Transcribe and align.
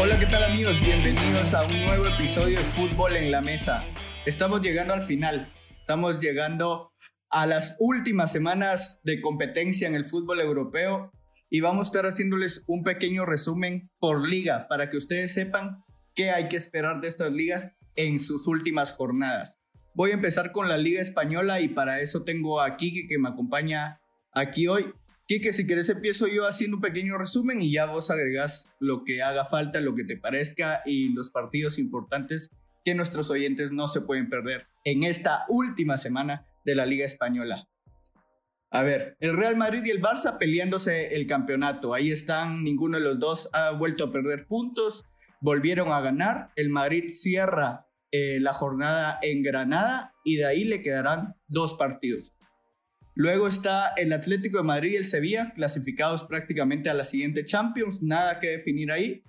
Hola, 0.00 0.16
¿qué 0.16 0.26
tal 0.26 0.44
amigos? 0.44 0.80
Bienvenidos 0.80 1.54
a 1.54 1.66
un 1.66 1.72
nuevo 1.84 2.06
episodio 2.06 2.56
de 2.56 2.64
Fútbol 2.64 3.16
en 3.16 3.32
la 3.32 3.40
Mesa. 3.40 3.82
Estamos 4.26 4.62
llegando 4.62 4.94
al 4.94 5.02
final, 5.02 5.52
estamos 5.76 6.20
llegando 6.20 6.92
a 7.30 7.46
las 7.48 7.74
últimas 7.80 8.30
semanas 8.30 9.00
de 9.02 9.20
competencia 9.20 9.88
en 9.88 9.96
el 9.96 10.04
fútbol 10.04 10.40
europeo 10.40 11.10
y 11.50 11.62
vamos 11.62 11.88
a 11.88 11.90
estar 11.90 12.06
haciéndoles 12.06 12.62
un 12.68 12.84
pequeño 12.84 13.26
resumen 13.26 13.90
por 13.98 14.28
liga 14.28 14.68
para 14.68 14.88
que 14.88 14.98
ustedes 14.98 15.34
sepan 15.34 15.82
qué 16.14 16.30
hay 16.30 16.48
que 16.48 16.56
esperar 16.56 17.00
de 17.00 17.08
estas 17.08 17.32
ligas 17.32 17.72
en 17.96 18.20
sus 18.20 18.46
últimas 18.46 18.92
jornadas. 18.92 19.58
Voy 19.96 20.12
a 20.12 20.14
empezar 20.14 20.52
con 20.52 20.68
la 20.68 20.78
Liga 20.78 21.02
Española 21.02 21.60
y 21.60 21.70
para 21.70 22.00
eso 22.00 22.22
tengo 22.22 22.60
a 22.60 22.76
Kike 22.76 23.08
que 23.08 23.18
me 23.18 23.30
acompaña 23.30 24.00
aquí 24.32 24.68
hoy. 24.68 24.92
Kike, 25.28 25.52
si 25.52 25.66
quieres 25.66 25.90
empiezo 25.90 26.26
yo 26.26 26.46
haciendo 26.46 26.78
un 26.78 26.80
pequeño 26.80 27.18
resumen 27.18 27.60
y 27.60 27.70
ya 27.70 27.84
vos 27.84 28.10
agregás 28.10 28.70
lo 28.80 29.04
que 29.04 29.22
haga 29.22 29.44
falta, 29.44 29.78
lo 29.82 29.94
que 29.94 30.04
te 30.04 30.16
parezca 30.16 30.80
y 30.86 31.12
los 31.12 31.30
partidos 31.30 31.78
importantes 31.78 32.50
que 32.82 32.94
nuestros 32.94 33.28
oyentes 33.28 33.70
no 33.70 33.88
se 33.88 34.00
pueden 34.00 34.30
perder 34.30 34.68
en 34.84 35.02
esta 35.02 35.44
última 35.50 35.98
semana 35.98 36.46
de 36.64 36.74
la 36.74 36.86
Liga 36.86 37.04
Española. 37.04 37.68
A 38.70 38.82
ver, 38.82 39.18
el 39.20 39.36
Real 39.36 39.54
Madrid 39.54 39.82
y 39.84 39.90
el 39.90 40.00
Barça 40.00 40.38
peleándose 40.38 41.14
el 41.14 41.26
campeonato. 41.26 41.92
Ahí 41.92 42.10
están, 42.10 42.64
ninguno 42.64 42.96
de 42.96 43.04
los 43.04 43.18
dos 43.18 43.50
ha 43.52 43.72
vuelto 43.72 44.04
a 44.04 44.12
perder 44.12 44.46
puntos, 44.46 45.04
volvieron 45.42 45.92
a 45.92 46.00
ganar. 46.00 46.52
El 46.56 46.70
Madrid 46.70 47.04
cierra 47.08 47.86
eh, 48.12 48.38
la 48.40 48.54
jornada 48.54 49.18
en 49.20 49.42
Granada 49.42 50.14
y 50.24 50.36
de 50.36 50.46
ahí 50.46 50.64
le 50.64 50.80
quedarán 50.80 51.34
dos 51.48 51.74
partidos. 51.74 52.32
Luego 53.18 53.48
está 53.48 53.94
el 53.96 54.12
Atlético 54.12 54.58
de 54.58 54.62
Madrid 54.62 54.92
y 54.92 54.96
el 54.96 55.04
Sevilla, 55.04 55.52
clasificados 55.52 56.22
prácticamente 56.22 56.88
a 56.88 56.94
la 56.94 57.02
siguiente 57.02 57.44
Champions, 57.44 58.00
nada 58.00 58.38
que 58.38 58.46
definir 58.46 58.92
ahí. 58.92 59.24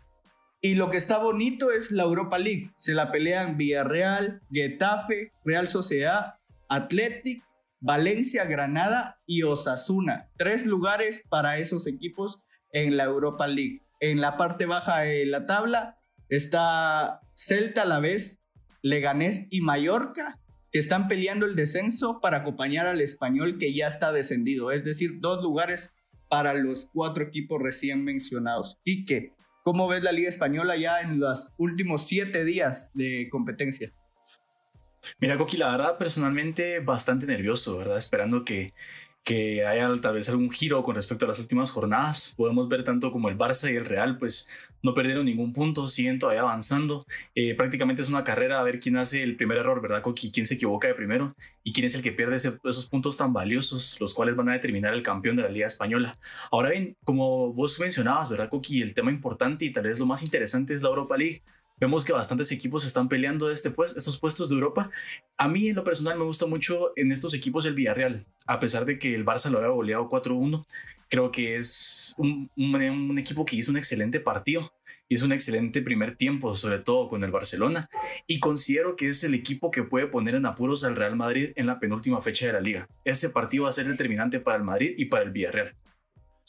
Y 0.62 0.76
lo 0.76 0.92
que 0.92 0.98
está 0.98 1.18
bonito 1.18 1.72
es 1.72 1.90
la 1.90 2.04
Europa 2.04 2.38
League. 2.38 2.72
Se 2.76 2.94
la 2.94 3.12
pelean 3.12 3.58
Villarreal, 3.58 4.42
Getafe, 4.52 5.32
Real 5.44 5.68
Sociedad, 5.68 6.36
Athletic, 6.70 7.44
Valencia, 7.80 8.46
Granada 8.46 9.20
y 9.26 9.42
Osasuna. 9.42 10.30
Tres 10.38 10.68
lugares 10.68 11.24
para 11.28 11.58
esos 11.58 11.88
equipos 11.88 12.44
en 12.72 12.96
la 12.96 13.06
Europa 13.06 13.48
League. 13.48 13.82
En 14.02 14.22
la 14.22 14.38
parte 14.38 14.68
baja 14.68 15.00
de 15.00 15.26
la 15.26 15.48
tabla 15.48 15.98
está 16.28 17.22
Celta 17.34 17.82
a 17.82 17.86
la 17.86 18.00
vez, 18.00 18.38
Leganés 18.84 19.48
y 19.50 19.62
Mallorca 19.62 20.40
que 20.72 20.80
están 20.80 21.08
peleando 21.08 21.46
el 21.46 21.56
descenso 21.56 22.20
para 22.22 22.38
acompañar 22.38 22.88
al 22.88 23.02
español 23.02 23.58
que 23.60 23.74
ya 23.74 23.88
está 23.88 24.12
descendido, 24.12 24.72
es 24.72 24.84
decir, 24.84 25.20
dos 25.20 25.42
lugares 25.44 25.92
para 26.30 26.54
los 26.54 26.90
cuatro 26.94 27.24
equipos 27.24 27.62
recién 27.62 28.04
mencionados. 28.04 28.80
Y 28.84 29.06
que, 29.06 29.34
¿cómo 29.64 29.88
ves 29.88 30.04
la 30.04 30.12
Liga 30.12 30.30
Española 30.30 30.78
ya 30.78 31.02
en 31.02 31.20
los 31.20 31.52
últimos 31.58 32.06
siete 32.06 32.44
días 32.44 32.92
de 32.94 33.28
competencia? 33.32 33.92
Mira, 35.20 35.38
Coqui, 35.38 35.58
la 35.58 35.72
verdad, 35.72 35.98
personalmente 35.98 36.80
bastante 36.80 37.26
nervioso, 37.26 37.78
¿verdad? 37.78 37.98
Esperando 37.98 38.44
que 38.44 38.74
que 39.30 39.64
haya 39.64 39.88
tal 40.02 40.16
vez 40.16 40.28
algún 40.28 40.50
giro 40.50 40.82
con 40.82 40.96
respecto 40.96 41.26
a 41.26 41.28
las 41.28 41.38
últimas 41.38 41.70
jornadas. 41.70 42.34
Podemos 42.36 42.68
ver 42.68 42.84
tanto 42.84 43.12
como 43.12 43.30
el 43.30 43.38
Barça 43.38 43.72
y 43.72 43.76
el 43.76 43.86
Real, 43.86 44.18
pues 44.18 44.50
no 44.82 44.96
perdieron 44.96 45.26
ningún 45.26 45.54
punto, 45.54 45.88
siguen 45.88 46.18
todavía 46.18 46.42
avanzando. 46.42 47.06
Eh, 47.36 47.54
prácticamente 47.54 48.02
es 48.02 48.10
una 48.10 48.24
carrera 48.24 48.60
a 48.60 48.64
ver 48.64 48.80
quién 48.80 48.98
hace 48.98 49.22
el 49.22 49.36
primer 49.36 49.60
error, 49.60 49.84
¿verdad, 49.84 50.02
Coqui? 50.02 50.32
¿Quién 50.32 50.48
se 50.48 50.56
equivoca 50.56 50.88
de 50.88 50.96
primero? 50.96 51.36
¿Y 51.64 51.74
quién 51.74 51.86
es 51.86 51.94
el 51.94 52.02
que 52.02 52.12
pierde 52.12 52.38
esos 52.38 52.90
puntos 52.90 53.18
tan 53.18 53.32
valiosos, 53.32 53.98
los 54.00 54.16
cuales 54.16 54.36
van 54.36 54.50
a 54.50 54.54
determinar 54.54 54.96
el 54.96 55.04
campeón 55.04 55.36
de 55.36 55.44
la 55.44 55.50
Liga 55.50 55.68
Española? 55.68 56.18
Ahora 56.50 56.72
bien, 56.72 56.98
como 57.04 57.54
vos 57.54 57.80
mencionabas, 57.80 58.32
¿verdad, 58.32 58.50
Coqui? 58.50 58.82
El 58.82 58.96
tema 58.96 59.12
importante 59.12 59.64
y 59.64 59.72
tal 59.72 59.84
vez 59.84 60.00
lo 60.00 60.08
más 60.08 60.24
interesante 60.24 60.74
es 60.74 60.82
la 60.82 60.90
Europa 60.90 61.16
League. 61.16 61.44
Vemos 61.80 62.04
que 62.04 62.12
bastantes 62.12 62.52
equipos 62.52 62.86
están 62.86 63.08
peleando 63.08 63.50
este 63.50 63.72
pues, 63.72 63.96
estos 63.96 64.18
puestos 64.18 64.50
de 64.50 64.56
Europa. 64.56 64.92
A 65.38 65.48
mí 65.48 65.70
en 65.70 65.76
lo 65.76 65.84
personal 65.84 66.18
me 66.18 66.26
gusta 66.26 66.46
mucho 66.46 66.92
en 66.96 67.12
estos 67.12 67.34
equipos 67.34 67.66
el 67.66 67.74
Villarreal, 67.74 68.26
a 68.48 68.60
pesar 68.60 68.86
de 68.86 69.00
que 69.00 69.16
el 69.16 69.26
Barça 69.26 69.50
lo 69.50 69.60
había 69.60 69.70
goleado 69.70 70.10
4-1. 70.10 70.66
Creo 71.08 71.32
que 71.32 71.56
es 71.58 72.14
un, 72.18 72.52
un, 72.56 73.18
equipo 73.18 73.46
que 73.46 73.56
hizo 73.56 73.72
un 73.72 73.78
excelente 73.78 74.20
partido, 74.20 74.74
hizo 75.08 75.26
un 75.26 75.32
excelente 75.32 75.82
primer 75.82 76.16
tiempo, 76.16 76.54
sobre 76.54 76.80
todo 76.80 77.08
con 77.08 77.24
el 77.24 77.32
Barcelona, 77.32 77.90
y 78.28 78.40
considero 78.40 78.96
que 78.96 79.08
es 79.08 79.24
el 79.24 79.34
equipo 79.34 79.72
que 79.72 79.82
puede 79.82 80.06
poner 80.06 80.36
en 80.36 80.46
apuros 80.46 80.84
al 80.84 80.96
Real 80.96 81.16
Madrid 81.16 81.52
en 81.56 81.66
la 81.66 81.80
penúltima 81.80 82.22
fecha 82.22 82.46
de 82.46 82.54
la 82.54 82.62
liga. 82.62 82.88
Este 83.06 83.30
partido 83.30 83.64
va 83.64 83.70
a 83.70 83.74
ser 83.74 83.88
determinante 83.88 84.40
para 84.40 84.58
el 84.58 84.64
Madrid 84.64 84.94
y 84.98 85.06
para 85.06 85.24
el 85.24 85.32
Villarreal. 85.32 85.74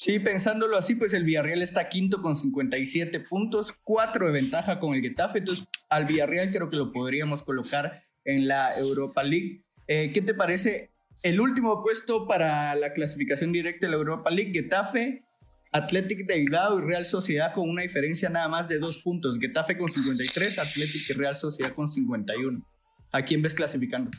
Sí, 0.01 0.19
pensándolo 0.19 0.79
así, 0.79 0.95
pues 0.95 1.13
el 1.13 1.25
Villarreal 1.25 1.61
está 1.61 1.91
quinto 1.91 2.23
con 2.23 2.35
57 2.35 3.21
puntos, 3.21 3.75
4 3.85 4.29
de 4.29 4.33
ventaja 4.33 4.79
con 4.79 4.95
el 4.95 5.03
Getafe, 5.03 5.41
entonces 5.41 5.67
al 5.91 6.07
Villarreal 6.07 6.51
creo 6.51 6.71
que 6.71 6.77
lo 6.77 6.91
podríamos 6.91 7.43
colocar 7.43 8.03
en 8.25 8.49
la 8.49 8.75
Europa 8.79 9.23
League. 9.23 9.63
Eh, 9.89 10.11
¿Qué 10.15 10.23
te 10.23 10.33
parece 10.33 10.91
el 11.23 11.39
último 11.39 11.83
puesto 11.83 12.27
para 12.27 12.75
la 12.77 12.93
clasificación 12.93 13.53
directa 13.53 13.87
de 13.87 13.91
la 13.91 13.99
Europa 13.99 14.31
League? 14.31 14.53
Getafe, 14.55 15.23
Athletic 15.71 16.27
de 16.27 16.39
Bilbao 16.39 16.79
y 16.81 16.83
Real 16.87 17.05
Sociedad 17.05 17.53
con 17.53 17.69
una 17.69 17.83
diferencia 17.83 18.31
nada 18.31 18.49
más 18.49 18.69
de 18.69 18.79
dos 18.79 19.03
puntos. 19.03 19.37
Getafe 19.39 19.77
con 19.77 19.91
53, 19.91 20.61
Athletic 20.61 21.11
y 21.11 21.13
Real 21.13 21.37
Sociedad 21.37 21.75
con 21.75 21.89
51. 21.89 22.67
¿A 23.13 23.23
quién 23.27 23.43
ves 23.43 23.55
clasificando? 23.55 24.13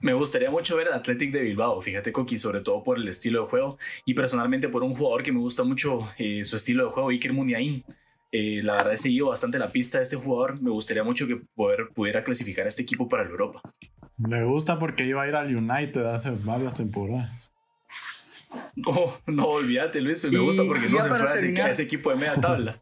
Me 0.00 0.14
gustaría 0.14 0.50
mucho 0.50 0.76
ver 0.76 0.88
al 0.88 0.94
Athletic 0.94 1.30
de 1.30 1.42
Bilbao, 1.42 1.80
fíjate 1.82 2.12
Coqui, 2.12 2.38
sobre 2.38 2.60
todo 2.60 2.82
por 2.82 2.96
el 2.98 3.06
estilo 3.06 3.42
de 3.42 3.50
juego 3.50 3.78
y 4.06 4.14
personalmente 4.14 4.68
por 4.68 4.82
un 4.82 4.94
jugador 4.94 5.22
que 5.22 5.32
me 5.32 5.40
gusta 5.40 5.62
mucho 5.62 6.10
eh, 6.16 6.42
su 6.44 6.56
estilo 6.56 6.86
de 6.86 6.92
juego, 6.92 7.10
Iker 7.10 7.32
Muniain. 7.32 7.84
Eh, 8.32 8.62
la 8.62 8.74
verdad 8.74 8.92
he 8.94 8.96
seguido 8.96 9.28
bastante 9.28 9.58
la 9.58 9.72
pista 9.72 9.98
de 9.98 10.04
este 10.04 10.16
jugador, 10.16 10.60
me 10.62 10.70
gustaría 10.70 11.02
mucho 11.02 11.26
que 11.26 11.42
poder, 11.54 11.88
pudiera 11.94 12.24
clasificar 12.24 12.64
a 12.64 12.68
este 12.68 12.82
equipo 12.82 13.08
para 13.08 13.24
la 13.24 13.30
Europa. 13.30 13.60
Me 14.16 14.44
gusta 14.44 14.78
porque 14.78 15.04
iba 15.04 15.22
a 15.22 15.28
ir 15.28 15.34
al 15.34 15.54
United 15.54 16.02
hace 16.06 16.30
varias 16.30 16.76
temporadas. 16.76 17.52
No, 18.74 19.18
no, 19.26 19.46
olvídate 19.46 20.00
Luis, 20.00 20.24
me 20.24 20.38
gusta 20.38 20.62
porque 20.64 20.88
no 20.88 21.02
se 21.02 21.08
fue 21.08 21.60
a 21.62 21.70
ese 21.70 21.82
equipo 21.82 22.10
de 22.10 22.16
media 22.16 22.40
tabla. 22.40 22.80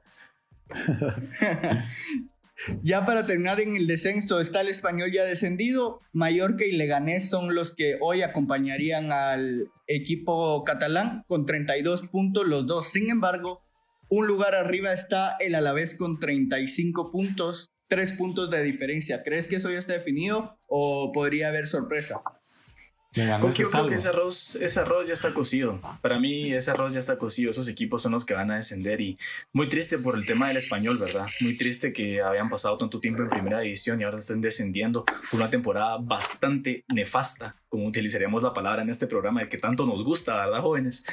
Ya 2.83 3.07
para 3.07 3.27
terminar 3.27 3.61
en 3.61 3.77
el 3.77 3.87
descenso 3.87 4.41
está 4.41 4.61
el 4.61 4.69
español 4.69 5.13
ya 5.13 5.25
descendido. 5.25 6.01
Mallorca 6.13 6.65
y 6.65 6.73
Leganés 6.73 7.29
son 7.29 7.55
los 7.55 7.75
que 7.75 7.99
hoy 8.01 8.23
acompañarían 8.23 9.13
al 9.13 9.71
equipo 9.87 10.63
catalán 10.65 11.25
con 11.29 11.47
32 11.47 12.09
puntos 12.09 12.47
los 12.47 12.67
dos. 12.67 12.91
Sin 12.91 13.11
embargo, 13.11 13.63
un 14.09 14.27
lugar 14.27 14.55
arriba 14.55 14.93
está 14.93 15.37
el 15.39 15.55
Alavés 15.55 15.95
con 15.95 16.19
35 16.19 17.13
puntos, 17.13 17.71
3 17.89 18.13
puntos 18.15 18.51
de 18.51 18.63
diferencia. 18.63 19.23
¿Crees 19.23 19.49
que 19.49 19.57
eso 19.57 19.71
ya 19.71 19.79
está 19.79 19.93
definido 19.93 20.59
o 20.67 21.13
podría 21.13 21.49
haber 21.49 21.67
sorpresa? 21.67 22.21
Yo 23.13 23.25
creo 23.51 23.87
que 23.89 23.95
ese 23.95 24.09
arroz, 24.09 24.57
ese 24.57 24.81
arroz 24.81 25.07
ya 25.07 25.15
está 25.15 25.33
cocido. 25.33 25.81
Para 26.03 26.19
mí 26.19 26.53
ese 26.53 26.71
arroz 26.71 26.93
ya 26.93 26.99
está 26.99 27.17
cocido. 27.17 27.51
Esos 27.51 27.69
equipos 27.69 28.03
son 28.03 28.13
los 28.13 28.25
que 28.25 28.35
van 28.35 28.51
a 28.51 28.57
descender 28.57 29.01
y 29.01 29.19
muy 29.53 29.69
triste 29.69 29.99
por 29.99 30.15
el 30.15 30.27
tema 30.27 30.49
del 30.49 30.59
español, 30.59 30.99
¿verdad? 30.99 31.27
Muy 31.41 31.57
triste 31.57 31.93
que 31.93 32.21
habían 32.21 32.49
pasado 32.49 32.77
tanto 32.77 33.01
tiempo 33.01 33.23
en 33.23 33.29
primera 33.29 33.61
división 33.61 34.01
y 34.01 34.05
ahora 34.05 34.19
estén 34.19 34.41
descendiendo 34.41 35.05
por 35.05 35.41
una 35.41 35.51
temporada 35.51 35.97
bastante 36.01 36.85
nefasta, 36.89 37.57
como 37.69 37.87
utilizaríamos 37.87 38.43
la 38.43 38.53
palabra 38.53 38.83
en 38.83 38.91
este 38.91 39.07
programa 39.07 39.41
de 39.41 39.49
que 39.49 39.59
tanto 39.59 39.87
nos 39.87 40.05
gusta, 40.05 40.37
¿verdad, 40.37 40.61
jóvenes? 40.61 41.05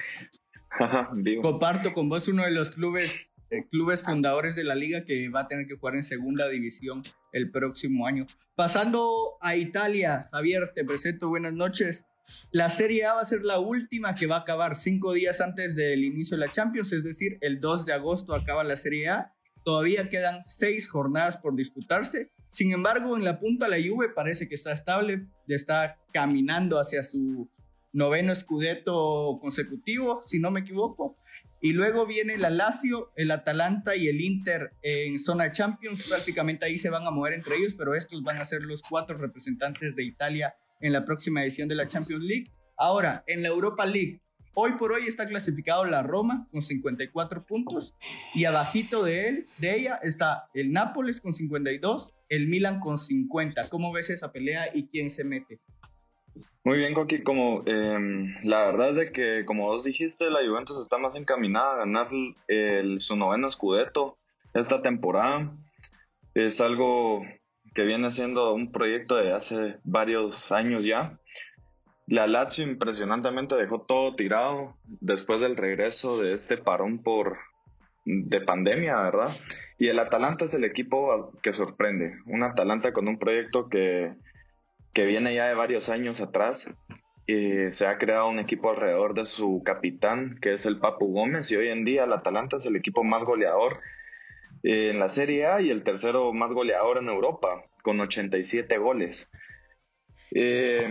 Comparto 1.42 1.94
con 1.94 2.10
vos 2.10 2.28
uno 2.28 2.44
de 2.44 2.52
los 2.52 2.72
clubes 2.72 3.32
clubes 3.64 4.04
fundadores 4.04 4.56
de 4.56 4.64
la 4.64 4.76
liga 4.76 5.06
que 5.06 5.30
va 5.30 5.42
a 5.42 5.48
tener 5.48 5.66
que 5.66 5.76
jugar 5.76 5.96
en 5.96 6.04
segunda 6.04 6.50
división 6.50 7.02
el 7.32 7.52
próximo 7.52 8.06
año. 8.06 8.26
Pasando 8.56 9.38
a 9.42 9.56
Italia, 9.56 10.30
Javier, 10.32 10.72
te 10.76 10.84
presento, 10.84 11.30
buenas 11.30 11.54
noches. 11.54 12.04
La 12.52 12.70
Serie 12.70 13.06
A 13.06 13.14
va 13.14 13.22
a 13.22 13.26
ser 13.26 13.44
la 13.44 13.60
última 13.60 14.16
que 14.16 14.28
va 14.28 14.38
a 14.38 14.40
acabar 14.40 14.76
cinco 14.76 15.14
días 15.14 15.42
antes 15.42 15.76
del 15.76 16.04
inicio 16.04 16.38
de 16.38 16.46
la 16.46 16.52
Champions, 16.52 16.92
es 16.92 17.04
decir, 17.04 17.38
el 17.42 17.60
2 17.60 17.86
de 17.86 17.94
agosto 17.94 18.34
acaba 18.34 18.64
la 18.64 18.76
Serie 18.76 19.10
A. 19.10 19.34
Todavía 19.64 20.10
quedan 20.10 20.42
seis 20.46 20.90
jornadas 20.90 21.38
por 21.38 21.56
disputarse. 21.56 22.32
Sin 22.50 22.72
embargo, 22.72 23.18
en 23.18 23.24
la 23.24 23.40
punta 23.40 23.68
la 23.68 23.78
Juve 23.78 24.10
parece 24.10 24.48
que 24.48 24.56
está 24.56 24.72
estable, 24.72 25.28
está 25.48 25.98
caminando 26.14 26.80
hacia 26.80 27.04
su 27.04 27.50
noveno 27.96 28.36
scudetto 28.36 29.40
consecutivo, 29.42 30.22
si 30.22 30.40
no 30.40 30.52
me 30.52 30.60
equivoco. 30.60 31.18
Y 31.62 31.74
luego 31.74 32.06
viene 32.06 32.38
la 32.38 32.50
Lazio, 32.50 33.12
el 33.16 33.32
Atalanta 33.32 33.96
y 33.96 34.08
el 34.08 34.22
Inter 34.22 34.74
en 34.82 35.18
zona 35.18 35.52
Champions. 35.52 36.04
Prácticamente 36.04 36.66
ahí 36.66 36.78
se 36.78 36.90
van 36.90 37.08
a 37.08 37.12
mover 37.12 37.34
entre 37.34 37.56
ellos, 37.56 37.76
pero 37.76 37.96
estos 37.96 38.22
van 38.24 38.38
a 38.38 38.46
ser 38.46 38.62
los 38.62 38.84
cuatro 38.84 39.18
representantes 39.18 39.96
de 39.96 40.04
Italia 40.04 40.56
en 40.82 40.94
la 40.94 41.06
próxima 41.06 41.42
edición 41.42 41.68
de 41.68 41.76
la 41.76 41.88
Champions 41.88 42.24
League. 42.24 42.52
Ahora, 42.78 43.24
en 43.28 43.42
la 43.42 43.48
Europa 43.48 43.86
League, 43.86 44.22
hoy 44.54 44.74
por 44.74 44.92
hoy 44.92 45.04
está 45.08 45.26
clasificado 45.26 45.86
la 45.86 46.04
Roma 46.04 46.48
con 46.52 46.62
54 46.62 47.46
puntos 47.46 47.96
y 48.34 48.46
abajito 48.46 49.04
de 49.04 49.30
él, 49.30 49.46
de 49.60 49.76
ella, 49.76 50.00
está 50.04 50.50
el 50.54 50.72
Nápoles 50.72 51.22
con 51.22 51.34
52, 51.34 52.14
el 52.30 52.48
Milan 52.48 52.80
con 52.80 52.98
50. 52.98 53.70
¿Cómo 53.70 53.92
ves 53.92 54.10
esa 54.10 54.32
pelea 54.32 54.70
y 54.74 54.88
quién 54.88 55.10
se 55.10 55.24
mete? 55.24 55.60
Muy 56.66 56.80
bien, 56.80 56.96
Coqui, 56.96 57.22
como 57.22 57.62
em, 57.68 58.34
la 58.44 58.66
verdad 58.66 58.90
es 58.90 58.96
de 58.96 59.12
que, 59.12 59.46
como 59.46 59.66
vos 59.66 59.84
dijiste, 59.84 60.32
la 60.32 60.40
Juventus 60.44 60.80
está 60.80 60.98
más 60.98 61.14
encaminada 61.14 61.74
a 61.74 61.78
ganar 61.78 62.10
el, 62.48 63.00
su 63.00 63.16
noveno 63.16 63.52
scudetto. 63.52 64.18
esta 64.56 64.82
temporada. 64.82 65.52
Es 66.34 66.60
algo 66.62 67.22
que 67.76 67.84
viene 67.84 68.12
siendo 68.12 68.54
un 68.54 68.72
proyecto 68.72 69.16
de 69.16 69.32
hace 69.32 69.78
varios 69.84 70.52
años 70.52 70.84
ya. 70.84 71.20
La 72.08 72.26
Lazio 72.26 72.66
impresionantemente 72.66 73.56
dejó 73.56 73.82
todo 73.82 74.16
tirado 74.16 74.76
después 74.86 75.42
del 75.42 75.58
regreso 75.58 76.20
de 76.20 76.34
este 76.34 76.58
parón 76.58 77.04
por 77.04 77.38
de 78.06 78.42
pandemia, 78.42 79.02
¿verdad? 79.02 79.30
Y 79.78 79.90
el 79.90 80.00
Atalanta 80.00 80.46
es 80.46 80.54
el 80.54 80.64
equipo 80.64 81.32
que 81.44 81.54
sorprende. 81.54 82.18
Un 82.26 82.44
Atalanta 82.44 82.94
con 82.94 83.08
un 83.08 83.20
proyecto 83.20 83.70
que, 83.70 84.16
que 84.96 85.06
viene 85.06 85.36
ya 85.36 85.48
de 85.48 85.54
varios 85.54 85.90
años 85.90 86.22
atrás. 86.22 86.72
Y 87.28 87.72
se 87.72 87.86
ha 87.86 87.98
creado 87.98 88.30
un 88.30 88.40
equipo 88.40 88.70
alrededor 88.72 89.14
de 89.14 89.26
su 89.26 89.62
capitán, 89.64 90.40
que 90.42 90.54
es 90.54 90.66
el 90.66 90.80
Papu 90.80 91.12
Gómez, 91.12 91.52
y 91.52 91.58
hoy 91.58 91.70
en 91.70 91.84
día 91.84 92.06
el 92.06 92.14
Atalanta 92.14 92.58
es 92.58 92.66
el 92.66 92.76
equipo 92.76 93.04
más 93.04 93.24
goleador 93.24 93.82
en 94.64 95.00
la 95.00 95.10
Serie 95.10 95.48
A 95.48 95.62
y 95.62 95.70
el 95.70 95.84
tercero 95.84 96.34
más 96.34 96.54
goleador 96.54 96.98
en 97.00 97.10
Europa, 97.10 97.66
con 97.84 98.00
87 98.00 98.78
goles. 98.78 99.30
Eh, 100.32 100.88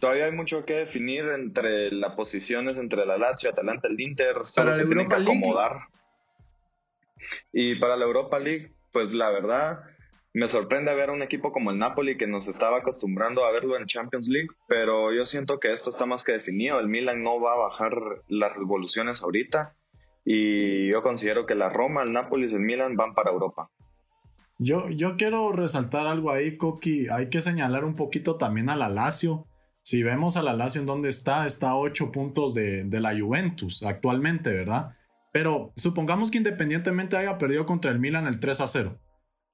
todavía 0.00 0.26
hay 0.26 0.32
mucho 0.32 0.64
que 0.64 0.74
definir 0.74 1.24
entre 1.28 1.92
las 1.92 2.14
posiciones 2.14 2.76
entre 2.76 3.06
la 3.06 3.18
Lazio, 3.18 3.50
Atalanta, 3.50 3.88
el 3.88 4.00
Inter. 4.00 4.36
Solo 4.44 4.74
se 4.74 4.84
tiene 4.84 5.06
que 5.06 5.14
acomodar. 5.14 5.78
Y 7.52 7.76
para 7.76 7.96
la 7.96 8.04
Europa 8.04 8.38
League, 8.38 8.72
pues 8.92 9.12
la 9.12 9.30
verdad, 9.30 9.80
me 10.34 10.48
sorprende 10.48 10.94
ver 10.94 11.10
a 11.10 11.12
un 11.12 11.22
equipo 11.22 11.52
como 11.52 11.70
el 11.70 11.78
Napoli 11.78 12.16
que 12.16 12.26
nos 12.26 12.48
estaba 12.48 12.78
acostumbrando 12.78 13.44
a 13.44 13.52
verlo 13.52 13.76
en 13.76 13.86
Champions 13.86 14.28
League, 14.28 14.48
pero 14.66 15.12
yo 15.12 15.26
siento 15.26 15.58
que 15.58 15.72
esto 15.72 15.90
está 15.90 16.06
más 16.06 16.22
que 16.22 16.32
definido. 16.32 16.78
El 16.78 16.88
Milan 16.88 17.22
no 17.22 17.40
va 17.40 17.54
a 17.54 17.58
bajar 17.58 17.92
las 18.28 18.54
revoluciones 18.56 19.22
ahorita 19.22 19.74
y 20.24 20.88
yo 20.88 21.02
considero 21.02 21.46
que 21.46 21.54
la 21.54 21.70
Roma, 21.70 22.02
el 22.02 22.12
Napoli 22.12 22.50
y 22.50 22.54
el 22.54 22.60
Milan 22.60 22.96
van 22.96 23.14
para 23.14 23.30
Europa. 23.30 23.70
Yo, 24.58 24.88
yo 24.90 25.16
quiero 25.16 25.52
resaltar 25.52 26.06
algo 26.06 26.30
ahí, 26.30 26.56
Coqui. 26.56 27.08
Hay 27.08 27.30
que 27.30 27.40
señalar 27.40 27.84
un 27.84 27.94
poquito 27.94 28.36
también 28.36 28.68
a 28.68 28.76
la 28.76 28.88
Lazio. 28.88 29.46
Si 29.82 30.02
vemos 30.02 30.36
a 30.36 30.42
la 30.42 30.52
Lazio 30.52 30.80
en 30.80 30.86
dónde 30.86 31.08
está, 31.08 31.46
está 31.46 31.70
a 31.70 31.76
8 31.76 32.12
puntos 32.12 32.54
de, 32.54 32.84
de 32.84 33.00
la 33.00 33.18
Juventus 33.18 33.82
actualmente, 33.84 34.52
¿verdad? 34.52 34.92
Pero 35.32 35.72
supongamos 35.76 36.30
que 36.30 36.38
independientemente 36.38 37.16
haya 37.16 37.38
perdido 37.38 37.64
contra 37.64 37.90
el 37.90 38.00
Milan 38.00 38.26
el 38.26 38.40
3 38.40 38.60
a 38.60 38.66
0, 38.66 38.98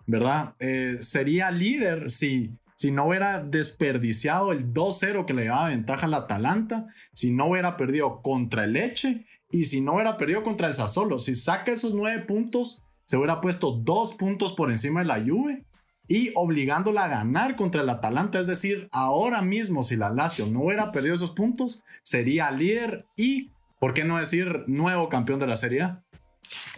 ¿verdad? 0.06 0.54
Eh, 0.58 0.98
sería 1.00 1.50
líder 1.50 2.10
si, 2.10 2.50
si 2.74 2.90
no 2.90 3.06
hubiera 3.06 3.40
desperdiciado 3.40 4.52
el 4.52 4.72
2-0 4.72 5.24
que 5.26 5.34
le 5.34 5.46
daba 5.46 5.68
ventaja 5.68 6.06
al 6.06 6.14
Atalanta, 6.14 6.86
si 7.12 7.30
no 7.30 7.46
hubiera 7.46 7.76
perdido 7.76 8.20
contra 8.22 8.64
el 8.64 8.74
Leche 8.74 9.26
y 9.50 9.64
si 9.64 9.80
no 9.80 9.94
hubiera 9.94 10.16
perdido 10.16 10.42
contra 10.42 10.68
el 10.68 10.74
Sassuolo. 10.74 11.18
Si 11.18 11.34
saca 11.34 11.72
esos 11.72 11.94
9 11.94 12.24
puntos, 12.26 12.82
se 13.04 13.16
hubiera 13.16 13.40
puesto 13.40 13.72
2 13.72 14.14
puntos 14.14 14.52
por 14.52 14.70
encima 14.70 15.00
de 15.00 15.06
la 15.06 15.20
Juve 15.20 15.64
y 16.06 16.32
obligándola 16.34 17.04
a 17.04 17.08
ganar 17.08 17.56
contra 17.56 17.82
el 17.82 17.88
Atalanta. 17.88 18.40
Es 18.40 18.46
decir, 18.46 18.88
ahora 18.92 19.42
mismo 19.42 19.82
si 19.82 19.96
la 19.96 20.10
Lazio 20.10 20.46
no 20.46 20.64
hubiera 20.64 20.92
perdido 20.92 21.14
esos 21.14 21.30
puntos, 21.30 21.84
sería 22.02 22.50
líder 22.50 23.06
y 23.16 23.50
¿Por 23.84 23.92
qué 23.92 24.02
no 24.02 24.16
decir 24.16 24.64
nuevo 24.66 25.10
campeón 25.10 25.38
de 25.38 25.46
la 25.46 25.58
Serie 25.58 25.82
A? 25.82 26.02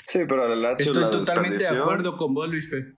Sí, 0.07 0.19
pero 0.27 0.49
la 0.49 0.57
Lazio 0.57 0.87
Estoy 0.87 1.09
totalmente 1.09 1.63
de 1.63 1.69
acuerdo 1.69 2.17
con 2.17 2.35
vos, 2.35 2.49
Luis 2.49 2.67
P. 2.67 2.96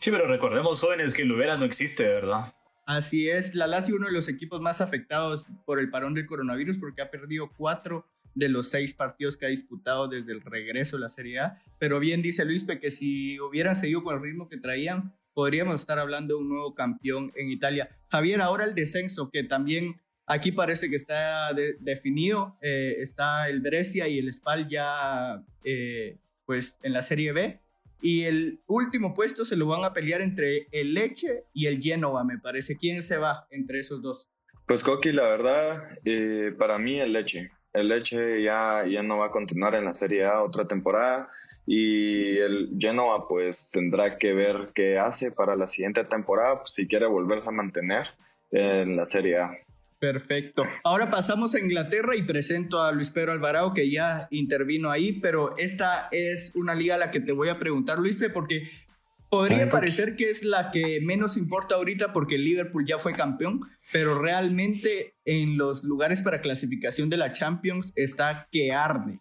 Sí, 0.00 0.10
pero 0.10 0.26
recordemos, 0.26 0.80
jóvenes, 0.80 1.14
que 1.14 1.24
Lubera 1.24 1.56
no 1.56 1.64
existe, 1.64 2.04
¿verdad? 2.04 2.54
Así 2.86 3.28
es, 3.28 3.54
la 3.54 3.66
Lazio 3.66 3.96
uno 3.96 4.06
de 4.06 4.12
los 4.12 4.28
equipos 4.28 4.60
más 4.60 4.80
afectados 4.80 5.46
por 5.64 5.78
el 5.78 5.90
parón 5.90 6.14
del 6.14 6.26
coronavirus 6.26 6.78
porque 6.78 7.02
ha 7.02 7.10
perdido 7.10 7.50
cuatro 7.56 8.06
de 8.34 8.48
los 8.48 8.68
seis 8.68 8.94
partidos 8.94 9.36
que 9.36 9.46
ha 9.46 9.50
disputado 9.50 10.08
desde 10.08 10.32
el 10.32 10.40
regreso 10.40 10.96
de 10.96 11.02
la 11.02 11.08
Serie 11.08 11.40
A. 11.40 11.62
Pero 11.78 12.00
bien 12.00 12.22
dice 12.22 12.44
Luis 12.44 12.64
P 12.64 12.80
que 12.80 12.90
si 12.90 13.38
hubieran 13.38 13.76
seguido 13.76 14.02
con 14.02 14.16
el 14.16 14.22
ritmo 14.22 14.48
que 14.48 14.56
traían, 14.56 15.14
podríamos 15.34 15.78
estar 15.78 15.98
hablando 15.98 16.34
de 16.34 16.40
un 16.40 16.48
nuevo 16.48 16.74
campeón 16.74 17.32
en 17.36 17.50
Italia. 17.50 17.90
Javier, 18.08 18.40
ahora 18.40 18.64
el 18.64 18.74
descenso, 18.74 19.30
que 19.30 19.44
también 19.44 20.00
Aquí 20.30 20.52
parece 20.52 20.88
que 20.88 20.94
está 20.94 21.52
definido, 21.80 22.56
eh, 22.62 22.98
está 22.98 23.48
el 23.48 23.60
Brescia 23.60 24.06
y 24.06 24.20
el 24.20 24.32
Spal 24.32 24.68
ya 24.68 25.42
eh, 25.64 26.18
pues 26.44 26.78
en 26.84 26.92
la 26.92 27.02
Serie 27.02 27.32
B. 27.32 27.60
Y 28.02 28.22
el 28.22 28.60
último 28.66 29.14
puesto 29.14 29.44
se 29.44 29.56
lo 29.56 29.66
van 29.66 29.84
a 29.84 29.92
pelear 29.92 30.20
entre 30.20 30.66
el 30.72 30.94
Leche 30.94 31.44
y 31.52 31.66
el 31.66 31.80
Genova, 31.80 32.24
me 32.24 32.38
parece. 32.38 32.76
¿Quién 32.76 33.02
se 33.02 33.18
va 33.18 33.46
entre 33.50 33.80
esos 33.80 34.02
dos? 34.02 34.28
Pues 34.66 34.84
Coqui, 34.84 35.12
la 35.12 35.24
verdad, 35.24 35.82
eh, 36.04 36.54
para 36.58 36.78
mí 36.78 37.00
el 37.00 37.12
Leche. 37.12 37.50
El 37.72 37.88
Leche 37.88 38.42
ya, 38.42 38.84
ya 38.86 39.02
no 39.02 39.18
va 39.18 39.26
a 39.26 39.30
continuar 39.30 39.74
en 39.74 39.84
la 39.84 39.94
Serie 39.94 40.24
A 40.24 40.42
otra 40.42 40.66
temporada 40.66 41.28
y 41.66 42.38
el 42.38 42.70
Genova 42.78 43.28
pues 43.28 43.70
tendrá 43.72 44.18
que 44.18 44.32
ver 44.32 44.70
qué 44.74 44.98
hace 44.98 45.30
para 45.30 45.54
la 45.56 45.66
siguiente 45.66 46.04
temporada 46.04 46.60
pues, 46.60 46.74
si 46.74 46.88
quiere 46.88 47.06
volverse 47.06 47.48
a 47.48 47.52
mantener 47.52 48.08
en 48.50 48.96
la 48.96 49.04
Serie 49.04 49.38
A. 49.38 49.50
Perfecto. 50.00 50.64
Ahora 50.82 51.10
pasamos 51.10 51.54
a 51.54 51.60
Inglaterra 51.60 52.16
y 52.16 52.22
presento 52.22 52.80
a 52.80 52.90
Luis 52.90 53.10
Pedro 53.10 53.32
Alvarado 53.32 53.74
que 53.74 53.90
ya 53.90 54.26
intervino 54.30 54.90
ahí, 54.90 55.12
pero 55.12 55.54
esta 55.58 56.08
es 56.10 56.52
una 56.54 56.74
liga 56.74 56.94
a 56.94 56.98
la 56.98 57.10
que 57.10 57.20
te 57.20 57.32
voy 57.32 57.50
a 57.50 57.58
preguntar, 57.58 57.98
Luis, 57.98 58.24
porque 58.32 58.64
podría 59.28 59.70
parecer 59.70 60.16
que 60.16 60.30
es 60.30 60.42
la 60.42 60.70
que 60.70 61.00
menos 61.02 61.36
importa 61.36 61.76
ahorita 61.76 62.12
porque 62.12 62.38
Liverpool 62.38 62.86
ya 62.86 62.98
fue 62.98 63.12
campeón, 63.12 63.60
pero 63.92 64.20
realmente 64.20 65.14
en 65.24 65.58
los 65.58 65.84
lugares 65.84 66.22
para 66.22 66.40
clasificación 66.40 67.10
de 67.10 67.18
la 67.18 67.32
Champions 67.32 67.92
está 67.94 68.48
que 68.50 68.72
arde. 68.72 69.20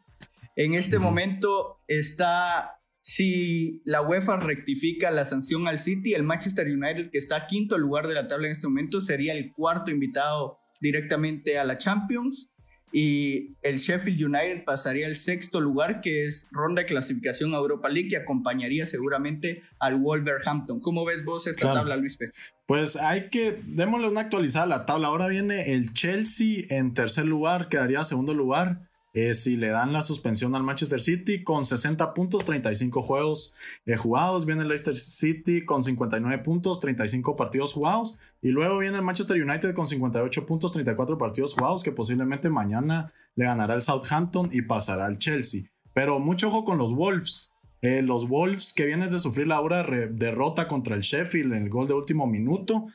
En 0.56 0.74
este 0.74 0.98
momento 0.98 1.84
está 1.88 2.80
si 3.02 3.82
la 3.86 4.02
UEFA 4.02 4.38
rectifica 4.38 5.12
la 5.12 5.26
sanción 5.26 5.68
al 5.68 5.80
City, 5.80 6.14
el 6.14 6.24
Manchester 6.24 6.68
United, 6.68 7.10
que 7.12 7.18
está 7.18 7.48
quinto 7.48 7.78
lugar 7.78 8.08
de 8.08 8.14
la 8.14 8.28
tabla 8.28 8.48
en 8.48 8.52
este 8.52 8.68
momento, 8.68 9.02
sería 9.02 9.34
el 9.34 9.52
cuarto 9.54 9.92
invitado 9.92 10.60
directamente 10.80 11.60
a 11.60 11.64
la 11.64 11.78
Champions 11.78 12.50
y 12.92 13.56
el 13.62 13.78
Sheffield 13.78 14.24
United 14.24 14.64
pasaría 14.64 15.06
al 15.06 15.16
sexto 15.16 15.62
lugar, 15.62 16.02
que 16.02 16.26
es 16.26 16.48
ronda 16.52 16.82
de 16.82 16.88
clasificación 16.88 17.54
a 17.54 17.58
Europa 17.58 17.88
League, 17.88 18.10
y 18.12 18.16
acompañaría 18.16 18.86
seguramente 18.86 19.62
al 19.80 19.96
Wolverhampton. 19.98 20.80
¿Cómo 20.80 21.06
ves 21.06 21.24
vos 21.24 21.46
esta 21.46 21.72
tabla, 21.72 21.98
Luis? 21.98 22.18
Pues 22.66 22.96
hay 22.96 23.30
que, 23.30 23.62
démosle 23.66 24.08
una 24.08 24.22
actualizada 24.22 24.66
a 24.66 24.68
la 24.68 24.86
tabla. 24.86 25.08
Ahora 25.08 25.28
viene 25.28 25.74
el 25.74 25.94
Chelsea 25.94 26.66
en 26.70 26.94
tercer 26.94 27.26
lugar, 27.26 27.70
quedaría 27.70 28.04
segundo 28.04 28.34
lugar. 28.34 28.89
Eh, 29.14 29.34
si 29.34 29.58
le 29.58 29.70
dan 29.70 29.92
la 29.92 30.04
suspensión 30.04 30.56
al 30.56 30.64
Manchester 30.64 31.02
City 31.02 31.44
con 31.44 31.66
60 31.66 32.14
puntos, 32.14 32.46
35 32.46 33.02
juegos 33.02 33.56
eh, 33.88 33.96
jugados, 33.96 34.46
viene 34.46 34.62
el 34.62 34.68
Leicester 34.68 34.96
City 34.96 35.66
con 35.66 35.84
59 35.84 36.44
puntos, 36.44 36.80
35 36.80 37.36
partidos 37.36 37.74
jugados, 37.74 38.20
y 38.42 38.50
luego 38.50 38.78
viene 38.78 38.98
el 38.98 39.04
Manchester 39.04 39.42
United 39.42 39.74
con 39.74 39.88
58 39.88 40.46
puntos, 40.46 40.74
34 40.74 41.18
partidos 41.18 41.54
jugados, 41.54 41.84
que 41.84 41.92
posiblemente 41.92 42.50
mañana 42.50 43.12
le 43.36 43.46
ganará 43.46 43.74
el 43.74 43.82
Southampton 43.82 44.50
y 44.52 44.62
pasará 44.62 45.06
al 45.06 45.18
Chelsea. 45.18 45.64
Pero 45.94 46.20
mucho 46.20 46.50
ojo 46.50 46.64
con 46.64 46.78
los 46.78 46.94
Wolves. 46.94 47.52
Eh, 47.82 48.02
los 48.04 48.28
Wolves 48.28 48.74
que 48.74 48.86
vienen 48.86 49.10
de 49.10 49.20
sufrir 49.20 49.48
la 49.48 49.62
hora 49.62 49.84
derrota 49.84 50.68
contra 50.68 50.96
el 50.96 51.02
Sheffield 51.02 51.54
en 51.54 51.64
el 51.64 51.70
gol 51.70 51.88
de 51.88 51.94
último 51.94 52.28
minuto. 52.28 52.88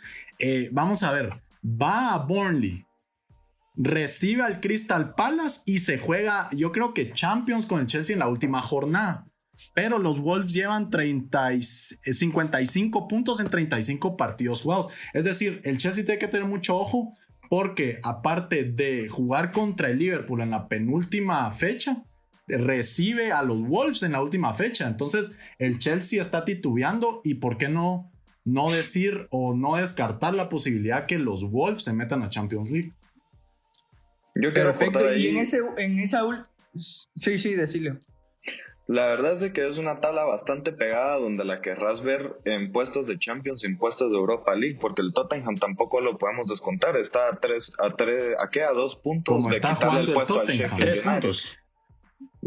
vamos 0.70 1.02
a 1.02 1.10
ver, 1.10 1.40
va 1.64 2.14
a 2.14 2.18
Burnley, 2.18 2.84
recibe 3.76 4.42
al 4.42 4.60
Crystal 4.60 5.14
Palace 5.14 5.62
y 5.66 5.80
se 5.80 5.98
juega, 5.98 6.48
yo 6.52 6.72
creo 6.72 6.94
que 6.94 7.12
Champions 7.12 7.66
con 7.66 7.80
el 7.80 7.86
Chelsea 7.86 8.14
en 8.14 8.20
la 8.20 8.28
última 8.28 8.60
jornada. 8.60 9.26
Pero 9.72 9.98
los 9.98 10.18
Wolves 10.18 10.52
llevan 10.52 10.90
30 10.90 11.50
55 11.60 13.06
puntos 13.06 13.38
en 13.38 13.48
35 13.48 14.16
partidos 14.16 14.62
jugados. 14.62 14.88
Es 15.12 15.24
decir, 15.24 15.60
el 15.64 15.78
Chelsea 15.78 16.04
tiene 16.04 16.18
que 16.18 16.28
tener 16.28 16.46
mucho 16.46 16.76
ojo 16.76 17.12
porque 17.48 18.00
aparte 18.02 18.64
de 18.64 19.08
jugar 19.08 19.52
contra 19.52 19.88
el 19.88 19.98
Liverpool 19.98 20.40
en 20.40 20.50
la 20.50 20.66
penúltima 20.66 21.52
fecha, 21.52 22.02
recibe 22.46 23.32
a 23.32 23.42
los 23.42 23.60
Wolves 23.60 24.02
en 24.02 24.12
la 24.12 24.22
última 24.22 24.54
fecha. 24.54 24.88
Entonces 24.88 25.38
el 25.58 25.78
Chelsea 25.78 26.20
está 26.20 26.44
titubeando 26.44 27.20
y 27.24 27.34
por 27.34 27.56
qué 27.56 27.68
no, 27.68 28.10
no 28.44 28.70
decir 28.70 29.28
o 29.30 29.54
no 29.54 29.76
descartar 29.76 30.34
la 30.34 30.48
posibilidad 30.48 31.06
que 31.06 31.18
los 31.18 31.50
Wolves 31.50 31.84
se 31.84 31.92
metan 31.92 32.22
a 32.22 32.28
Champions 32.28 32.70
League. 32.70 32.92
Yo 34.34 34.52
quiero 34.52 34.72
Perfecto, 34.72 35.14
y 35.14 35.28
en, 35.28 35.36
ese, 35.36 35.60
en 35.76 35.98
esa... 36.00 36.22
Sí, 36.76 37.38
sí, 37.38 37.54
decirle. 37.54 37.98
La 38.86 39.06
verdad 39.06 39.34
es 39.34 39.40
de 39.40 39.52
que 39.52 39.66
es 39.66 39.78
una 39.78 40.00
tabla 40.00 40.24
bastante 40.24 40.70
pegada 40.72 41.18
donde 41.18 41.44
la 41.44 41.62
querrás 41.62 42.02
ver 42.02 42.36
en 42.44 42.70
puestos 42.70 43.06
de 43.06 43.18
Champions 43.18 43.64
y 43.64 43.66
en 43.68 43.78
puestos 43.78 44.10
de 44.10 44.18
Europa 44.18 44.54
League, 44.54 44.76
porque 44.78 45.00
el 45.00 45.14
Tottenham 45.14 45.54
tampoco 45.54 46.02
lo 46.02 46.18
podemos 46.18 46.46
descontar, 46.46 46.96
está 46.96 47.28
a 47.28 47.36
tres, 47.36 47.72
a 47.78 47.94
tres, 47.96 48.34
a 48.38 48.50
qué, 48.50 48.62
a 48.62 48.72
dos 48.72 48.96
puntos 48.96 49.46
de 49.46 49.52
quitarle 49.52 50.00
el 50.00 50.12
puesto 50.12 50.40
al 50.40 50.48
Sheffield. 50.48 50.80
Tres 50.80 51.00
puntos. 51.00 51.58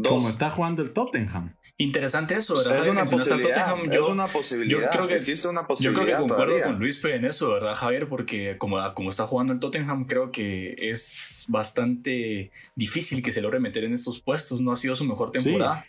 Como 0.04 0.30
está 0.30 0.52
jugando 0.52 0.82
el 0.82 0.92
Tottenham. 0.92 1.56
Interesante 1.80 2.36
eso, 2.36 2.56
¿verdad? 2.56 2.82
Es 2.82 2.88
una, 2.90 3.06
posibilidad, 3.06 3.76
yo, 3.92 4.06
es 4.06 4.10
una 4.10 4.28
posibilidad. 4.28 4.82
Yo 4.82 4.90
creo 4.90 5.08
que, 5.08 5.16
existe 5.16 5.48
una 5.48 5.68
posibilidad. 5.68 6.02
Yo 6.02 6.06
creo 6.06 6.18
que 6.18 6.28
concuerdo 6.28 6.64
con 6.64 6.80
Luis 6.80 6.98
P 6.98 7.16
en 7.16 7.26
eso, 7.26 7.52
¿verdad, 7.52 7.76
Javier? 7.76 8.10
Porque 8.10 8.58
como, 8.58 8.78
como 8.96 9.12
está 9.12 9.28
jugando 9.28 9.54
el 9.54 9.60
Tottenham, 9.60 10.06
creo 10.06 10.32
que 10.32 10.76
es 10.78 11.46
bastante 11.48 12.52
difícil 12.76 13.22
que 13.22 13.32
se 13.32 13.42
logre 13.42 13.60
meter 13.60 13.84
en 13.84 13.94
estos 13.94 14.20
puestos. 14.20 14.60
No 14.60 14.72
ha 14.72 14.76
sido 14.76 14.96
su 14.96 15.06
mejor 15.06 15.32
temporada. 15.32 15.84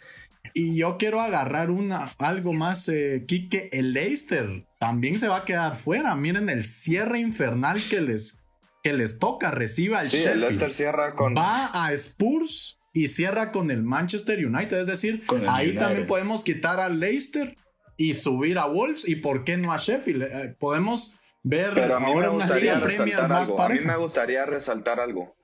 Y 0.52 0.76
yo 0.76 0.96
quiero 0.98 1.20
agarrar 1.20 1.70
una, 1.70 2.10
algo 2.18 2.52
más, 2.52 2.88
eh, 2.88 3.24
Kike. 3.26 3.70
El 3.72 3.92
Leicester 3.92 4.66
también 4.78 5.18
se 5.18 5.28
va 5.28 5.38
a 5.38 5.44
quedar 5.44 5.76
fuera. 5.76 6.14
Miren 6.14 6.48
el 6.48 6.66
cierre 6.66 7.18
infernal 7.18 7.80
que 7.88 8.00
les, 8.00 8.42
que 8.82 8.92
les 8.92 9.18
toca. 9.18 9.50
Reciba 9.50 10.02
el 10.02 10.08
Sí, 10.08 10.18
el 10.18 10.40
Leicester 10.40 10.72
cierra 10.74 11.14
con. 11.14 11.34
Va 11.34 11.70
a 11.72 11.92
Spurs 11.92 12.77
y 12.92 13.08
cierra 13.08 13.52
con 13.52 13.70
el 13.70 13.82
Manchester 13.82 14.44
United. 14.44 14.80
Es 14.80 14.86
decir, 14.86 15.24
ahí 15.46 15.68
United. 15.68 15.80
también 15.80 16.06
podemos 16.06 16.44
quitar 16.44 16.80
al 16.80 17.00
Leicester 17.00 17.56
y 17.96 18.14
subir 18.14 18.58
a 18.58 18.66
Wolves. 18.66 19.08
¿Y 19.08 19.16
por 19.16 19.44
qué 19.44 19.56
no 19.56 19.72
a 19.72 19.76
Sheffield? 19.76 20.22
Eh, 20.22 20.56
podemos 20.58 21.18
ver 21.42 21.72
Pero 21.74 21.96
a 21.96 22.00
mí 22.00 22.06
ahora 22.06 22.30
una 22.30 22.46
Premier 22.46 23.28
más 23.28 23.50
algo. 23.50 23.62
A 23.62 23.68
mí 23.68 23.80
me 23.80 23.96
gustaría 23.96 24.46
resaltar 24.46 25.00
algo. 25.00 25.34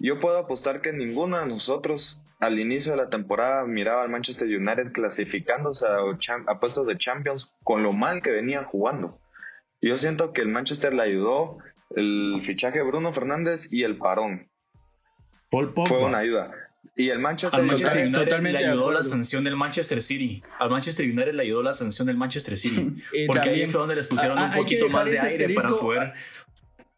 Yo 0.00 0.20
puedo 0.20 0.38
apostar 0.38 0.80
que 0.80 0.92
ninguno 0.92 1.38
de 1.38 1.46
nosotros 1.46 2.20
al 2.40 2.58
inicio 2.60 2.92
de 2.92 2.98
la 2.98 3.10
temporada 3.10 3.64
miraba 3.64 4.02
al 4.02 4.10
Manchester 4.10 4.46
United 4.46 4.92
clasificándose 4.92 5.86
a, 5.88 5.98
a 6.46 6.60
puestos 6.60 6.86
de 6.86 6.96
Champions 6.96 7.52
con 7.64 7.82
lo 7.82 7.92
mal 7.92 8.22
que 8.22 8.30
venían 8.30 8.64
jugando. 8.64 9.18
Yo 9.80 9.98
siento 9.98 10.32
que 10.32 10.42
el 10.42 10.48
Manchester 10.48 10.92
le 10.94 11.02
ayudó 11.02 11.58
el 11.96 12.38
fichaje 12.42 12.78
de 12.78 12.84
Bruno 12.84 13.12
Fernández 13.12 13.72
y 13.72 13.84
el 13.84 13.96
parón. 13.96 14.48
Paul 15.50 15.72
Pogba. 15.72 15.88
Fue 15.88 16.04
una 16.04 16.18
ayuda. 16.18 16.52
Y 16.96 17.10
el 17.10 17.18
Manchester, 17.20 17.60
Al 17.60 17.66
Manchester 17.66 18.02
United, 18.06 18.24
totalmente 18.24 18.58
le 18.60 18.66
ayudó 18.66 18.90
la 18.92 19.04
sanción 19.04 19.44
del 19.44 19.54
Manchester 19.56 20.02
City. 20.02 20.42
Al 20.58 20.68
Manchester 20.70 21.06
United 21.06 21.32
le 21.32 21.42
ayudó 21.44 21.62
la 21.62 21.72
sanción 21.72 22.06
del 22.06 22.16
Manchester 22.16 22.56
City. 22.56 22.80
Porque 23.26 23.40
ahí 23.40 23.46
también- 23.46 23.70
fue 23.70 23.80
donde 23.80 23.94
les 23.94 24.06
pusieron 24.08 24.36
Ah, 24.38 24.46
un 24.46 24.50
poquito 24.62 24.88
más 24.88 25.04
de 25.04 25.18
aire 25.20 25.54
para 25.54 25.68
poder. 25.70 26.12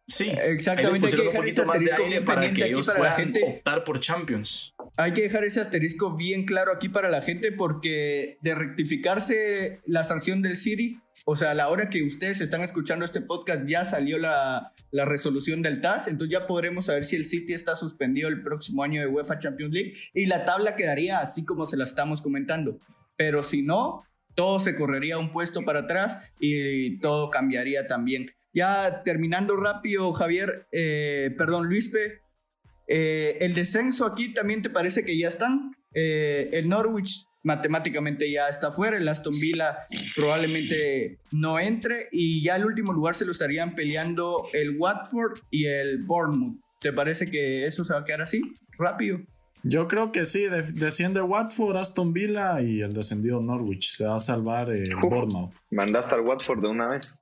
Sí, 0.06 0.24
ahí 0.30 0.36
les 0.36 0.50
Exactamente, 0.54 0.88
hay 0.88 0.94
que 0.94 1.00
pusieron 1.00 1.26
un 1.28 1.34
poquito 1.34 1.64
más 1.66 1.80
de 1.80 1.92
aire 2.02 2.20
para 2.22 2.52
que 2.52 2.64
ellos 2.64 2.86
para 2.86 2.98
la 2.98 3.10
puedan 3.14 3.32
gente. 3.32 3.44
optar 3.56 3.84
por 3.84 4.00
Champions. 4.00 4.74
Hay 4.96 5.12
que 5.12 5.22
dejar 5.22 5.44
ese 5.44 5.60
asterisco 5.60 6.16
bien 6.16 6.44
claro 6.44 6.72
aquí 6.72 6.88
para 6.88 7.08
la 7.08 7.22
gente 7.22 7.52
porque 7.52 8.38
de 8.42 8.54
rectificarse 8.54 9.80
la 9.86 10.04
sanción 10.04 10.42
del 10.42 10.56
City, 10.56 11.00
o 11.24 11.36
sea, 11.36 11.52
a 11.52 11.54
la 11.54 11.68
hora 11.68 11.88
que 11.88 12.02
ustedes 12.02 12.40
están 12.40 12.62
escuchando 12.62 13.04
este 13.04 13.20
podcast 13.20 13.66
ya 13.66 13.84
salió 13.84 14.18
la, 14.18 14.70
la 14.90 15.04
resolución 15.04 15.62
del 15.62 15.80
TAS, 15.80 16.08
entonces 16.08 16.32
ya 16.32 16.46
podremos 16.46 16.86
saber 16.86 17.04
si 17.04 17.16
el 17.16 17.24
City 17.24 17.52
está 17.52 17.76
suspendido 17.76 18.28
el 18.28 18.42
próximo 18.42 18.82
año 18.82 19.00
de 19.00 19.06
UEFA 19.06 19.38
Champions 19.38 19.72
League 19.72 19.94
y 20.14 20.26
la 20.26 20.44
tabla 20.44 20.76
quedaría 20.76 21.20
así 21.20 21.44
como 21.44 21.66
se 21.66 21.76
la 21.76 21.84
estamos 21.84 22.22
comentando. 22.22 22.80
Pero 23.16 23.42
si 23.42 23.62
no, 23.62 24.02
todo 24.34 24.58
se 24.58 24.74
correría 24.74 25.18
un 25.18 25.32
puesto 25.32 25.62
para 25.62 25.80
atrás 25.80 26.32
y 26.40 26.98
todo 27.00 27.30
cambiaría 27.30 27.86
también. 27.86 28.30
Ya 28.52 29.02
terminando 29.04 29.56
rápido, 29.56 30.12
Javier, 30.12 30.66
eh, 30.72 31.34
perdón, 31.36 31.66
Luispe, 31.66 32.22
eh, 32.90 33.38
el 33.40 33.54
descenso 33.54 34.04
aquí 34.04 34.34
también 34.34 34.60
te 34.62 34.68
parece 34.70 35.04
que 35.04 35.16
ya 35.18 35.28
están. 35.28 35.72
Eh, 35.94 36.50
el 36.52 36.68
Norwich 36.68 37.24
matemáticamente 37.42 38.30
ya 38.30 38.48
está 38.50 38.70
fuera, 38.70 38.98
el 38.98 39.08
Aston 39.08 39.40
Villa 39.40 39.78
probablemente 40.14 41.18
no 41.32 41.58
entre 41.58 42.08
y 42.12 42.44
ya 42.44 42.56
el 42.56 42.66
último 42.66 42.92
lugar 42.92 43.14
se 43.14 43.24
lo 43.24 43.30
estarían 43.32 43.74
peleando 43.74 44.44
el 44.52 44.76
Watford 44.78 45.38
y 45.50 45.64
el 45.66 46.02
Bournemouth. 46.04 46.58
¿Te 46.80 46.92
parece 46.92 47.26
que 47.30 47.66
eso 47.66 47.82
se 47.82 47.94
va 47.94 48.00
a 48.00 48.04
quedar 48.04 48.22
así? 48.22 48.42
Rápido. 48.78 49.20
Yo 49.62 49.88
creo 49.88 50.12
que 50.12 50.24
sí, 50.26 50.44
de- 50.44 50.62
desciende 50.72 51.20
Watford, 51.20 51.76
Aston 51.76 52.12
Villa 52.12 52.60
y 52.62 52.80
el 52.82 52.92
descendido 52.92 53.40
Norwich. 53.42 53.94
Se 53.96 54.04
va 54.04 54.16
a 54.16 54.18
salvar 54.18 54.70
el 54.70 54.94
Uf. 54.94 55.00
Bournemouth. 55.02 55.52
mandaste 55.70 56.14
al 56.14 56.22
Watford 56.22 56.60
de 56.62 56.68
una 56.68 56.88
vez. 56.88 57.14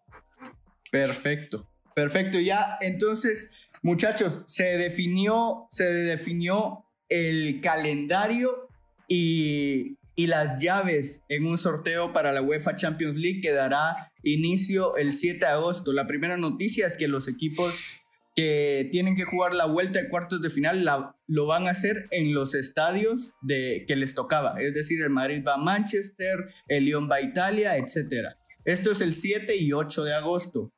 Perfecto. 0.91 1.69
Perfecto. 1.95 2.39
Ya, 2.41 2.79
entonces, 2.81 3.51
muchachos, 3.83 4.45
se 4.47 4.77
definió, 4.77 5.67
se 5.71 5.85
definió 5.85 6.85
el 7.09 7.61
calendario 7.61 8.69
y, 9.09 9.97
y 10.15 10.27
las 10.27 10.61
llaves 10.61 11.23
en 11.29 11.47
un 11.47 11.59
sorteo 11.59 12.13
para 12.13 12.33
la 12.33 12.43
UEFA 12.43 12.77
Champions 12.77 13.17
League 13.17 13.41
que 13.41 13.53
dará 13.53 14.11
inicio 14.23 14.97
el 14.97 15.13
7 15.13 15.39
de 15.39 15.47
agosto. 15.47 15.93
La 15.93 16.07
primera 16.07 16.37
noticia 16.37 16.87
es 16.87 16.97
que 16.97 17.09
los 17.09 17.29
equipos 17.29 17.79
que 18.39 18.89
tienen 18.93 19.17
que 19.17 19.25
jugar 19.25 19.53
la 19.53 19.65
vuelta 19.65 20.01
de 20.01 20.09
cuartos 20.09 20.41
de 20.41 20.49
final 20.49 20.89
lo 21.27 21.47
van 21.47 21.67
a 21.67 21.71
hacer 21.71 22.07
en 22.13 22.35
los 22.35 22.55
estadios 22.55 23.33
de, 23.43 23.85
que 23.89 23.97
les 23.97 24.15
tocaba. 24.15 24.61
Es 24.61 24.75
decir, 24.75 25.03
el 25.03 25.11
Madrid 25.11 25.43
va 25.45 25.55
a 25.55 25.59
Manchester, 25.59 26.47
el 26.69 26.85
Lyon 26.85 27.11
va 27.11 27.17
a 27.17 27.21
Italia, 27.21 27.77
etc. 27.77 28.37
Esto 28.65 28.93
es 28.93 29.01
el 29.01 29.15
7 29.15 29.57
y 29.57 29.73
8 29.73 30.05
de 30.05 30.15
agosto. 30.15 30.73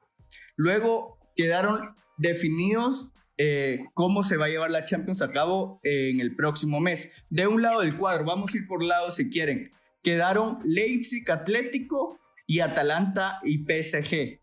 Luego 0.56 1.18
quedaron 1.36 1.94
definidos 2.20 3.12
eh, 3.38 3.86
cómo 3.94 4.22
se 4.22 4.36
va 4.36 4.44
a 4.44 4.48
llevar 4.50 4.70
la 4.70 4.84
Champions 4.84 5.22
a 5.22 5.30
cabo 5.30 5.80
en 5.82 6.20
el 6.20 6.36
próximo 6.36 6.78
mes. 6.78 7.10
De 7.30 7.46
un 7.46 7.62
lado 7.62 7.80
del 7.80 7.96
cuadro, 7.96 8.26
vamos 8.26 8.52
a 8.52 8.58
ir 8.58 8.66
por 8.66 8.84
lado 8.84 9.10
si 9.10 9.30
quieren. 9.30 9.72
Quedaron 10.02 10.58
Leipzig, 10.64 11.30
Atlético 11.30 12.18
y 12.46 12.60
Atalanta 12.60 13.40
y 13.42 13.64
PSG. 13.64 14.40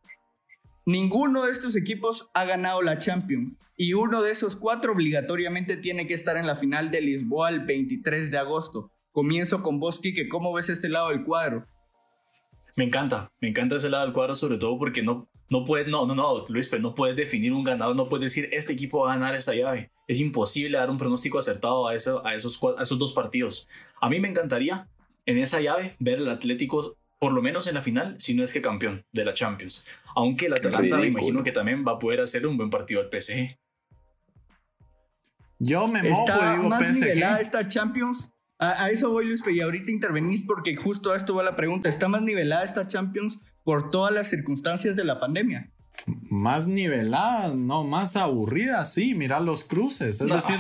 Ninguno 0.88 1.46
de 1.46 1.51
estos 1.51 1.75
equipos 1.75 2.29
ha 2.34 2.46
ganado 2.46 2.81
la 2.81 2.98
Champions 2.98 3.53
y 3.75 3.93
uno 3.93 4.24
de 4.24 4.31
esos 4.31 4.55
cuatro 4.55 4.93
obligatoriamente 4.93 5.77
tiene 5.77 6.07
que 6.07 6.15
estar 6.15 6.36
en 6.36 6.48
la 6.48 6.55
final 6.55 6.89
de 6.89 7.01
Lisboa 7.01 7.50
el 7.50 7.60
23 7.60 8.31
de 8.31 8.38
agosto. 8.39 8.91
Comienzo 9.12 9.62
con 9.62 9.79
vos, 9.79 10.00
Quique. 10.00 10.27
¿Cómo 10.27 10.53
ves 10.53 10.69
este 10.69 10.89
lado 10.89 11.10
del 11.10 11.24
cuadro? 11.24 11.67
Me 12.75 12.86
encanta, 12.86 13.31
me 13.41 13.50
encanta 13.50 13.75
ese 13.75 13.89
lado 13.89 14.05
del 14.05 14.13
cuadro, 14.13 14.34
sobre 14.34 14.57
todo 14.57 14.79
porque 14.79 15.03
no, 15.03 15.29
no 15.50 15.63
puedes, 15.63 15.88
no, 15.88 16.06
no, 16.06 16.13
no, 16.13 16.46
Luis, 16.50 16.68
pero 16.68 16.82
no 16.82 16.94
puedes 16.94 17.16
definir 17.16 17.54
un 17.54 17.63
ganador, 17.63 17.96
no 17.96 18.10
puedes 18.10 18.24
decir 18.24 18.50
este 18.51 18.74
equipo 18.74 19.01
va 19.01 19.13
a 19.13 19.16
ganar 19.16 19.36
esta 19.36 19.54
llave. 19.54 19.92
Es 20.08 20.20
imposible 20.20 20.77
dar 20.77 20.89
un 20.89 20.98
pronóstico 20.98 21.39
acertado 21.39 21.88
a, 21.88 21.96
eso, 21.96 22.25
a, 22.25 22.36
esos, 22.36 22.60
a 22.77 22.84
esos 22.84 23.00
dos 23.00 23.13
partidos. 23.13 23.68
A 24.01 24.10
mí 24.10 24.20
me 24.20 24.27
encantaría 24.27 24.88
en 25.25 25.38
esa 25.38 25.62
llave 25.62 25.96
ver 26.00 26.20
el 26.20 26.30
Atlético, 26.30 26.98
por 27.20 27.32
lo 27.32 27.42
menos 27.42 27.68
en 27.68 27.75
la 27.75 27.82
final, 27.82 28.16
si 28.20 28.34
no 28.34 28.44
es 28.44 28.51
que 28.51 28.62
campeón 28.62 29.06
de 29.13 29.25
la 29.25 29.34
Champions. 29.34 29.86
Aunque 30.16 30.48
el 30.48 30.54
Atalanta 30.54 30.98
me 30.98 31.08
imagino 31.08 31.44
que 31.44 31.51
también 31.51 31.86
va 31.88 31.94
a 31.94 32.00
poder 32.00 32.22
hacer 32.22 32.46
un 32.46 32.58
buen 32.58 32.70
partido 32.70 33.01
al 33.01 33.10
PSG. 33.10 33.58
Yo 35.60 35.88
me 35.88 36.04
mojo 36.04 36.22
Está 36.22 36.58
digo 36.58 36.70
más 36.70 37.00
nivelada 37.00 37.39
esta 37.39 37.68
Champions. 37.68 38.30
A, 38.60 38.86
a 38.86 38.89
eso 38.89 39.12
voy, 39.12 39.25
Luis, 39.25 39.44
y 39.48 39.62
ahorita 39.62 39.92
intervenís 39.92 40.46
porque 40.46 40.75
justo 40.75 41.13
a 41.13 41.16
esto 41.16 41.36
va 41.36 41.44
la 41.44 41.56
pregunta. 41.56 41.89
¿Está 41.89 42.08
más 42.08 42.22
nivelada 42.22 42.63
esta 42.63 42.88
Champions 42.88 43.39
por 43.68 43.92
todas 43.92 44.14
las 44.14 44.30
circunstancias 44.30 44.96
de 44.96 45.04
la 45.04 45.20
pandemia? 45.20 45.70
Más 46.30 46.68
nivelada, 46.68 47.54
no, 47.54 47.84
más 47.84 48.16
aburrida, 48.16 48.86
sí. 48.86 49.14
Mira 49.14 49.42
los 49.42 49.66
cruces. 49.66 50.22
Es 50.22 50.28
No. 50.30 50.36
decir, 50.36 50.56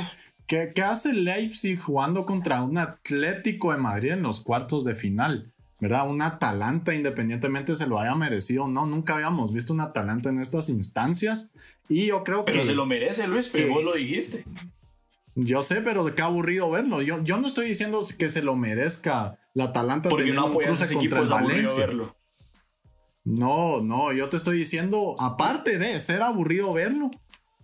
¿qué, 0.45 0.73
qué 0.75 0.81
hace 0.81 1.13
Leipzig 1.13 1.79
jugando 1.79 2.25
contra 2.25 2.61
un 2.63 2.77
Atlético 2.77 3.71
de 3.71 3.77
Madrid 3.77 4.11
en 4.11 4.23
los 4.23 4.41
cuartos 4.41 4.83
de 4.83 4.93
final? 4.93 5.53
¿Verdad? 5.79 6.09
Un 6.09 6.21
Atalanta, 6.21 6.93
independientemente 6.93 7.75
se 7.75 7.87
lo 7.87 7.97
haya 7.97 8.13
merecido 8.13 8.65
o 8.65 8.67
no. 8.67 8.85
Nunca 8.85 9.15
habíamos 9.15 9.53
visto 9.53 9.71
un 9.73 9.79
Atalanta 9.79 10.27
en 10.27 10.41
estas 10.41 10.67
instancias. 10.67 11.49
Y 11.87 12.07
yo 12.07 12.25
creo 12.25 12.43
Pero 12.43 12.59
que. 12.59 12.65
se 12.65 12.73
lo 12.73 12.85
merece, 12.85 13.25
Luis, 13.25 13.47
pero 13.47 13.67
que- 13.67 13.73
vos 13.73 13.83
lo 13.85 13.93
dijiste. 13.93 14.43
Yo 15.35 15.61
sé, 15.61 15.79
pero 15.79 16.03
de 16.03 16.13
qué 16.13 16.23
aburrido 16.23 16.69
verlo. 16.69 17.01
Yo, 17.03 17.23
yo 17.23 17.37
no 17.39 17.47
estoy 17.47 17.67
diciendo 17.69 18.01
que 18.19 18.27
se 18.27 18.41
lo 18.41 18.57
merezca 18.57 19.37
la 19.53 19.65
Atalanta 19.65 20.09
Porque 20.09 20.23
teniendo 20.25 20.49
no 20.49 20.57
un 20.57 20.63
cruce 20.63 20.93
contra 20.93 21.19
el 21.21 21.27
Valencia. 21.27 21.85
verlo. 21.85 22.16
No, 23.27 23.81
no, 23.81 24.13
yo 24.13 24.29
te 24.29 24.37
estoy 24.37 24.57
diciendo, 24.57 25.15
aparte 25.19 25.77
de 25.77 25.99
ser 25.99 26.21
aburrido 26.21 26.71
verlo, 26.71 27.11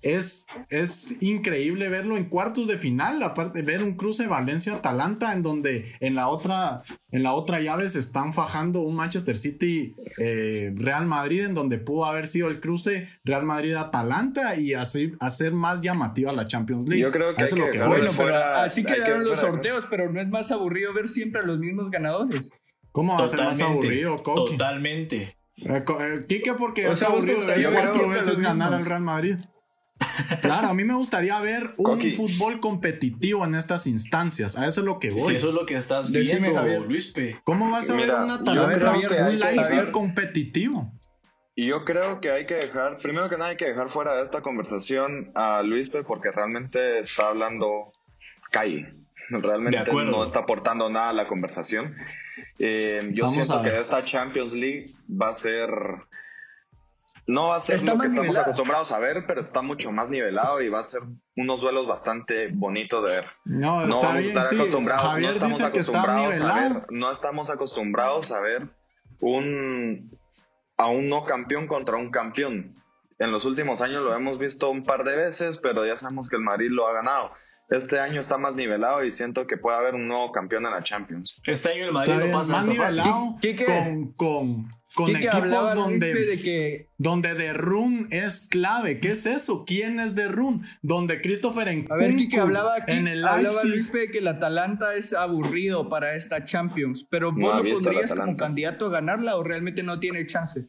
es, 0.02 0.46
es 0.70 1.16
increíble 1.22 1.88
verlo 1.88 2.18
en 2.18 2.26
cuartos 2.26 2.68
de 2.68 2.78
final, 2.78 3.24
aparte 3.24 3.62
ver 3.62 3.82
un 3.82 3.96
cruce 3.96 4.28
Valencia-Atalanta 4.28 5.32
en 5.32 5.42
donde 5.44 5.94
en 6.02 6.16
la 6.16 6.28
otra, 6.28 6.84
en 7.12 7.24
la 7.24 7.32
otra 7.34 7.62
llave 7.62 7.88
se 7.88 8.00
están 8.00 8.34
fajando 8.34 8.82
un 8.82 8.96
Manchester 8.98 9.38
City 9.38 9.96
eh, 10.18 10.74
Real 10.76 11.06
Madrid 11.06 11.46
en 11.46 11.54
donde 11.56 11.78
pudo 11.78 12.04
haber 12.04 12.28
sido 12.28 12.50
el 12.50 12.60
cruce 12.60 13.08
Real 13.24 13.46
Madrid-Atalanta 13.46 14.58
y 14.58 14.74
así 14.74 15.14
hacer 15.22 15.54
más 15.54 15.80
llamativa 15.80 16.34
la 16.34 16.46
Champions 16.48 16.86
League. 16.90 17.02
Yo 17.02 17.12
creo 17.12 17.34
que 17.34 17.44
Eso 17.44 17.56
es 17.56 17.62
lo 17.62 17.72
que. 17.72 17.82
Bueno, 17.82 18.12
pero 18.18 18.36
así 18.36 18.84
que 18.84 18.96
quedaron 18.96 19.24
los 19.24 19.40
fuera- 19.40 19.54
sorteos, 19.54 19.88
pero 19.90 20.12
no 20.12 20.20
es 20.20 20.28
más 20.28 20.52
aburrido 20.52 20.94
ver 20.94 21.08
siempre 21.08 21.40
a 21.40 21.46
los 21.46 21.60
mismos 21.60 21.90
ganadores. 21.90 22.50
¿Cómo 22.92 23.14
va 23.18 23.24
a 23.24 23.28
ser 23.30 23.40
más 23.40 23.62
aburrido, 23.62 24.22
Coqui? 24.22 24.52
Totalmente. 24.52 25.38
Eh, 25.66 25.84
eh, 26.00 26.26
Quique, 26.28 26.54
porque 26.54 26.88
O 26.88 26.92
es 26.92 26.98
sea, 27.00 27.10
¿vos 27.10 27.18
te 27.26 27.32
aburrido 27.32 27.38
gustaría 27.38 27.70
ver 27.70 27.80
cuatro 27.84 28.08
veces 28.10 28.40
ganar 28.42 28.74
al 28.74 28.86
Real 28.86 29.02
Madrid. 29.02 29.38
Claro, 30.42 30.68
a 30.68 30.74
mí 30.74 30.84
me 30.84 30.94
gustaría 30.96 31.40
ver 31.40 31.74
un 31.78 31.86
Coqui. 31.86 32.12
fútbol 32.12 32.60
competitivo 32.60 33.46
en 33.46 33.56
estas 33.56 33.88
instancias. 33.88 34.58
A 34.58 34.68
eso 34.68 34.82
es 34.82 34.86
lo 34.86 35.00
que 35.00 35.12
Si 35.12 35.18
voy. 35.18 35.36
eso 35.36 35.48
es 35.50 35.54
lo 35.54 35.66
que 35.66 35.76
estás 35.76 36.12
Decime, 36.12 36.40
viendo, 36.50 36.60
Javier. 36.60 36.82
Luispe. 36.82 37.40
¿Cómo 37.46 37.70
vas 37.70 37.90
a 37.90 37.96
Mira, 37.96 38.16
ver 38.16 38.24
un 38.24 38.30
yo 38.30 38.36
Atalanta, 38.36 38.92
creo 38.94 39.10
que 39.10 39.20
hay 39.20 39.34
un 39.36 39.40
Leipzig 39.40 39.92
competitivo? 39.92 40.92
Y 41.56 41.68
yo 41.68 41.86
creo 41.86 42.20
que 42.20 42.32
hay 42.32 42.46
que 42.48 42.56
dejar, 42.56 42.98
primero 42.98 43.30
que 43.30 43.38
nada 43.38 43.52
hay 43.52 43.58
que 43.58 43.66
dejar 43.66 43.90
fuera 43.90 44.18
de 44.18 44.24
esta 44.24 44.42
conversación 44.42 45.32
a 45.36 45.62
Luispe 45.62 46.04
porque 46.04 46.32
realmente 46.32 46.98
está 47.00 47.30
hablando 47.30 47.94
calle. 48.52 48.94
Realmente 49.30 49.92
no 49.92 50.24
está 50.24 50.40
aportando 50.40 50.90
nada 50.90 51.10
a 51.10 51.14
la 51.14 51.28
conversación. 51.28 51.96
Eh, 52.60 53.10
yo 53.14 53.26
Vamos 53.26 53.48
siento 53.48 53.64
que 53.64 53.80
esta 53.80 54.04
Champions 54.04 54.54
League 54.54 54.86
va 55.10 55.30
a 55.30 55.36
ser 55.36 55.70
No 57.26 57.48
va 57.48 57.58
a 57.58 57.60
ser 57.62 57.78
Está 57.78 57.94
lo 57.96 58.02
que 58.02 58.08
estamos 58.08 58.38
acostumbrados 58.38 58.92
a 58.92 59.00
ver, 59.00 59.26
pero 59.26 59.42
está 59.42 59.62
mucho 59.62 59.92
más 59.92 60.10
nivelado 60.10 60.62
y 60.62 60.70
va 60.70 60.80
a 60.80 60.84
ser 60.84 61.02
unos 61.36 61.62
duelos 61.62 61.88
bastante 61.88 62.48
bonitos 62.48 63.04
de 63.04 63.10
ver. 63.10 63.26
No, 63.46 63.86
No 63.86 64.02
vamos 64.02 64.16
a 64.16 64.20
estar 64.20 64.44
sí. 64.44 64.56
acostumbrados, 64.56 65.20
no 65.20 65.30
estamos 65.30 65.62
acostumbrados 65.62 66.42
a 66.42 66.56
ver, 66.56 66.86
no 66.90 67.12
estamos 67.12 67.50
acostumbrados 67.50 68.32
a 68.32 68.40
ver 68.40 68.70
un 69.20 70.20
a 70.78 70.88
un 70.88 71.08
no 71.08 71.24
campeón 71.24 71.68
contra 71.68 71.98
un 71.98 72.12
campeón. 72.12 72.76
En 73.20 73.32
los 73.32 73.46
últimos 73.46 73.82
años 73.82 74.04
lo 74.04 74.14
hemos 74.16 74.38
visto 74.38 74.70
un 74.70 74.84
par 74.84 75.04
de 75.04 75.16
veces, 75.16 75.58
pero 75.60 75.86
ya 75.86 75.98
sabemos 75.98 76.28
que 76.28 76.36
el 76.36 76.42
Madrid 76.42 76.70
lo 76.72 76.88
ha 76.88 76.94
ganado. 76.94 77.32
Este 77.70 78.00
año 78.00 78.22
está 78.22 78.38
más 78.38 78.54
nivelado 78.56 79.04
y 79.04 79.12
siento 79.12 79.48
que 79.48 79.58
puede 79.58 79.78
haber 79.78 79.96
un 79.96 80.08
nuevo 80.08 80.32
campeón 80.32 80.66
en 80.66 80.72
la 80.74 80.84
Champions. 80.84 81.36
Este 81.46 81.70
año 81.70 81.86
el 81.86 81.92
Madrid 81.94 82.14
Está 82.14 82.26
no 82.28 82.32
pasa 82.34 82.52
más 82.54 82.68
nivelado 82.68 83.36
¿Qué- 83.42 83.56
qué? 83.56 83.66
con, 83.66 84.14
con, 84.14 84.70
con 84.94 85.06
Quique 85.08 85.28
equipos 85.28 85.74
donde, 85.74 86.14
Luispe, 86.14 86.26
de 86.36 86.42
que 86.42 86.90
donde 86.98 87.34
De 87.34 87.54
Run 87.54 88.08
es 88.12 88.48
clave. 88.48 89.00
¿Qué 89.00 89.12
es 89.12 89.26
eso? 89.26 89.64
¿Quién 89.66 90.00
es 90.00 90.14
De 90.14 90.28
Run? 90.28 90.66
Donde 90.82 91.20
Christopher 91.22 91.68
en 91.70 91.88
A 91.92 91.96
ver, 91.96 92.16
Kike 92.16 92.40
hablaba 92.40 92.76
aquí, 92.76 92.92
en 92.92 93.08
el 93.08 93.24
hablaba 93.26 93.42
Leipzig. 93.42 93.70
Luis 93.72 93.88
Pe, 93.88 94.12
que 94.12 94.20
el 94.20 94.28
Atalanta 94.28 94.94
es 94.96 95.14
aburrido 95.14 95.90
para 95.90 96.16
esta 96.16 96.44
Champions, 96.44 97.08
pero 97.10 97.32
vos 97.32 97.64
lo 97.64 97.74
pondrías 97.74 98.14
como 98.14 98.38
candidato 98.38 98.86
a 98.88 98.90
ganarla 98.90 99.36
o 99.38 99.44
realmente 99.44 99.82
no 99.84 100.00
tiene 100.00 100.26
chance. 100.28 100.68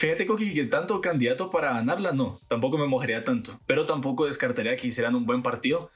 Fíjate, 0.00 0.26
Coqui, 0.26 0.54
que 0.54 0.64
tanto 0.64 0.98
candidato 1.02 1.50
para 1.50 1.74
ganarla, 1.74 2.12
no. 2.12 2.40
Tampoco 2.48 2.78
me 2.78 2.86
mojaría 2.86 3.22
tanto. 3.22 3.60
Pero 3.66 3.84
tampoco 3.84 4.24
descartaría 4.24 4.74
que 4.74 4.86
hicieran 4.86 5.14
un 5.14 5.26
buen 5.26 5.42
partido. 5.42 5.90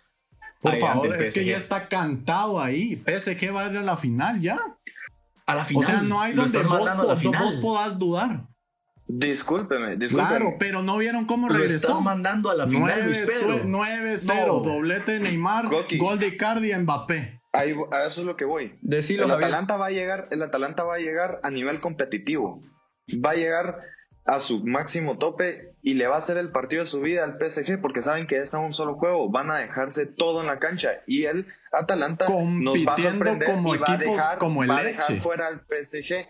Por 0.60 0.76
favor, 0.76 1.16
es 1.16 1.32
que 1.34 1.44
ya 1.46 1.56
está 1.56 1.88
cantado 1.88 2.60
ahí. 2.60 3.02
PSG 3.06 3.54
va 3.54 3.62
a 3.64 3.70
ir 3.70 3.78
a 3.78 3.82
la 3.82 3.96
final 3.96 4.40
ya. 4.42 4.58
A 5.46 5.54
la 5.54 5.64
final. 5.64 5.82
o 5.82 5.86
sea, 5.86 6.02
no 6.02 6.20
hay 6.20 6.34
lo 6.34 6.42
donde 6.42 6.58
vos, 6.68 6.90
po- 6.90 7.32
vos 7.38 7.56
podás 7.56 7.98
dudar. 7.98 8.46
Discúlpeme, 9.06 9.96
discúlpeme. 9.96 10.28
Claro, 10.28 10.56
pero 10.58 10.82
no 10.82 10.96
vieron 10.96 11.26
cómo 11.26 11.48
Lo 11.48 11.54
regresó. 11.54 11.76
estás 11.88 12.00
mandando 12.02 12.50
a 12.50 12.54
la 12.54 12.66
final, 12.66 13.04
Luis 13.06 13.20
Pedro. 13.40 13.64
9-0, 13.64 14.46
No. 14.46 14.60
doblete 14.60 15.12
de 15.12 15.20
Neymar, 15.20 15.66
Coqui. 15.68 15.98
gol 15.98 16.18
de 16.18 16.28
Icardi 16.28 16.72
y 16.72 16.76
Mbappé. 16.76 17.40
Ahí- 17.52 17.74
a 17.92 18.06
eso 18.06 18.22
es 18.22 18.26
lo 18.26 18.36
que 18.36 18.44
voy. 18.46 18.78
Decilo, 18.80 19.24
el 19.24 19.30
Javier. 19.30 19.48
Atalanta 19.48 19.76
va 19.76 19.86
a 19.86 19.90
llegar, 19.90 20.28
el 20.30 20.42
Atalanta 20.42 20.82
va 20.84 20.94
a 20.96 20.98
llegar 20.98 21.40
a 21.42 21.50
nivel 21.50 21.80
competitivo. 21.80 22.62
Va 23.08 23.30
a 23.30 23.34
llegar 23.34 23.82
a 24.26 24.40
su 24.40 24.64
máximo 24.64 25.18
tope 25.18 25.74
y 25.82 25.94
le 25.94 26.06
va 26.06 26.16
a 26.16 26.18
hacer 26.18 26.38
el 26.38 26.50
partido 26.50 26.82
de 26.82 26.86
su 26.86 27.00
vida 27.00 27.24
al 27.24 27.38
PSG 27.38 27.80
porque 27.80 28.00
saben 28.00 28.26
que 28.26 28.36
es 28.36 28.54
a 28.54 28.60
un 28.60 28.72
solo 28.72 28.94
juego. 28.94 29.30
Van 29.30 29.50
a 29.50 29.58
dejarse 29.58 30.06
todo 30.06 30.40
en 30.40 30.46
la 30.46 30.58
cancha 30.58 31.02
y 31.06 31.24
el 31.24 31.46
Atalanta 31.72 32.26
nos 32.28 32.74
va 32.86 32.94
a 32.94 32.98
sorprender 32.98 33.50
como 33.50 33.74
y 33.74 33.78
va 33.78 33.86
a 33.86 33.94
equipos 33.94 34.16
dejar, 34.16 34.38
como 34.38 34.62
el 34.62 34.70
va 34.70 34.78
a 34.78 34.84
dejar 34.84 35.16
fuera 35.16 35.46
al 35.46 35.60
PSG. 35.60 36.26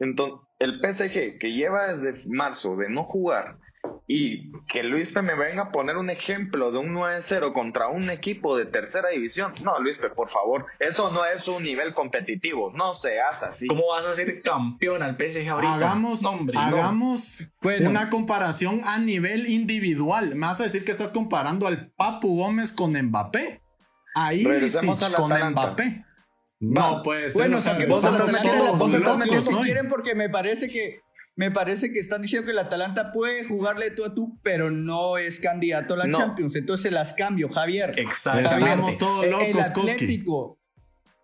Entonces, 0.00 0.38
el 0.58 0.80
PSG 0.80 1.38
que 1.38 1.52
lleva 1.52 1.94
desde 1.94 2.28
marzo 2.28 2.76
de 2.76 2.90
no 2.90 3.04
jugar 3.04 3.56
y 4.12 4.50
que 4.66 4.82
Luispe 4.82 5.22
me 5.22 5.36
venga 5.36 5.62
a 5.62 5.70
poner 5.70 5.96
un 5.96 6.10
ejemplo 6.10 6.72
de 6.72 6.78
un 6.78 6.96
9-0 6.96 7.52
contra 7.52 7.86
un 7.86 8.10
equipo 8.10 8.56
de 8.56 8.66
tercera 8.66 9.10
división. 9.10 9.54
No, 9.62 9.78
Luispe, 9.78 10.08
por 10.10 10.28
favor, 10.28 10.66
eso 10.80 11.12
no 11.12 11.24
es 11.24 11.46
un 11.46 11.62
nivel 11.62 11.94
competitivo, 11.94 12.72
no 12.74 12.94
se 12.94 13.20
hace 13.20 13.46
así. 13.46 13.66
¿Cómo 13.68 13.86
vas 13.92 14.04
a 14.04 14.12
ser 14.12 14.42
campeón 14.42 15.04
al 15.04 15.14
PSG 15.16 15.48
ahorita? 15.48 15.74
Hagamos, 15.74 16.22
No, 16.22 16.30
hombre, 16.30 16.54
no. 16.54 16.60
hagamos 16.60 17.44
Bueno. 17.62 17.88
una 17.88 18.10
comparación 18.10 18.80
a 18.84 18.98
nivel 18.98 19.48
individual. 19.48 20.34
Me 20.34 20.48
vas 20.48 20.60
a 20.60 20.64
decir 20.64 20.84
que 20.84 20.90
estás 20.90 21.12
comparando 21.12 21.68
al 21.68 21.92
Papu 21.92 22.36
Gómez 22.36 22.72
con 22.72 23.00
Mbappé. 23.00 23.62
Ahí 24.16 24.44
al 24.44 24.70
con 25.16 25.30
Atalanta. 25.32 25.50
Mbappé. 25.50 26.04
No 26.58 27.00
puede 27.02 27.30
ser. 27.30 27.42
Bueno, 27.42 27.58
o 27.58 27.60
sea, 27.60 27.74
saquemos 27.74 28.02
vos 28.02 28.04
estamos 28.04 28.42
todos 28.42 29.26
locos 29.28 29.62
quieren 29.62 29.88
porque 29.88 30.16
me 30.16 30.28
parece 30.28 30.68
que 30.68 31.00
me 31.36 31.50
parece 31.50 31.92
que 31.92 32.00
están 32.00 32.22
diciendo 32.22 32.44
que 32.46 32.52
el 32.52 32.58
Atalanta 32.58 33.12
puede 33.12 33.44
jugarle 33.44 33.90
tú 33.90 34.04
a 34.04 34.14
tú, 34.14 34.38
pero 34.42 34.70
no 34.70 35.16
es 35.16 35.40
candidato 35.40 35.94
a 35.94 35.98
la 35.98 36.06
No. 36.06 36.18
Champions. 36.18 36.54
Entonces 36.56 36.92
las 36.92 37.12
cambio, 37.12 37.48
Javier. 37.48 37.94
Exactamente. 37.96 38.56
Estamos 38.64 38.98
todos 38.98 39.24
El 39.24 39.30
locos, 39.30 39.70
Koski. 39.70 39.90
Atlético. 39.90 40.58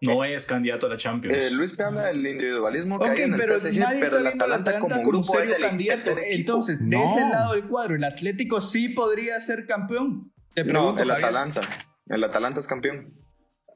No 0.01 0.25
es 0.25 0.45
candidato 0.47 0.87
a 0.87 0.91
la 0.91 0.97
Champions. 0.97 1.53
Eh, 1.53 1.55
Luis 1.55 1.79
habla 1.81 2.05
del 2.09 2.27
individualismo 2.27 2.99
que 2.99 3.07
Ok, 3.07 3.19
hay 3.19 3.25
en 3.25 3.33
el 3.35 3.41
pero 3.41 3.59
PSG, 3.59 3.79
nadie 3.79 4.01
pero 4.01 4.05
está 4.05 4.17
el 4.19 4.23
viendo 4.25 4.45
al 4.45 4.53
Atalanta 4.53 4.71
Atalanta 4.71 5.03
como 5.03 5.21
es 5.21 5.27
serio 5.27 5.57
el 5.57 5.63
candidato. 5.63 6.17
Entonces, 6.31 6.79
de 6.89 7.03
ese 7.03 7.21
lado 7.21 7.53
del 7.55 7.67
cuadro, 7.67 7.95
el 7.95 8.05
Atlético 8.05 8.61
sí 8.61 8.91
podría 8.91 9.41
ser 9.41 9.67
campeón. 9.67 10.33
Te 10.55 10.65
no, 10.65 10.71
pregunto, 10.71 11.03
el 11.03 11.09
Javier. 11.11 11.25
Atalanta. 11.27 11.61
El 12.09 12.25
Atalanta 12.25 12.61
es 12.61 12.67
campeón. 12.67 13.26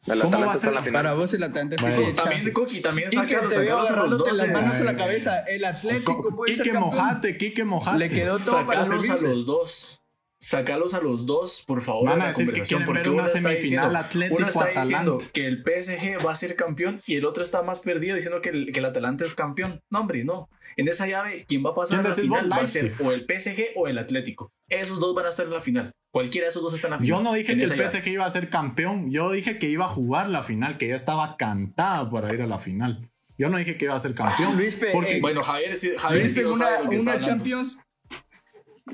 El 0.07 0.21
¿Cómo 0.21 0.39
va 0.39 0.45
a 0.45 0.47
la 0.47 0.55
ser? 0.55 0.71
final. 0.71 0.93
Para 0.93 1.13
vos 1.15 1.35
el 1.35 1.43
Atalanta 1.43 1.77
sí 1.77 2.13
también. 2.15 2.53
Coqui, 2.53 2.81
también 2.81 3.11
sacarlos 3.11 3.57
a 3.57 4.07
los 4.07 4.37
las 4.37 4.49
manos 4.49 4.81
a 4.81 4.85
la 4.85 4.97
cabeza. 4.97 5.41
El 5.41 5.65
Atlético 5.65 6.35
puede 6.35 6.55
ser 6.55 6.65
Quique 6.65 6.75
campeón. 6.79 6.95
Mojate, 6.97 7.37
Quique 7.37 7.65
Mojate. 7.65 7.99
Le 7.99 8.09
quedó 8.09 8.39
todo 8.39 8.67
para 8.67 8.85
Sacarlos 8.85 9.11
a 9.11 9.17
los 9.19 9.47
dos. 9.47 10.00
Sacarlos 10.43 10.95
a 10.95 11.01
los 11.03 11.27
dos, 11.27 11.63
por 11.67 11.83
favor. 11.83 12.09
Van 12.09 12.19
la 12.19 12.29
decir 12.29 12.47
que 12.47 12.53
conversación, 12.53 12.79
quieren 12.85 12.95
ver 12.95 13.03
porque 13.05 13.11
una 13.11 13.23
uno 13.23 13.27
está 13.27 13.39
semifinal 13.51 13.61
diciendo- 13.85 13.99
Atlético 13.99 14.37
Uno 14.39 14.49
está 14.49 14.67
diciendo 14.81 15.19
que 15.35 15.47
el 15.47 15.63
PSG 15.63 16.27
va 16.27 16.33
a 16.33 16.37
ser 16.37 16.57
campeón 16.57 17.01
y 17.07 17.17
el 17.17 17.27
otro 17.27 17.43
está 17.43 17.63
más 17.63 17.81
perdido 17.81 18.17
diciendo 18.17 18.41
que 18.41 18.49
el, 18.49 18.73
que 18.73 18.79
el 18.79 18.87
Atalanta 18.87 19.27
es 19.27 19.35
campeón. 19.35 19.83
No, 19.91 20.01
hombre, 20.01 20.25
no. 20.25 20.49
En 20.79 20.89
esa 20.89 21.07
llave, 21.07 21.45
quien 21.47 21.63
va 21.65 21.71
a 21.71 21.75
pasar 21.75 22.01
a 22.01 22.03
¿Quién 22.03 22.11
la 22.11 22.23
final 22.23 22.53
va 22.53 22.57
a 22.65 22.69
ser 22.69 22.95
o 23.01 23.13
el 23.13 23.27
PSG 23.27 23.65
o 23.77 23.87
el 23.87 23.99
Atlético. 23.99 24.51
Esos 24.71 24.99
dos 24.99 25.15
van 25.15 25.27
a 25.27 25.29
estar 25.29 25.45
en 25.45 25.53
la 25.53 25.61
final. 25.61 25.93
Cualquiera 26.11 26.47
de 26.47 26.51
esos 26.51 26.63
dos 26.63 26.73
está 26.73 26.87
en 26.87 26.93
la 26.93 26.99
final. 27.01 27.19
Yo 27.19 27.23
no 27.23 27.35
dije 27.35 27.53
en 27.53 27.59
que 27.59 27.65
el 27.65 27.71
llave. 27.71 27.89
PSG 27.89 28.07
iba 28.09 28.25
a 28.25 28.31
ser 28.31 28.49
campeón. 28.49 29.11
Yo 29.11 29.31
dije 29.33 29.59
que 29.59 29.69
iba 29.69 29.85
a 29.85 29.89
jugar 29.89 30.31
la 30.31 30.43
final, 30.43 30.79
que 30.79 30.89
ya 30.89 30.95
estaba 30.95 31.37
cantada 31.37 32.09
para 32.11 32.33
ir 32.33 32.41
a 32.41 32.47
la 32.47 32.59
final. 32.59 33.11
Yo 33.37 33.51
no 33.51 33.59
dije 33.59 33.77
que 33.77 33.85
iba 33.85 33.95
a 33.95 33.99
ser 34.01 34.15
campeón. 34.15 34.57
Luis 34.57 34.77
Pe- 34.77 34.91
porque 34.93 35.17
eh, 35.17 35.21
Bueno, 35.21 35.43
Javier, 35.43 35.77
sí- 35.77 35.93
Javier 35.99 36.23
Luis 36.23 36.35
sí 36.35 36.41
sabe 36.41 36.53
una, 36.55 36.81
lo 36.85 36.91
que 36.91 36.97
está 36.97 37.11
una 37.11 37.13
hablando. 37.21 37.27
Champions. 37.27 37.79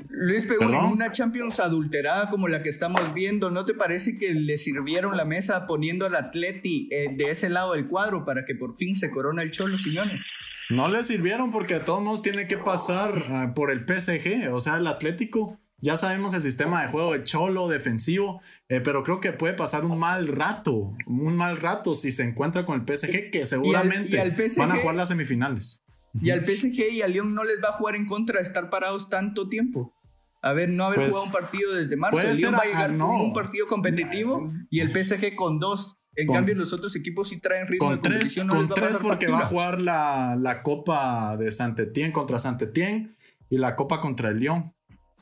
Luis 0.09 0.43
en 0.43 0.49
¿Perdón? 0.49 0.91
una 0.91 1.11
Champions 1.11 1.59
adulterada 1.59 2.27
como 2.29 2.47
la 2.47 2.61
que 2.61 2.69
estamos 2.69 3.13
viendo. 3.13 3.51
¿No 3.51 3.65
te 3.65 3.73
parece 3.73 4.17
que 4.17 4.33
le 4.33 4.57
sirvieron 4.57 5.17
la 5.17 5.25
mesa 5.25 5.67
poniendo 5.67 6.05
al 6.05 6.15
Atleti 6.15 6.87
eh, 6.91 7.07
de 7.15 7.31
ese 7.31 7.49
lado 7.49 7.73
del 7.73 7.87
cuadro 7.87 8.25
para 8.25 8.45
que 8.45 8.55
por 8.55 8.75
fin 8.75 8.95
se 8.95 9.09
corona 9.09 9.43
el 9.43 9.51
Cholo 9.51 9.77
Simeone? 9.77 10.21
No 10.69 10.89
le 10.89 11.01
sirvieron 11.03 11.51
porque 11.51 11.75
de 11.75 11.79
todos 11.79 12.03
modos 12.03 12.21
tiene 12.21 12.47
que 12.47 12.57
pasar 12.57 13.23
ah, 13.29 13.53
por 13.55 13.71
el 13.71 13.85
PSG, 13.85 14.51
o 14.51 14.59
sea, 14.59 14.77
el 14.77 14.87
Atlético. 14.87 15.59
Ya 15.79 15.95
sabemos 15.95 16.33
el 16.33 16.41
sistema 16.41 16.81
de 16.81 16.89
juego 16.89 17.13
de 17.13 17.23
Cholo, 17.23 17.67
defensivo, 17.67 18.41
eh, 18.67 18.81
pero 18.81 19.03
creo 19.03 19.19
que 19.19 19.31
puede 19.31 19.53
pasar 19.53 19.85
un 19.85 19.97
mal 19.97 20.27
rato, 20.27 20.95
un 21.05 21.35
mal 21.35 21.57
rato 21.57 21.93
si 21.93 22.11
se 22.11 22.23
encuentra 22.23 22.65
con 22.65 22.81
el 22.81 22.97
PSG, 22.97 23.29
que 23.31 23.45
seguramente 23.45 24.15
y 24.15 24.17
al 24.17 24.35
PSG 24.35 24.57
van 24.57 24.71
a 24.71 24.77
jugar 24.77 24.95
las 24.95 25.09
semifinales. 25.09 25.83
Y 26.21 26.29
al 26.31 26.45
PSG 26.45 26.91
y 26.91 27.01
al 27.01 27.11
Lyon 27.13 27.33
no 27.35 27.43
les 27.43 27.57
va 27.63 27.69
a 27.69 27.73
jugar 27.73 27.95
en 27.95 28.05
contra 28.05 28.37
de 28.39 28.43
estar 28.45 28.69
parados 28.69 29.09
tanto 29.09 29.47
tiempo. 29.49 29.93
A 30.41 30.53
ver, 30.53 30.69
no 30.69 30.85
haber 30.85 30.99
Pues, 30.99 31.11
jugado 31.13 31.25
un 31.27 31.31
partido 31.33 31.73
desde 31.75 31.95
marzo. 31.95 32.13
puede 32.17 32.31
El 32.31 32.37
Lyon 32.37 32.51
ser, 32.51 32.59
va 32.59 32.63
a 32.63 32.67
llegar 32.67 32.89
ah, 32.91 32.93
no. 32.93 33.07
con 33.07 33.21
un 33.21 33.33
partido 33.33 33.67
competitivo 33.67 34.51
y 34.69 34.79
el 34.79 34.91
PSG 34.91 35.35
con 35.35 35.59
dos. 35.59 35.95
En 36.15 36.25
Con- 36.25 36.35
cambio, 36.37 36.55
los 36.55 36.73
otros 36.73 36.95
equipos 36.95 37.29
sí 37.29 37.39
traen 37.39 37.67
ritmo 37.67 37.87
Con 37.89 37.95
de 37.95 38.01
tres, 38.01 38.43
no 38.43 38.55
con 38.55 38.71
va 38.71 38.73
tres 38.73 38.97
porque 38.99 39.27
va 39.27 39.41
a 39.41 39.45
jugar 39.45 39.79
la, 39.79 40.35
la 40.39 40.63
Copa 40.63 41.37
de 41.37 41.51
Saint-Étienne 41.51 42.11
contra 42.11 42.39
Saint-Étienne 42.39 43.15
y 43.51 43.57
la 43.59 43.75
Copa 43.75 44.01
contra 44.01 44.29
el 44.29 44.37
Lyon. 44.37 44.73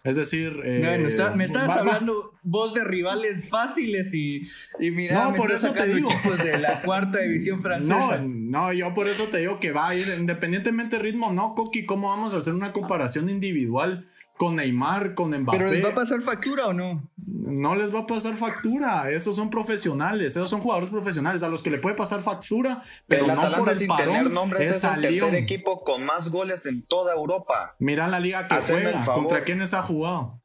Es 0.05 0.15
decir, 0.15 0.57
eh, 0.63 1.03
está- 1.05 1.31
me 1.31 1.43
estabas 1.45 1.69
va- 1.69 1.73
va- 1.75 1.79
hablando 1.95 2.31
vos 2.43 2.73
de 2.75 2.83
rivales 2.85 3.49
fáciles 3.49 4.13
y, 4.13 4.43
y 4.79 4.91
mira, 4.91 5.15
No, 5.25 5.31
me 5.31 5.37
por 5.37 5.51
estás 5.51 5.65
eso 5.65 5.73
te 5.73 5.93
digo. 5.93 6.09
de 6.43 6.59
la 6.59 6.81
cuarta 6.83 7.19
división 7.19 7.59
francesa. 7.61 8.17
No, 8.21 8.23
no, 8.49 8.71
yo 8.73 8.93
por 8.93 9.07
eso 9.07 9.25
te 9.25 9.37
digo 9.39 9.59
que 9.59 9.71
va 9.71 9.89
a 9.89 9.95
ir 9.95 10.07
independientemente 10.17 10.97
de 10.97 11.01
ritmo, 11.03 11.31
no, 11.33 11.55
Coqui, 11.55 11.85
¿cómo 11.85 12.09
vamos 12.09 12.33
a 12.33 12.37
hacer 12.37 12.53
una 12.53 12.73
comparación 12.73 13.29
individual 13.29 14.09
con 14.37 14.55
Neymar, 14.57 15.13
con 15.15 15.29
Mbappé? 15.31 15.57
¿Pero 15.57 15.71
les 15.71 15.83
va 15.85 15.89
a 15.89 15.95
pasar 15.95 16.21
factura 16.21 16.67
o 16.67 16.73
no? 16.73 17.09
No 17.25 17.75
les 17.75 17.93
va 17.93 17.99
a 18.01 18.05
pasar 18.07 18.33
factura, 18.35 19.09
esos 19.09 19.35
son 19.35 19.49
profesionales, 19.49 20.31
esos 20.31 20.49
son 20.49 20.59
jugadores 20.61 20.89
profesionales 20.89 21.41
a 21.43 21.47
los 21.49 21.63
que 21.63 21.69
le 21.69 21.77
puede 21.77 21.95
pasar 21.95 22.21
factura, 22.21 22.83
pero 23.07 23.21
el 23.21 23.27
no 23.27 23.33
Atalanta 23.33 23.57
por 23.59 23.69
el 23.69 23.77
sin 23.77 23.87
parón, 23.87 24.07
tener 24.07 24.31
nombres 24.31 24.69
es 24.69 24.75
es 24.77 24.83
el 24.83 25.01
tercer 25.01 25.35
equipo 25.35 25.83
con 25.83 26.03
más 26.05 26.29
goles 26.31 26.65
en 26.65 26.85
toda 26.85 27.13
Europa. 27.13 27.75
Mira 27.79 28.07
la 28.07 28.19
liga 28.19 28.47
que 28.47 28.55
Haceme 28.55 28.91
juega, 28.91 29.05
contra 29.05 29.43
quiénes 29.43 29.73
ha 29.73 29.81
jugado. 29.81 30.41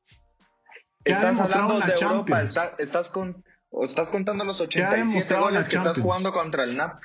¿Qué 1.05 1.13
ha 1.13 1.17
Estás 1.17 1.31
demostrado 1.35 1.63
hablando 1.63 1.75
en 1.75 1.81
la 1.81 1.87
de 1.87 1.93
Europa, 1.93 2.15
Champions? 2.17 2.49
está- 2.51 2.73
estás, 2.79 3.09
con, 3.09 3.45
o 3.71 3.85
estás 3.85 4.11
contando 4.11 4.45
los 4.45 4.61
ha 4.61 4.65
87 4.65 4.97
demostrado 5.09 5.49
en 5.49 5.55
la 5.55 5.61
goles 5.61 5.69
que 5.69 5.77
estás 5.77 5.99
jugando 5.99 6.33
contra 6.33 6.65
el 6.65 6.77
NAP. 6.77 7.01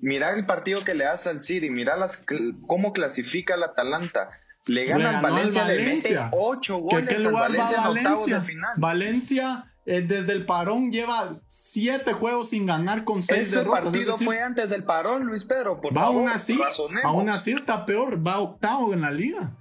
Mira 0.00 0.30
el 0.34 0.44
partido 0.46 0.84
que 0.84 0.94
le 0.94 1.06
hace 1.06 1.28
al 1.30 1.42
City, 1.42 1.70
mira 1.70 1.96
las, 1.96 2.26
cl- 2.26 2.56
cómo 2.66 2.92
clasifica 2.92 3.54
el 3.54 3.62
Atalanta. 3.62 4.30
Le 4.66 4.82
Le 4.82 4.84
gana 4.84 5.08
al 5.10 5.14
ganó 5.16 5.26
al 5.28 5.32
Valencia, 5.32 5.64
le 5.64 5.76
Valencia. 5.78 6.24
mete 6.24 6.36
8 6.38 6.76
¿Que 6.76 6.82
goles 6.82 7.08
qué 7.08 7.14
al 7.16 7.24
lugar 7.24 7.50
Valencia 7.52 7.76
va 7.78 7.88
Valencia? 7.88 8.38
de 8.40 8.44
final. 8.46 8.70
Valencia 8.78 9.72
eh, 9.86 10.00
desde 10.02 10.32
el 10.32 10.44
parón 10.44 10.90
lleva 10.90 11.30
siete 11.46 12.12
juegos 12.12 12.48
sin 12.50 12.66
ganar 12.66 13.04
con 13.04 13.22
seis 13.22 13.42
Este 13.42 13.58
derrotas. 13.58 13.84
es 13.84 13.90
partido 13.90 14.12
decir, 14.12 14.24
fue 14.26 14.40
antes 14.42 14.68
del 14.68 14.82
parón, 14.82 15.22
Luis 15.24 15.44
Pedro, 15.44 15.80
por 15.80 15.96
va 15.96 16.02
favor, 16.02 16.16
aún 16.22 16.28
así, 16.28 16.56
razonemos. 16.56 17.04
aún 17.04 17.28
así 17.30 17.52
está 17.52 17.86
peor, 17.86 18.26
va 18.26 18.40
octavo 18.40 18.92
en 18.92 19.02
la 19.02 19.12
liga. 19.12 19.56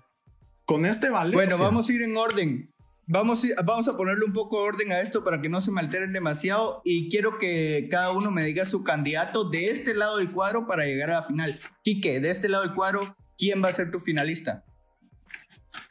Con 0.66 0.86
este 0.88 1.12
Valencia. 1.12 1.46
Bueno, 1.46 1.64
vamos 1.64 1.88
a 1.88 1.94
ir 1.94 2.02
en 2.02 2.18
orden. 2.18 2.74
Vamos, 3.08 3.44
a- 3.46 3.62
vamos 3.64 3.88
a 3.88 3.96
ponerle 3.96 4.26
un 4.26 4.34
poco 4.34 4.62
de 4.62 4.68
orden 4.70 4.92
a 4.92 5.00
esto 5.00 5.24
para 5.24 5.40
que 5.42 5.48
no 5.50 5.62
se 5.62 5.72
me 5.72 5.80
alteren 5.80 6.12
demasiado 6.12 6.82
y 6.84 7.10
quiero 7.10 7.38
que 7.38 7.88
cada 7.90 8.12
uno 8.12 8.32
me 8.32 8.44
diga 8.44 8.66
su 8.66 8.84
candidato 8.84 9.48
de 9.50 9.70
este 9.70 9.94
lado 9.94 10.18
del 10.18 10.32
cuadro 10.32 10.66
para 10.66 10.86
llegar 10.86 11.12
a 11.12 11.16
la 11.16 11.24
final. 11.24 11.60
Quique, 11.84 12.20
de 12.20 12.32
este 12.32 12.50
lado 12.50 12.64
del 12.64 12.74
cuadro, 12.74 13.16
¿quién 13.38 13.64
va 13.64 13.70
a 13.70 13.74
ser 13.74 13.92
tu 13.92 14.00
finalista? 14.00 14.64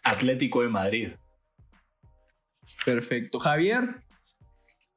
Atlético 0.02 0.62
de 0.62 0.68
Madrid. 0.68 1.12
Perfecto. 2.84 3.38
Javier. 3.38 4.02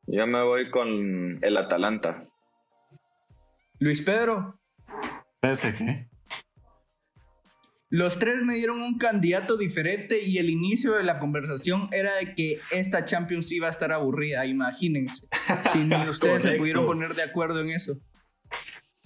Yo 0.08 0.26
me 0.26 0.42
voy 0.44 0.72
con 0.72 1.38
el 1.44 1.58
Atalanta. 1.58 2.28
Luis 3.80 4.02
Pedro. 4.02 4.60
PSG. 5.44 6.10
Los 7.90 8.20
tres 8.20 8.44
me 8.44 8.56
dieron 8.56 8.82
un 8.82 8.98
candidato 8.98 9.56
diferente 9.56 10.22
y 10.22 10.40
el 10.40 10.50
inicio 10.50 10.94
de 10.94 11.04
la 11.04 11.20
conversación 11.20 11.88
era 11.94 12.14
de 12.16 12.36
que 12.36 12.60
esta 12.72 13.06
Champions 13.06 13.52
iba 13.52 13.68
a 13.68 13.70
estar 13.72 13.94
aburrida, 13.94 14.46
imagínense. 14.46 15.28
Si 15.72 15.80
ni 15.80 16.08
ustedes 16.10 16.42
se 16.42 16.52
pudieron 16.54 16.86
poner 16.86 17.16
de 17.16 17.24
acuerdo 17.24 17.62
en 17.62 17.72
eso. 17.72 17.98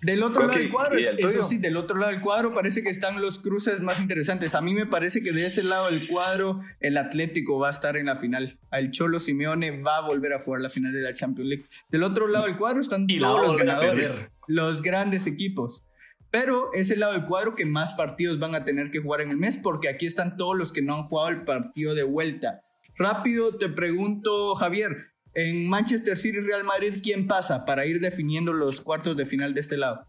Del 0.02 0.24
otro 0.24 0.48
lado 0.48 0.58
del 0.58 0.72
cuadro, 0.72 0.98
eso 0.98 1.44
sí, 1.44 1.60
del 1.60 1.78
otro 1.78 1.96
lado 2.00 2.12
del 2.12 2.22
cuadro 2.22 2.56
parece 2.56 2.82
que 2.82 2.90
están 2.90 3.22
los 3.22 3.38
cruces 3.38 3.82
más 3.82 4.00
interesantes. 4.00 4.56
A 4.56 4.62
mí 4.62 4.74
me 4.74 4.88
parece 4.88 5.22
que 5.22 5.32
de 5.32 5.46
ese 5.46 5.62
lado 5.62 5.86
del 5.92 6.08
cuadro 6.08 6.60
el 6.80 6.98
Atlético 6.98 7.60
va 7.60 7.68
a 7.68 7.72
estar 7.72 7.96
en 7.96 8.08
la 8.08 8.16
final. 8.16 8.60
El 8.72 8.90
Cholo 8.90 9.20
Simeone 9.20 9.80
va 9.84 9.98
a 9.98 10.02
volver 10.02 10.34
a 10.34 10.40
jugar 10.40 10.62
la 10.62 10.70
final 10.70 10.92
de 10.92 11.02
la 11.02 11.14
Champions 11.14 11.50
League. 11.50 11.66
Del 11.90 12.02
otro 12.02 12.28
lado 12.28 12.48
del 12.48 12.58
cuadro 12.58 12.82
están 12.82 13.06
todos 13.06 13.48
los 13.48 13.56
ganadores, 13.56 14.24
los 14.48 14.82
grandes 14.82 15.28
equipos. 15.28 15.84
Pero 16.32 16.72
es 16.74 16.90
el 16.90 17.02
lado 17.02 17.12
del 17.14 17.26
cuadro 17.26 17.56
que 17.56 17.66
más 17.66 17.94
partidos 17.94 18.40
van 18.40 18.56
a 18.56 18.64
tener 18.64 18.90
que 18.90 19.00
jugar 19.00 19.22
en 19.22 19.30
el 19.32 19.38
mes 19.38 19.58
porque 19.58 19.90
aquí 19.90 20.06
están 20.06 20.38
todos 20.38 20.58
los 20.58 20.72
que 20.72 20.82
no 20.82 20.96
han 20.96 21.04
jugado 21.04 21.30
el 21.30 21.44
partido 21.44 21.94
de 21.94 22.04
vuelta. 22.04 22.62
Rápido 22.98 23.58
te 23.58 23.68
pregunto, 23.68 24.56
Javier, 24.56 25.12
en 25.34 25.68
Manchester 25.68 26.18
City 26.18 26.38
y 26.38 26.42
Real 26.42 26.64
Madrid, 26.64 27.02
¿quién 27.04 27.28
pasa 27.28 27.66
para 27.66 27.86
ir 27.86 28.00
definiendo 28.00 28.54
los 28.54 28.80
cuartos 28.80 29.18
de 29.18 29.26
final 29.26 29.54
de 29.54 29.60
este 29.60 29.78
lado? 29.78 30.08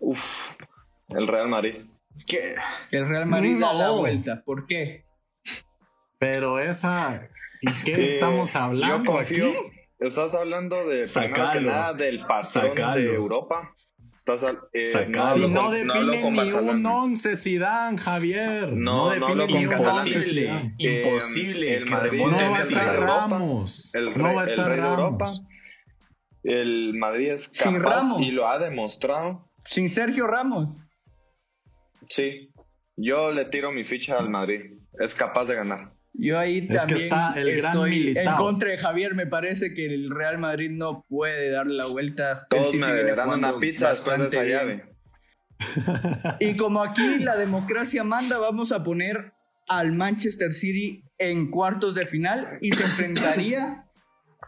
Uf, 0.00 0.22
el 1.08 1.26
Real 1.26 1.48
Madrid. 1.48 1.86
¿Qué? 2.26 2.54
El 2.90 3.08
Real 3.08 3.26
Madrid 3.26 3.58
da 3.60 3.72
la 3.72 3.90
vuelta. 3.90 4.42
¿Por 4.44 4.66
qué? 4.66 5.04
Pero 6.18 6.58
esa. 6.58 7.28
¿Y 7.60 7.72
qué 7.84 8.06
estamos 8.06 8.54
hablando 8.56 9.18
aquí? 9.18 9.40
Estás 9.98 10.34
hablando 10.34 10.88
de 10.88 11.06
nada 11.62 11.92
del 11.92 12.24
patrón 12.26 12.74
de 12.94 13.14
Europa. 13.14 13.74
Eh, 14.72 14.86
si 14.86 15.48
no, 15.48 15.70
define 15.70 16.30
ni 16.30 16.52
un 16.52 16.84
11 16.84 17.36
Zidane, 17.36 17.98
Javier. 17.98 18.72
No, 18.72 19.08
define 19.10 19.46
ni 19.46 19.66
un 19.66 19.74
11 19.74 20.22
Zidane. 20.22 20.74
Imposible. 20.78 21.76
El 21.76 21.90
Madrid 21.90 22.20
no 22.20 22.36
va 22.36 22.58
a 22.58 22.62
estar 22.62 23.00
Ramos. 23.00 23.92
no 24.16 24.34
va 24.34 24.40
a 24.42 24.44
estar 24.44 24.76
Ramos. 24.76 25.42
el 26.42 26.94
Madrid 26.94 27.30
es 27.30 27.48
capaz 27.48 28.20
y 28.20 28.32
lo 28.32 28.48
ha 28.48 28.58
demostrado. 28.58 29.50
Sin 29.64 29.88
Sergio 29.88 30.26
Ramos. 30.26 30.82
Sí. 32.08 32.52
Yo 32.96 33.32
le 33.32 33.44
tiro 33.44 33.70
mi 33.70 33.84
ficha 33.84 34.18
al 34.18 34.28
Madrid. 34.28 34.78
Es 34.98 35.14
capaz 35.14 35.44
de 35.44 35.54
ganar. 35.54 35.97
Yo 36.20 36.36
ahí 36.36 36.66
también 36.66 37.00
está 37.00 37.32
el 37.36 37.48
estoy 37.48 38.14
en 38.16 38.32
contra 38.32 38.70
de 38.70 38.78
Javier. 38.78 39.14
Me 39.14 39.26
parece 39.26 39.72
que 39.72 39.86
el 39.86 40.10
Real 40.10 40.38
Madrid 40.38 40.70
no 40.70 41.04
puede 41.08 41.50
dar 41.50 41.68
la 41.68 41.86
vuelta. 41.86 42.44
Todos 42.50 42.74
me 42.74 42.92
deberán 42.92 43.30
una 43.30 43.58
pizza 43.60 43.90
después 43.90 44.18
de 44.18 44.26
esa 44.26 44.44
llave. 44.44 44.84
Y 46.40 46.56
como 46.56 46.82
aquí 46.82 47.18
la 47.18 47.36
democracia 47.36 48.04
manda, 48.04 48.38
vamos 48.38 48.70
a 48.70 48.84
poner 48.84 49.32
al 49.68 49.92
Manchester 49.92 50.52
City 50.52 51.04
en 51.18 51.50
cuartos 51.50 51.94
de 51.94 52.06
final 52.06 52.58
y 52.60 52.70
se 52.70 52.84
enfrentaría 52.84 53.84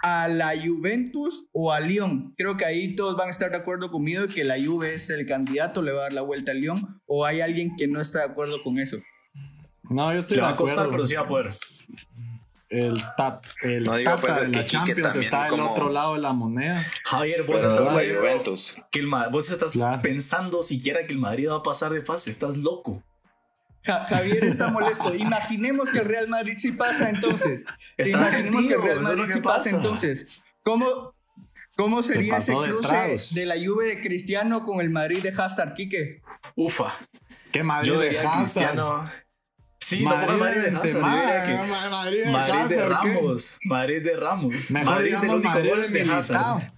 a 0.03 0.29
la 0.29 0.53
Juventus 0.57 1.47
o 1.53 1.73
a 1.73 1.81
Lyon. 1.81 2.35
Creo 2.37 2.57
que 2.57 2.65
ahí 2.65 2.95
todos 2.95 3.17
van 3.17 3.29
a 3.29 3.33
estar 3.33 3.51
de 3.51 3.57
acuerdo 3.57 3.91
conmigo 3.91 4.29
que 4.29 4.45
la 4.45 4.57
Juve 4.57 4.95
es 4.95 5.11
el 5.11 5.27
candidato, 5.27 5.83
le 5.83 5.93
va 5.93 6.01
a 6.01 6.03
dar 6.05 6.13
la 6.13 6.23
vuelta 6.23 6.53
al 6.53 6.61
Lyon 6.61 6.81
o 7.07 7.27
hay 7.27 7.41
alguien 7.41 7.75
que 7.77 7.87
no 7.87 8.01
está 8.01 8.21
de 8.21 8.27
acuerdo 8.27 8.63
con 8.63 8.79
eso. 8.79 8.99
No, 9.91 10.13
yo 10.13 10.21
estoy 10.21 10.37
de 10.37 10.43
va 10.43 10.51
acuerdo. 10.51 10.73
a 10.73 10.77
costar, 10.77 10.91
pero 10.93 11.07
sí 11.07 11.15
va 11.17 11.23
a 11.23 11.29
poder. 11.29 11.49
El, 12.69 13.03
tat, 13.17 13.45
el 13.63 13.83
no, 13.83 14.01
tata 14.01 14.21
pues, 14.21 14.41
de 14.43 14.49
la 14.49 14.65
Champions 14.65 15.17
está 15.17 15.51
del 15.51 15.59
otro 15.59 15.91
lado 15.91 16.15
de 16.15 16.21
la 16.21 16.33
moneda. 16.33 16.87
Javier, 17.05 17.43
vos 17.43 17.65
estás, 17.65 18.77
que 18.93 19.01
el, 19.01 19.11
vos 19.33 19.51
estás 19.51 19.77
pensando 20.01 20.63
siquiera 20.63 21.05
que 21.05 21.13
el 21.13 21.19
Madrid 21.19 21.49
va 21.51 21.57
a 21.57 21.63
pasar 21.65 21.93
de 21.93 22.03
fase. 22.03 22.31
Estás 22.31 22.57
loco. 22.57 23.03
Javier 23.83 24.45
está 24.45 24.69
molesto. 24.69 25.13
Imaginemos 25.17 25.91
que 25.91 25.99
el 25.99 26.05
Real 26.05 26.29
Madrid 26.29 26.55
sí 26.57 26.71
pasa 26.71 27.11
entonces. 27.11 27.65
Imaginemos 27.99 28.67
que 28.67 28.75
el 28.75 28.83
Real 28.83 29.01
Madrid 29.01 29.25
sí 29.27 29.41
pasa 29.41 29.71
entonces. 29.71 30.27
¿Cómo, 30.63 31.15
cómo 31.77 32.01
sería 32.03 32.37
ese 32.37 32.55
cruce 32.55 33.17
de, 33.35 33.47
la 33.47 33.57
Juve 33.57 33.87
de 33.87 34.03
Cristiano 34.03 34.63
con 34.63 34.81
el 34.81 34.91
Madrid 34.91 35.21
de 35.21 35.31
Hazard, 35.31 35.75
Quique? 35.75 36.23
Ufa. 36.55 36.95
¿Qué 37.51 37.65
Madrid 37.65 37.99
de 37.99 38.19
Hazard? 38.21 38.79
Sí, 39.91 40.05
Madrid, 40.05 40.29
no 40.29 40.39
Madrid 40.39 40.61
de. 40.61 40.71
Madrid, 41.01 42.25
de, 42.25 42.31
Madrid 42.31 42.69
de 42.69 42.87
Ramos. 42.87 43.59
Madrid 43.65 44.03
de 44.05 44.17
Ramos. 44.17 44.71
Mejor 44.71 44.95
Madrid 44.95 45.89
de 45.91 46.01
Hazard. 46.03 46.73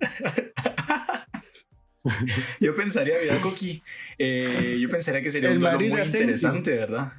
yo 2.61 2.75
pensaría, 2.75 3.17
mira, 3.23 3.39
Coqui, 3.43 3.83
eh, 4.17 4.79
yo 4.81 4.89
pensaría 4.89 5.21
que 5.21 5.31
sería 5.31 5.51
un 5.51 5.61
duelo 5.61 5.79
muy 5.79 6.01
interesante, 6.01 6.71
¿verdad? 6.71 7.13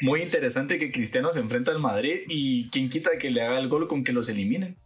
Muy 0.00 0.22
interesante 0.22 0.78
que 0.78 0.90
Cristiano 0.90 1.30
se 1.30 1.40
enfrenta 1.40 1.72
al 1.72 1.80
Madrid 1.80 2.22
y 2.26 2.70
quien 2.70 2.88
quita 2.88 3.10
que 3.18 3.30
le 3.30 3.42
haga 3.42 3.58
el 3.58 3.68
gol 3.68 3.86
con 3.86 4.02
que 4.02 4.14
los 4.14 4.30
eliminen. 4.30 4.78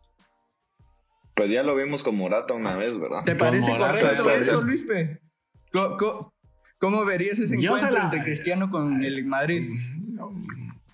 Pues 1.37 1.51
ya 1.51 1.62
lo 1.62 1.77
vimos 1.77 2.03
con 2.03 2.16
Morata 2.16 2.53
una 2.55 2.75
vez, 2.75 2.99
¿verdad? 2.99 3.23
¿Te 3.25 3.37
parece 3.37 3.77
correcto 3.77 4.29
eso, 4.29 4.61
Luispe? 4.61 5.21
¿Cómo, 6.81 7.05
verías 7.05 7.38
ese 7.38 7.55
encuentro 7.55 7.97
entre 7.97 8.25
Cristiano 8.25 8.68
con 8.71 9.05
el 9.05 9.25
Madrid? 9.25 9.71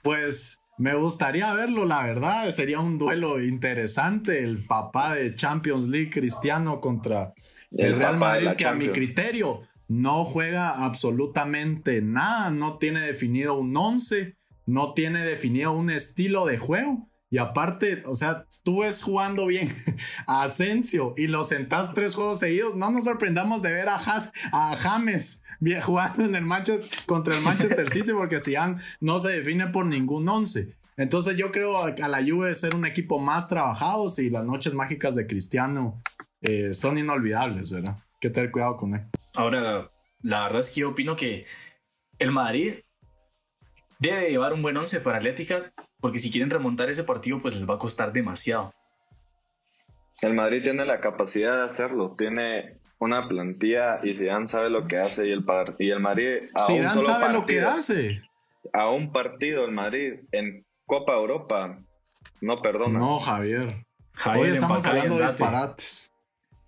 Pues 0.05 0.61
me 0.77 0.95
gustaría 0.95 1.53
verlo, 1.55 1.87
la 1.87 2.05
verdad. 2.05 2.51
Sería 2.51 2.79
un 2.79 2.99
duelo 2.99 3.43
interesante. 3.43 4.45
El 4.45 4.67
papá 4.67 5.15
de 5.15 5.35
Champions 5.35 5.89
League 5.89 6.11
cristiano 6.11 6.83
contra 6.83 7.33
el, 7.71 7.97
Real 7.97 8.19
Madrid, 8.19 8.51
que 8.59 8.67
a 8.67 8.75
mi 8.75 8.89
criterio 8.91 9.63
no 9.89 10.27
juega 10.27 10.85
absolutamente 10.85 12.03
nada. 12.03 12.51
No 12.51 12.77
tiene 12.77 13.01
definido 13.01 13.55
un 13.55 13.75
11, 13.75 14.37
no 14.67 14.93
tiene 14.93 15.25
definido 15.25 15.73
un 15.73 15.89
estilo 15.89 16.45
de 16.45 16.59
juego. 16.59 17.09
Y 17.35 17.39
aparte, 17.39 18.05
o 18.07 18.15
sea, 18.15 18.47
tú 18.63 18.83
ves 18.83 19.03
jugando 19.03 19.47
bien 19.47 19.75
a 20.29 20.45
Asensio 20.45 21.15
y 21.17 21.27
lo 21.27 21.43
sentás 21.43 21.93
tres 21.93 22.15
juegos 22.15 22.39
seguidos. 22.39 22.77
No 22.77 22.93
nos 22.93 23.07
sorprendamos 23.07 23.61
de 23.61 23.73
ver 23.73 23.89
a, 23.89 23.99
James 24.77 25.43
jugando 25.83 26.27
en 26.27 26.37
el 26.37 26.45
Manchester, 26.45 26.89
contra 27.07 27.37
el 27.37 27.43
Manchester 27.43 27.91
City 27.91 28.13
porque 28.13 28.39
Zidane 28.39 28.81
no 29.01 29.19
se 29.19 29.31
define 29.31 29.67
por 29.67 29.85
ningún 29.85 30.29
once. 30.29 30.77
Entonces 30.97 31.35
yo 31.35 31.51
creo 31.51 31.77
a 31.77 31.91
la 32.07 32.23
Juve 32.25 32.55
ser 32.55 32.77
un 32.77 32.87
equipo 32.87 33.19
más 33.19 33.49
trabajado 33.49 34.07
y 34.17 34.31
las 34.31 34.45
noches 34.45 34.73
mágicas 34.73 35.17
de 35.17 35.27
Cristiano 35.27 36.01
eh, 36.41 36.73
son 36.73 36.99
inolvidables, 36.99 37.69
¿verdad? 37.73 37.97
Hay 37.97 38.19
que 38.21 38.31
tener 38.31 38.53
cuidado 38.53 38.77
con 38.77 38.95
él. 38.95 39.07
Ahora, 39.35 39.91
la 40.23 40.45
verdad 40.45 40.61
es 40.61 40.71
que 40.71 40.83
yo 40.83 40.91
opino 40.91 41.17
que 41.17 41.47
el 42.21 42.31
Madrid 42.31 42.75
debe 43.99 44.31
llevar 44.31 44.53
un 44.53 44.63
buen 44.63 44.77
once 44.77 45.01
para 45.01 45.17
Atlética 45.17 45.73
porque 46.05 46.19
si 46.19 46.31
quieren 46.31 46.51
remontar 46.51 46.91
ese 46.91 47.03
partido 47.03 47.41
pues 47.41 47.55
les 47.55 47.67
va 47.67 47.77
a 47.77 47.79
costar 47.79 48.13
demasiado. 48.13 48.75
El 50.21 50.35
Madrid 50.35 50.63
tiene 50.63 50.85
la 50.85 51.01
capacidad 51.01 51.57
de 51.57 51.65
hacerlo, 51.65 52.15
tiene 52.19 52.77
una 52.99 53.27
plantilla 53.27 54.01
y 54.03 54.15
Zidane 54.15 54.47
sabe 54.47 54.69
lo 54.69 54.87
que 54.87 54.99
hace 54.99 55.27
y 55.27 55.33
el, 55.33 55.47
y 55.79 55.89
el 55.89 56.01
Madrid 56.01 56.51
a 56.55 56.63
Zidane 56.63 57.01
sabe 57.01 57.33
lo 57.33 57.47
que 57.47 57.63
hace. 57.63 58.21
A 58.75 58.91
un 58.91 59.13
partido 59.13 59.65
el 59.65 59.73
Madrid 59.73 60.17
en 60.31 60.67
Copa 60.85 61.15
Europa 61.15 61.79
no 62.43 62.61
perdona. 62.61 62.99
No, 62.99 63.19
Javier. 63.19 63.87
hoy 64.27 64.51
estamos 64.51 64.85
hablando 64.85 65.17
de 65.17 65.23
disparates. 65.23 66.13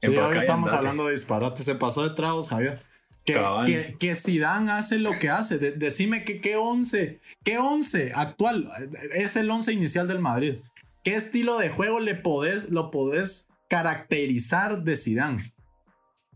hoy 0.03 0.37
estamos 0.39 0.73
hablando 0.73 1.05
de 1.05 1.13
disparates. 1.13 1.67
Se 1.67 1.75
pasó 1.75 2.09
de 2.09 2.15
tragos, 2.15 2.49
Javier. 2.49 2.83
Que, 3.27 3.35
que, 3.67 3.97
que, 3.99 4.15
Zidane 4.15 4.71
hace 4.71 4.99
lo 4.99 5.11
que 5.19 5.29
hace. 5.29 5.59
decime 5.59 6.25
que 6.25 6.41
qué 6.41 6.57
11, 6.57 7.21
qué 7.45 7.59
11 7.59 8.13
actual 8.15 8.71
es 9.15 9.35
el 9.35 9.51
11 9.51 9.73
inicial 9.73 10.07
del 10.07 10.21
Madrid. 10.21 10.55
¿Qué 11.03 11.15
estilo 11.15 11.59
de 11.59 11.69
juego 11.69 12.01
le 12.01 12.15
podés, 12.15 12.71
lo 12.71 12.91
podés 12.91 13.49
caracterizar 13.69 14.83
de 14.85 14.97
Zidane? 14.97 15.53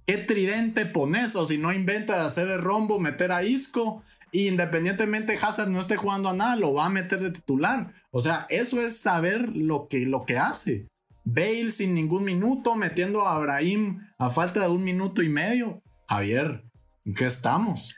¿Qué 0.07 0.19
tridente 0.19 0.87
pones? 0.87 1.37
O 1.37 1.47
si 1.47 1.59
no 1.59 1.73
inventa 1.73 2.17
de 2.17 2.27
hacer 2.27 2.49
el 2.49 2.61
rombo, 2.61 2.99
meter 2.99 3.31
a 3.31 3.45
Isco. 3.45 4.03
independientemente 4.33 5.39
Hazard 5.41 5.71
no 5.71 5.81
esté 5.81 5.97
jugando 5.97 6.29
a 6.29 6.35
nada, 6.35 6.57
lo 6.57 6.75
va 6.75 6.87
a 6.87 6.91
meter 6.91 7.21
de 7.21 7.31
titular. 7.31 7.93
O 8.11 8.21
sea, 8.21 8.47
eso 8.51 8.81
es 8.81 8.99
saber 8.99 9.49
lo 9.49 9.87
que, 9.89 10.01
lo 10.07 10.25
que 10.25 10.39
hace. 10.39 10.89
Bale 11.25 11.71
sin 11.71 11.95
ningún 11.95 12.25
minuto, 12.25 12.75
metiendo 12.75 13.27
a 13.27 13.37
Abraham 13.37 14.09
a 14.19 14.31
falta 14.31 14.61
de 14.61 14.69
un 14.69 14.83
minuto 14.83 15.23
y 15.23 15.29
medio. 15.29 15.81
Javier, 16.09 16.65
¿en 17.05 17.15
qué 17.15 17.27
estamos? 17.27 17.95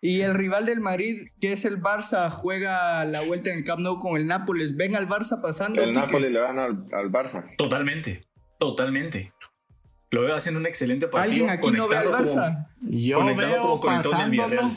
Y 0.00 0.22
el 0.22 0.34
rival 0.34 0.66
del 0.66 0.80
Madrid, 0.80 1.28
que 1.40 1.52
es 1.52 1.64
el 1.64 1.80
Barça, 1.80 2.30
juega 2.30 3.04
la 3.04 3.20
vuelta 3.20 3.50
en 3.50 3.58
el 3.58 3.64
Camp 3.64 3.80
Nou 3.80 3.98
con 3.98 4.16
el 4.16 4.26
Nápoles. 4.26 4.76
¿Ven 4.76 4.96
al 4.96 5.08
Barça 5.08 5.40
pasando? 5.40 5.80
El 5.80 5.94
Nápoles 5.94 6.32
le 6.32 6.40
van 6.40 6.58
al, 6.58 6.86
al 6.92 7.10
Barça. 7.10 7.44
Totalmente, 7.56 8.26
totalmente. 8.58 9.32
Lo 10.10 10.22
veo 10.22 10.34
haciendo 10.34 10.60
un 10.60 10.66
excelente 10.66 11.06
partido. 11.08 11.32
¿Alguien 11.32 11.50
aquí 11.50 11.70
no 11.70 11.88
ve 11.88 11.96
al 11.96 12.08
Barça? 12.08 12.68
Yo 12.82 13.24
veo 13.34 13.80
pasándolo. 13.80 14.76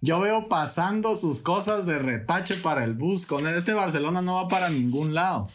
yo 0.00 0.20
veo 0.20 0.48
pasando 0.48 1.16
sus 1.16 1.40
cosas 1.40 1.86
de 1.86 1.98
retache 1.98 2.54
para 2.54 2.84
el 2.84 2.94
bus. 2.94 3.26
Con 3.26 3.46
este 3.46 3.72
Barcelona 3.72 4.22
no 4.22 4.36
va 4.36 4.48
para 4.48 4.68
ningún 4.68 5.14
lado. 5.14 5.48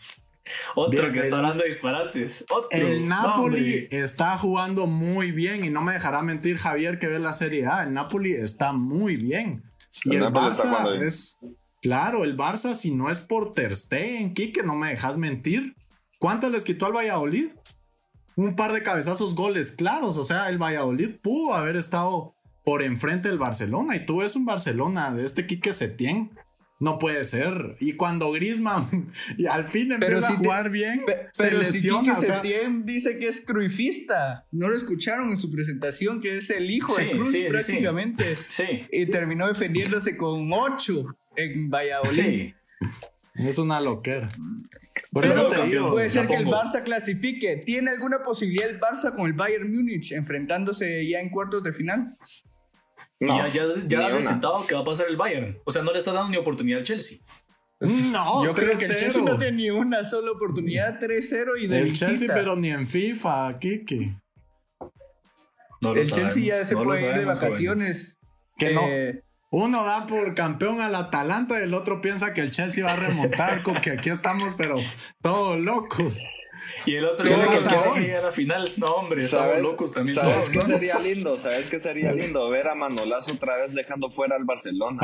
Otro 0.75 1.11
que 1.11 1.19
está 1.19 1.37
hablando 1.37 1.63
de 1.63 1.69
disparates. 1.69 2.45
El 2.69 3.07
Napoli 3.07 3.87
está 3.91 4.37
jugando 4.37 4.87
muy 4.87 5.31
bien 5.31 5.63
y 5.63 5.69
no 5.69 5.81
me 5.81 5.93
dejará 5.93 6.21
mentir 6.21 6.57
Javier 6.57 6.99
que 6.99 7.07
ve 7.07 7.19
la 7.19 7.33
Serie 7.33 7.67
A. 7.67 7.83
El 7.83 7.93
Napoli 7.93 8.33
está 8.33 8.73
muy 8.73 9.15
bien. 9.15 9.63
Y 10.03 10.15
el, 10.15 10.23
Barça 10.23 11.01
es 11.01 11.37
claro, 11.81 12.23
el 12.23 12.35
Barça 12.35 12.73
si 12.73 12.91
no 12.91 13.09
es 13.09 13.21
por 13.21 13.53
Ter 13.53 13.75
Stegen, 13.75 14.33
Kike, 14.33 14.63
no 14.63 14.75
me 14.75 14.89
dejas 14.89 15.17
mentir. 15.17 15.75
¿Cuánto 16.19 16.49
les 16.49 16.63
quitó 16.63 16.85
al 16.85 16.95
Valladolid? 16.95 17.49
Un 18.35 18.55
par 18.55 18.73
de 18.73 18.81
cabezazos 18.81 19.35
goles 19.35 19.71
claros, 19.71 20.17
o 20.17 20.23
sea, 20.23 20.49
el 20.49 20.57
Valladolid 20.57 21.17
pudo 21.21 21.53
haber 21.53 21.75
estado 21.75 22.35
por 22.63 22.81
enfrente 22.81 23.27
del 23.27 23.37
Barcelona 23.37 23.95
y 23.95 24.05
tú 24.05 24.17
ves 24.17 24.35
un 24.35 24.45
Barcelona 24.45 25.13
de 25.13 25.25
este 25.25 25.45
Quique 25.45 25.73
Setién 25.73 26.31
no 26.83 26.99
puede 26.99 27.23
ser. 27.23 27.77
Y 27.79 27.93
cuando 27.93 28.31
Griezmann 28.31 29.11
y 29.37 29.47
al 29.47 29.65
fin 29.65 29.91
empieza 29.93 30.33
a 30.33 30.35
jugar 30.35 30.69
bien, 30.69 31.03
se 31.31 31.43
pero 31.45 31.59
lesiona. 31.59 32.15
Si 32.15 32.29
dice 32.83 33.17
que 33.17 33.29
es 33.29 33.41
cruifista. 33.41 34.45
No 34.51 34.67
lo 34.67 34.75
escucharon 34.75 35.29
en 35.29 35.37
su 35.37 35.49
presentación, 35.49 36.21
que 36.21 36.37
es 36.37 36.49
el 36.49 36.69
hijo 36.69 36.95
de 36.97 37.11
Cruz 37.11 37.35
prácticamente. 37.49 38.25
Sí, 38.47 38.85
Y 38.91 39.05
terminó 39.05 39.47
defendiéndose 39.47 40.17
con 40.17 40.51
ocho 40.51 41.15
en 41.35 41.69
Valladolid. 41.69 42.53
Es 43.35 43.57
una 43.57 43.79
loquera. 43.79 44.29
Por 45.11 45.25
eso 45.25 45.47
te 45.47 45.63
digo, 45.65 45.91
puede 45.91 46.09
ser 46.09 46.27
que 46.27 46.35
el 46.35 46.45
Barça 46.45 46.83
clasifique. 46.83 47.57
¿Tiene 47.65 47.91
alguna 47.91 48.21
posibilidad 48.23 48.69
el 48.69 48.79
Barça 48.79 49.15
con 49.15 49.27
el 49.27 49.33
Bayern 49.33 49.71
Múnich 49.71 50.11
enfrentándose 50.11 51.07
ya 51.07 51.21
en 51.21 51.29
cuartos 51.29 51.63
de 51.63 51.71
final? 51.71 52.17
Ya, 53.27 53.47
ya, 53.47 53.63
ya 53.87 54.17
has 54.17 54.25
sentado 54.25 54.65
que 54.65 54.75
va 54.75 54.81
a 54.81 54.85
pasar 54.85 55.07
el 55.07 55.17
Bayern. 55.17 55.57
O 55.65 55.71
sea, 55.71 55.81
no 55.83 55.91
le 55.91 55.99
está 55.99 56.11
dando 56.11 56.29
ni 56.29 56.37
oportunidad 56.37 56.79
al 56.79 56.85
Chelsea. 56.85 57.19
No, 57.79 58.45
yo 58.45 58.53
creo 58.53 58.77
que 58.77 58.85
el 58.85 58.95
Chelsea 58.95 59.23
no 59.23 59.37
tiene 59.37 59.57
ni 59.57 59.69
una 59.69 60.03
sola 60.03 60.31
oportunidad 60.31 60.99
3-0 60.99 61.61
y 61.61 61.67
de 61.67 61.77
el 61.79 61.83
visita. 61.85 62.07
Chelsea, 62.07 62.33
pero 62.33 62.55
ni 62.55 62.69
en 62.69 62.87
FIFA, 62.87 63.59
Kiki. 63.59 64.15
No 65.81 65.93
el 65.93 66.09
Chelsea 66.09 66.43
ya 66.43 66.53
se 66.55 66.75
puede 66.75 67.09
ir 67.09 67.15
de 67.17 67.25
vacaciones. 67.25 68.17
Que 68.57 68.73
no. 68.73 68.81
Eh, 68.87 69.23
uno 69.51 69.83
da 69.83 70.07
por 70.07 70.33
campeón 70.33 70.81
al 70.81 70.95
Atalanta 70.95 71.59
y 71.59 71.63
el 71.63 71.73
otro 71.73 72.01
piensa 72.01 72.33
que 72.33 72.41
el 72.41 72.51
Chelsea 72.51 72.83
va 72.83 72.93
a 72.93 72.95
remontar, 72.95 73.61
con 73.63 73.75
que 73.81 73.91
aquí 73.91 74.09
estamos, 74.09 74.55
pero 74.55 74.77
todos 75.21 75.59
locos. 75.59 76.23
Y 76.85 76.95
el 76.95 77.05
otro 77.05 77.25
dice 77.25 77.45
que 77.45 77.99
llega 78.01 78.19
a 78.19 78.21
la 78.23 78.31
final. 78.31 78.69
No, 78.77 78.87
hombre, 78.87 79.23
estamos 79.23 79.59
locos 79.61 79.93
también. 79.93 80.15
¿Sabes 80.15 80.49
qué 80.49 80.61
sería 80.61 80.99
lindo? 80.99 81.37
¿Sabes 81.37 81.69
qué 81.69 81.79
sería 81.79 82.11
lindo? 82.11 82.49
Ver 82.49 82.67
a 82.67 82.75
Manolazo 82.75 83.33
otra 83.33 83.57
vez 83.57 83.73
dejando 83.73 84.09
fuera 84.09 84.35
al 84.35 84.43
Barcelona. 84.43 85.01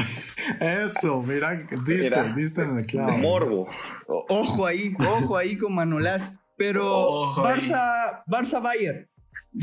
Eso, 0.60 1.22
mira, 1.22 1.64
diste, 1.86 2.34
diste 2.36 2.62
en 2.64 2.80
el 2.80 2.86
clavo. 2.86 3.18
Morbo. 3.18 3.68
Ojo 4.08 4.66
ahí, 4.66 4.94
ojo 5.00 5.38
ahí 5.38 5.58
con 5.58 5.74
Manolás. 5.74 6.40
Pero 6.58 7.34
Barça, 7.36 8.24
Barça 8.28 8.62
Bayern. 8.62 9.08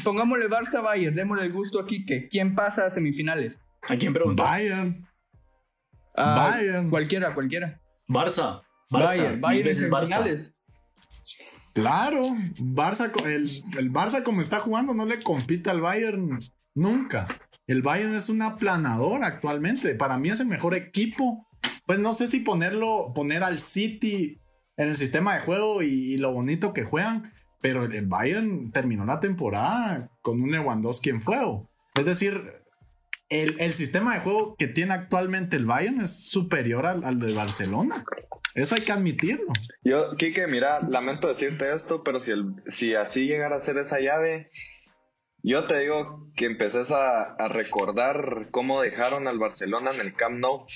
Pongámosle 0.02 0.48
Barça 0.48 0.82
Bayern, 0.82 1.14
démosle 1.14 1.44
el 1.44 1.52
gusto 1.52 1.78
aquí 1.78 2.06
que 2.06 2.26
quién 2.28 2.54
pasa 2.54 2.86
a 2.86 2.90
semifinales. 2.90 3.60
¿A 3.82 3.96
quién 3.96 4.14
preguntó? 4.14 4.42
Bayern. 4.42 5.06
Bayern. 6.16 6.88
Cualquiera, 6.88 7.34
cualquiera. 7.34 7.78
Barça. 8.08 8.62
Bayern, 8.90 9.40
Bayern 9.42 9.68
en 9.68 9.74
semifinales. 9.74 10.54
Claro, 11.76 12.22
Barça, 12.58 13.12
el, 13.26 13.92
Barça 13.92 14.22
como 14.22 14.40
está 14.40 14.60
jugando 14.60 14.94
no 14.94 15.04
le 15.04 15.22
compite 15.22 15.68
al 15.68 15.82
Bayern 15.82 16.40
nunca. 16.74 17.28
El 17.66 17.82
Bayern 17.82 18.14
es 18.14 18.30
un 18.30 18.40
aplanador 18.40 19.22
actualmente. 19.22 19.94
Para 19.94 20.16
mí 20.16 20.30
es 20.30 20.40
el 20.40 20.46
mejor 20.46 20.74
equipo. 20.74 21.46
Pues 21.84 21.98
no 21.98 22.14
sé 22.14 22.28
si 22.28 22.40
ponerlo, 22.40 23.12
poner 23.14 23.42
al 23.42 23.58
City 23.58 24.40
en 24.78 24.88
el 24.88 24.94
sistema 24.94 25.34
de 25.34 25.42
juego 25.42 25.82
y, 25.82 26.16
lo 26.16 26.32
bonito 26.32 26.72
que 26.72 26.82
juegan, 26.82 27.34
pero 27.60 27.84
el, 27.84 28.06
Bayern 28.06 28.72
terminó 28.72 29.04
la 29.04 29.20
temporada 29.20 30.10
con 30.22 30.40
un 30.40 30.52
Lewandowski 30.52 31.10
en 31.10 31.20
fuego. 31.20 31.68
Es 31.94 32.06
decir, 32.06 32.62
el, 33.28 33.74
sistema 33.74 34.14
de 34.14 34.20
juego 34.20 34.56
que 34.56 34.68
tiene 34.68 34.94
actualmente 34.94 35.56
el 35.56 35.66
Bayern 35.66 36.00
es 36.00 36.30
superior 36.30 36.86
al, 36.86 37.04
al 37.04 37.18
de 37.18 37.34
Barcelona. 37.34 38.04
Eso 38.54 38.74
hay 38.74 38.82
que 38.82 38.92
admitirlo. 38.92 39.52
Yo, 39.82 40.16
Kike, 40.16 40.46
mira, 40.46 40.80
lamento 40.88 41.28
decirte 41.28 41.72
esto, 41.74 42.02
pero 42.02 42.20
si, 42.20 42.32
el, 42.32 42.54
si 42.68 42.94
así 42.94 43.26
llegara 43.26 43.56
a 43.56 43.60
ser 43.60 43.76
esa 43.78 44.00
llave, 44.00 44.50
yo 45.42 45.64
te 45.64 45.78
digo 45.78 46.30
que 46.36 46.46
empeces 46.46 46.90
a, 46.90 47.22
a 47.22 47.48
recordar 47.48 48.48
cómo 48.50 48.80
dejaron 48.80 49.28
al 49.28 49.38
Barcelona 49.38 49.90
en 49.92 50.00
el 50.00 50.14
Camp 50.14 50.38
Nou 50.38 50.66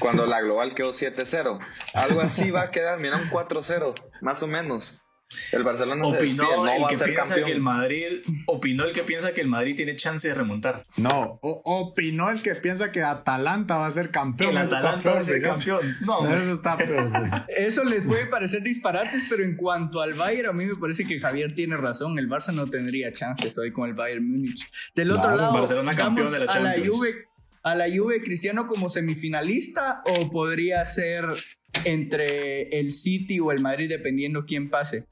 cuando 0.00 0.26
la 0.26 0.40
global 0.40 0.74
quedó 0.74 0.90
7-0. 0.90 1.58
Algo 1.94 2.20
así 2.20 2.50
va 2.50 2.62
a 2.62 2.70
quedar, 2.70 2.98
mira, 2.98 3.16
un 3.16 3.28
4-0, 3.30 3.94
más 4.20 4.42
o 4.42 4.46
menos. 4.46 5.02
El 5.50 5.64
Barcelona 5.64 6.06
opinó 6.06 6.64
no 6.64 6.66
el 6.68 6.86
que 6.86 7.04
piensa 7.04 7.34
que 7.34 7.50
el 7.50 7.60
Madrid 7.60 8.06
opinó 8.46 8.84
el 8.84 8.92
que 8.92 9.02
piensa 9.02 9.34
que 9.34 9.40
el 9.40 9.48
Madrid 9.48 9.74
tiene 9.74 9.96
chance 9.96 10.28
de 10.28 10.34
remontar. 10.34 10.86
No, 10.96 11.40
opinó 11.42 12.30
el 12.30 12.40
que 12.40 12.54
piensa 12.54 12.92
que 12.92 13.02
Atalanta 13.02 13.76
va 13.76 13.86
a 13.86 13.90
ser 13.90 14.10
campeón. 14.10 14.52
El 14.52 14.58
Atalanta 14.58 15.14
va 15.14 15.18
a 15.18 15.22
ser 15.22 15.42
campeón. 15.42 15.96
No, 16.02 16.32
eso 16.32 16.52
está 16.52 16.76
peor. 16.76 17.08
Eso 17.48 17.84
les 17.84 18.04
puede 18.04 18.26
parecer 18.26 18.62
disparates, 18.62 19.26
pero 19.28 19.42
en 19.42 19.56
cuanto 19.56 20.00
al 20.00 20.14
Bayern, 20.14 20.50
a 20.50 20.52
mí 20.52 20.66
me 20.66 20.76
parece 20.76 21.04
que 21.04 21.18
Javier 21.18 21.54
tiene 21.54 21.76
razón. 21.76 22.18
El 22.18 22.28
Barça 22.28 22.52
no 22.52 22.66
tendría 22.68 23.12
chances 23.12 23.58
hoy 23.58 23.72
con 23.72 23.88
el 23.88 23.94
Bayern 23.94 24.28
Múnich. 24.28 24.70
Del 24.94 25.10
otro 25.10 25.34
lado, 25.34 25.52
Barcelona 25.52 25.94
campeón 25.94 26.30
de 26.32 26.44
la 26.44 26.52
a 26.52 26.60
la 26.60 26.74
Juve, 26.84 27.26
a 27.62 27.74
la 27.74 27.86
Juve 27.86 28.22
Cristiano 28.22 28.66
como 28.66 28.88
semifinalista 28.88 30.02
o 30.06 30.30
podría 30.30 30.84
ser 30.84 31.24
entre 31.84 32.78
el 32.78 32.90
City 32.90 33.40
o 33.40 33.52
el 33.52 33.60
Madrid 33.60 33.88
dependiendo 33.88 34.44
quién 34.46 34.70
pase. 34.70 35.06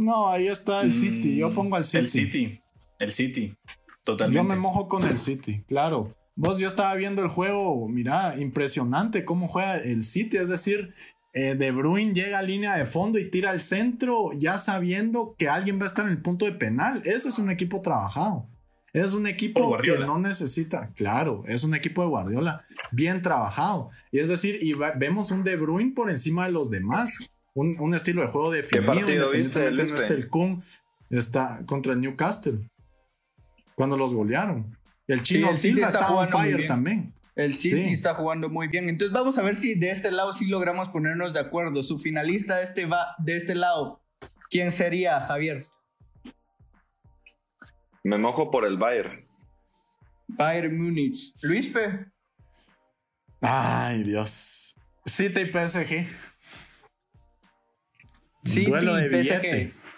No, 0.00 0.30
ahí 0.30 0.48
está 0.48 0.80
el 0.80 0.92
City. 0.92 1.36
Yo 1.36 1.50
mm, 1.50 1.54
pongo 1.54 1.76
al 1.76 1.84
City. 1.84 1.98
El 1.98 2.06
City. 2.08 2.60
El 2.98 3.12
City. 3.12 3.54
Totalmente. 4.02 4.36
Yo 4.36 4.44
me 4.44 4.56
mojo 4.56 4.88
con 4.88 5.04
el 5.04 5.18
City, 5.18 5.62
claro. 5.68 6.16
Vos, 6.34 6.58
yo 6.58 6.68
estaba 6.68 6.94
viendo 6.94 7.20
el 7.22 7.28
juego, 7.28 7.86
mira, 7.86 8.34
impresionante 8.38 9.26
cómo 9.26 9.46
juega 9.46 9.76
el 9.76 10.02
City. 10.02 10.38
Es 10.38 10.48
decir, 10.48 10.94
eh, 11.34 11.54
De 11.54 11.70
Bruyne 11.70 12.14
llega 12.14 12.38
a 12.38 12.42
línea 12.42 12.76
de 12.76 12.86
fondo 12.86 13.18
y 13.18 13.30
tira 13.30 13.50
al 13.50 13.60
centro 13.60 14.30
ya 14.32 14.56
sabiendo 14.56 15.34
que 15.36 15.50
alguien 15.50 15.78
va 15.78 15.82
a 15.82 15.86
estar 15.86 16.06
en 16.06 16.12
el 16.12 16.22
punto 16.22 16.46
de 16.46 16.52
penal. 16.52 17.02
Ese 17.04 17.28
es 17.28 17.38
un 17.38 17.50
equipo 17.50 17.82
trabajado. 17.82 18.48
Es 18.94 19.12
un 19.12 19.26
equipo 19.26 19.76
que 19.76 19.98
no 19.98 20.18
necesita, 20.18 20.92
claro, 20.96 21.44
es 21.46 21.62
un 21.62 21.76
equipo 21.76 22.02
de 22.02 22.08
Guardiola 22.08 22.64
bien 22.90 23.22
trabajado. 23.22 23.90
Y 24.10 24.18
es 24.18 24.28
decir, 24.28 24.58
y 24.62 24.72
vemos 24.96 25.30
un 25.30 25.44
De 25.44 25.56
Bruyne 25.56 25.92
por 25.92 26.10
encima 26.10 26.46
de 26.46 26.52
los 26.52 26.70
demás 26.70 27.30
un, 27.54 27.94
estilo 27.94 28.22
de 28.22 28.28
juego 28.28 28.50
definido. 28.50 28.92
¿Qué 28.92 29.00
partido 29.00 29.30
viste, 29.30 29.72
no 29.72 29.82
está 29.82 30.14
el 30.14 30.28
Kun, 30.28 30.62
está 31.10 31.60
contra 31.66 31.92
el 31.92 32.00
Newcastle. 32.00 32.58
Cuando 33.74 33.96
los 33.96 34.14
golearon. 34.14 34.76
El 35.06 35.22
chino 35.22 35.52
Silva 35.52 35.88
está 35.88 36.12
on 36.12 36.28
fire 36.28 36.66
también. 36.66 37.14
El 37.34 37.54
City 37.54 37.90
está 37.90 38.14
jugando 38.14 38.48
muy 38.48 38.68
bien. 38.68 38.88
Entonces 38.88 39.12
vamos 39.12 39.38
a 39.38 39.42
ver 39.42 39.56
si 39.56 39.74
de 39.74 39.90
este 39.90 40.10
lado 40.10 40.32
sí 40.32 40.46
logramos 40.46 40.88
ponernos 40.88 41.32
de 41.32 41.40
acuerdo. 41.40 41.82
Su 41.82 41.98
finalista 41.98 42.58
de 42.58 42.64
este, 42.64 42.86
va, 42.86 43.14
de 43.18 43.36
este 43.36 43.54
lado, 43.54 44.02
¿quién 44.50 44.72
sería, 44.72 45.20
Javier? 45.20 45.66
Me 48.04 48.18
mojo 48.18 48.50
por 48.50 48.66
el 48.66 48.76
Bayern. 48.76 49.26
Bayern 50.28 50.76
Múnich. 50.76 51.32
Luis 51.42 51.68
P. 51.68 52.06
Ay, 53.42 54.02
Dios. 54.02 54.76
City 55.06 55.40
y 55.40 55.52
PSG. 55.52 56.06
Sí, 58.44 58.66
Duelo 58.66 58.94
de 58.94 59.24
PSG. 59.24 59.72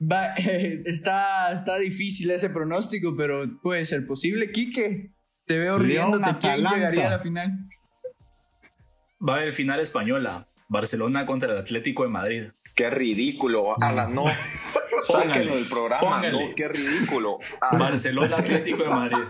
está, 0.86 1.52
está 1.52 1.76
difícil 1.78 2.30
ese 2.30 2.50
pronóstico, 2.50 3.16
pero 3.16 3.60
puede 3.60 3.84
ser 3.84 4.06
posible. 4.06 4.52
Quique, 4.52 5.10
te 5.46 5.58
veo 5.58 5.78
riéndote. 5.78 6.30
¿Quién 6.40 6.64
llegaría 6.64 7.08
a 7.08 7.10
la 7.10 7.18
final? 7.18 7.68
Va 9.26 9.34
a 9.34 9.36
haber 9.38 9.52
final 9.52 9.80
española. 9.80 10.48
Barcelona 10.68 11.26
contra 11.26 11.50
el 11.52 11.58
Atlético 11.58 12.04
de 12.04 12.10
Madrid. 12.10 12.48
Qué 12.74 12.90
ridículo. 12.90 13.82
A 13.82 13.92
la 13.92 14.08
no. 14.08 14.24
Sáquenlo 15.00 15.56
del 15.56 15.66
programa. 15.66 16.22
No, 16.30 16.54
qué 16.54 16.68
ridículo. 16.68 17.38
Barcelona 17.72 18.36
Atlético 18.36 18.84
de 18.84 18.90
Madrid. 18.90 19.24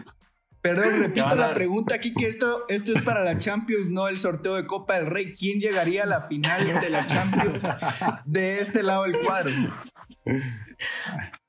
Perdón, 0.61 0.87
repito 1.01 1.35
la 1.37 1.55
pregunta 1.55 1.94
aquí, 1.94 2.14
que 2.14 2.27
esto, 2.27 2.64
esto 2.68 2.92
es 2.92 3.03
para 3.03 3.25
la 3.25 3.38
Champions, 3.38 3.90
no 3.90 4.09
el 4.09 4.18
sorteo 4.18 4.55
de 4.55 4.66
Copa 4.66 4.99
del 4.99 5.07
Rey. 5.07 5.33
¿Quién 5.33 5.61
llegaría 5.61 6.03
a 6.03 6.07
la 6.07 6.21
final 6.21 6.81
de 6.81 6.90
la 6.90 7.07
Champions 7.07 7.64
de 8.25 8.61
este 8.61 8.83
lado 8.83 9.05
del 9.05 9.18
cuadro? 9.18 9.53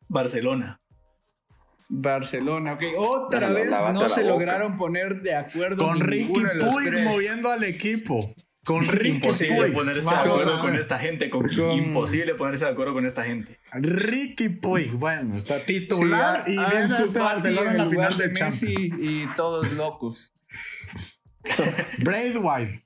Barcelona. 0.08 0.80
Barcelona, 1.90 2.74
ok. 2.74 2.84
Otra 2.98 3.50
vez 3.50 3.70
no 3.94 4.08
se 4.10 4.24
lograron 4.24 4.78
poner 4.78 5.22
de 5.22 5.36
acuerdo 5.36 5.88
con 5.88 6.00
Ricky 6.00 6.42
Puig 6.60 7.04
moviendo 7.04 7.50
al 7.52 7.64
equipo. 7.64 8.34
Con 8.70 8.88
Ricky 8.88 9.16
Imposible 9.16 9.72
ponerse 9.72 10.10
de 10.12 10.16
acuerdo 10.16 10.62
con 10.62 10.76
esta 10.76 11.00
gente. 11.00 11.30
Con- 11.32 11.50
Imposible 11.72 12.36
ponerse 12.36 12.66
de 12.66 12.72
acuerdo 12.72 12.94
con 12.94 13.04
esta 13.08 13.24
gente. 13.24 13.58
Ricky 13.74 14.50
Puig, 14.50 14.92
bueno, 14.92 15.36
está 15.36 15.58
titular 15.66 16.44
Sí, 16.46 16.54
y 16.54 16.58
a- 16.60 16.70
viene 16.70 16.84
Ansu 16.86 17.04
este 17.06 17.18
Fati 17.20 17.34
Barcelona 17.34 17.72
en 17.72 17.78
la 17.80 17.88
final 17.90 18.18
de 18.18 18.34
Champions. 18.34 18.62
Messi 18.64 18.92
y 19.02 19.28
todos 19.36 19.74
locos. 19.74 20.34
Braithwaite. 21.98 22.84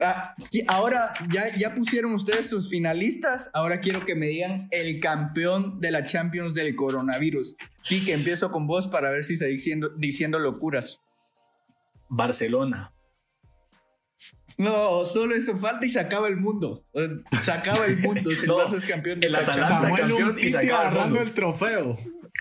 Ah, 0.00 0.34
ahora 0.66 1.12
ya, 1.30 1.54
ya 1.56 1.74
pusieron 1.76 2.12
ustedes 2.12 2.50
sus 2.50 2.68
finalistas. 2.68 3.50
Ahora 3.54 3.78
quiero 3.78 4.04
que 4.04 4.16
me 4.16 4.26
digan 4.26 4.66
el 4.72 4.98
campeón 4.98 5.80
de 5.80 5.92
la 5.92 6.06
Champions 6.06 6.54
del 6.54 6.74
coronavirus. 6.74 7.56
Y 7.88 8.04
que 8.04 8.14
empiezo 8.14 8.50
con 8.50 8.66
vos 8.66 8.88
para 8.88 9.10
ver 9.10 9.22
si 9.22 9.36
se 9.36 9.46
diciendo, 9.46 9.90
diciendo 9.96 10.40
locuras. 10.40 11.00
Barcelona. 12.08 12.92
No, 14.58 15.04
solo 15.04 15.34
eso 15.36 15.56
falta 15.56 15.86
y 15.86 15.90
se 15.90 16.00
acaba 16.00 16.26
el 16.28 16.36
mundo. 16.36 16.84
Se 17.40 17.52
acaba 17.52 17.86
el 17.86 17.96
mundo. 17.98 18.30
Si 18.30 18.40
el 18.42 18.46
No, 18.48 18.58
Barça 18.58 18.76
es 18.78 18.84
campeón 18.86 19.20
de 19.20 19.28
el 19.28 19.34
Atalanta. 19.36 19.62
Samuel 19.66 20.00
campeón 20.02 20.36
y 20.38 20.46
el 20.48 20.56
agarrando 20.70 21.04
mundo. 21.06 21.20
el 21.22 21.32
trofeo. 21.32 21.96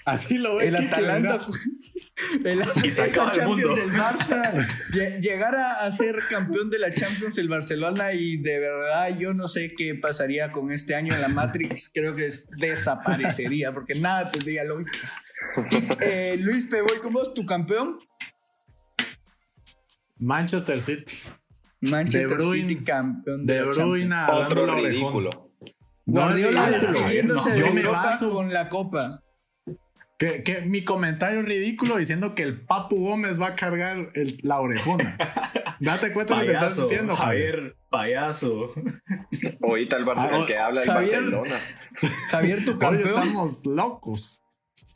Así 0.05 0.37
lo 0.37 0.55
ve 0.55 0.67
El 0.69 0.75
Kike, 0.77 0.87
Atalanta. 0.95 1.41
El, 2.43 2.63
Y 2.83 2.91
se 2.91 3.03
acaba 3.03 3.29
el 3.31 3.37
Champions 3.37 3.67
mundo. 3.67 3.75
del 3.75 3.91
Barça. 3.91 4.67
lle- 4.93 5.19
Llegar 5.21 5.53
a, 5.55 5.81
a 5.85 5.95
ser 5.95 6.17
campeón 6.29 6.69
de 6.71 6.79
la 6.79 6.91
Champions 6.91 7.37
el 7.37 7.47
Barcelona 7.49 8.13
y 8.13 8.37
de 8.37 8.59
verdad 8.59 9.15
yo 9.19 9.33
no 9.35 9.47
sé 9.47 9.73
qué 9.77 9.93
pasaría 9.93 10.51
con 10.51 10.71
este 10.71 10.95
año 10.95 11.13
en 11.13 11.21
la 11.21 11.27
Matrix. 11.27 11.91
Creo 11.93 12.15
que 12.15 12.25
es- 12.27 12.49
desaparecería 12.57 13.71
porque 13.73 13.93
nada 13.95 14.31
tendría 14.31 14.63
lógica. 14.63 14.91
Y, 15.69 15.87
eh, 16.01 16.37
Luis, 16.39 16.65
Pe, 16.65 16.81
voy 16.81 16.97
con 16.99 17.13
vos, 17.13 17.33
tu 17.35 17.45
campeón. 17.45 17.99
Manchester 20.19 20.81
City. 20.81 21.17
Manchester 21.81 22.29
De 22.29 22.35
Bruyne. 22.35 22.69
City, 22.69 22.83
campeón 22.83 23.45
de, 23.45 23.53
De 23.53 23.59
hablando 23.59 24.63
Otro 24.63 24.75
ridículo. 24.75 25.51
Guardiola 26.05 26.71
despidiéndose 26.71 27.49
No, 27.49 27.55
de 27.55 27.59
yo 27.61 27.73
me 27.73 27.81
Europa 27.81 28.03
baso- 28.05 28.31
con 28.31 28.53
la 28.53 28.69
copa. 28.69 29.23
Que, 30.17 30.41
que 30.41 30.61
mi 30.61 30.83
comentario 30.83 31.43
ridículo 31.43 31.97
diciendo 31.97 32.33
que 32.33 32.41
el 32.41 32.61
Papu 32.65 32.95
Gómez 32.97 33.39
va 33.39 33.49
a 33.49 33.55
cargar 33.55 34.09
el- 34.15 34.39
la 34.41 34.59
orejona. 34.59 35.15
Date 35.79 36.11
cuenta 36.11 36.35
de 36.35 36.41
lo 36.41 36.47
que 36.47 36.53
estás 36.53 36.75
diciendo, 36.75 37.15
Javier. 37.15 37.55
Javier, 37.55 37.75
payaso. 37.91 38.73
Ahorita 39.61 39.97
el, 39.97 40.05
Barce- 40.05 40.29
Ah, 40.31 40.37
el 40.39 40.45
que 40.47 40.57
habla 40.57 40.81
el 40.81 40.87
Javier. 40.87 41.11
Barcelona. 41.29 41.59
Javier, 42.31 42.65
tu 42.65 42.71
Hoy 42.71 42.77
campeón. 42.79 43.09
estamos 43.09 43.65
locos. 43.67 44.41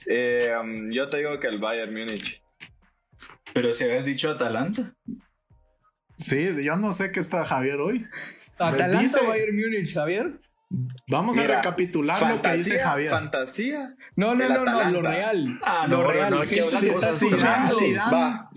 Eh, 0.08 0.52
um, 0.60 0.89
yo 0.91 1.08
te 1.10 1.17
digo 1.17 1.39
que 1.39 1.48
el 1.50 1.60
Bayern 1.60 1.94
Múnich. 1.94 2.41
Pero 3.54 3.74
si 3.74 3.84
habías 3.84 4.06
dicho 4.06 4.32
Atalanta. 4.32 4.96
Sí, 6.21 6.63
yo 6.63 6.75
no 6.77 6.93
sé 6.93 7.12
qué 7.12 7.19
está 7.19 7.43
Javier 7.45 7.77
hoy. 7.79 8.07
Atalanta 8.57 8.99
Dice- 9.01 9.25
Bayern 9.27 9.55
Múnich, 9.55 9.93
Javier. 9.93 10.39
Vamos 11.10 11.38
a 11.38 11.43
recapitular 11.43 12.21
lo 12.21 12.41
que 12.41 12.53
dice 12.53 12.69
fantasía, 12.79 12.88
Javier. 12.88 13.12
Fantasía. 13.12 13.95
No, 14.15 14.36
no, 14.36 14.47
no, 14.47 14.63
no, 14.63 14.89
lo 14.89 15.01
real. 15.01 15.60
Ah, 15.63 15.86
lo 15.89 15.97
no, 16.03 16.12
real. 16.12 16.29
no, 16.31 16.38
hablan 16.38 16.47
te 16.81 16.88
está 16.89 17.10
escuchando. 17.10 17.73
Va. 18.13 18.49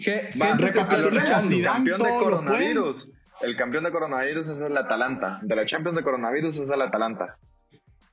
Recapitulemos. 0.56 1.50
El 1.50 1.62
campeón 1.64 2.02
de 2.02 2.08
coronavirus. 2.08 3.08
El 3.42 3.56
campeón 3.56 3.84
de 3.84 3.90
coronavirus 3.90 4.48
es 4.48 4.58
el 4.58 4.76
Atalanta. 4.76 5.40
De 5.42 5.56
la 5.56 5.66
Champions 5.66 5.96
de 5.96 6.04
coronavirus 6.04 6.56
es 6.58 6.70
el 6.70 6.82
Atalanta. 6.82 7.38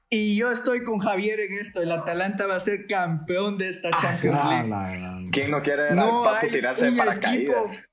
Y 0.09 0.35
yo 0.35 0.51
estoy 0.51 0.83
con 0.83 0.97
Javier 0.99 1.39
en 1.39 1.53
esto. 1.53 1.81
El 1.81 1.91
Atalanta 1.91 2.47
va 2.47 2.55
a 2.55 2.59
ser 2.59 2.87
campeón 2.87 3.57
de 3.59 3.69
esta 3.69 3.91
Champions 3.91 4.39
Ah, 4.41 4.49
League. 4.49 4.69
la 4.69 4.89
gran- 4.89 5.29
¿Quién 5.29 5.51
no 5.51 5.61
quiere 5.61 5.83
ver 5.83 5.95
No 5.95 6.27
al 6.27 6.33
Papu 6.35 6.47
tirarse 6.49 6.81
de 6.81 6.87
equipo 6.89 7.05
paracaídas? 7.05 7.83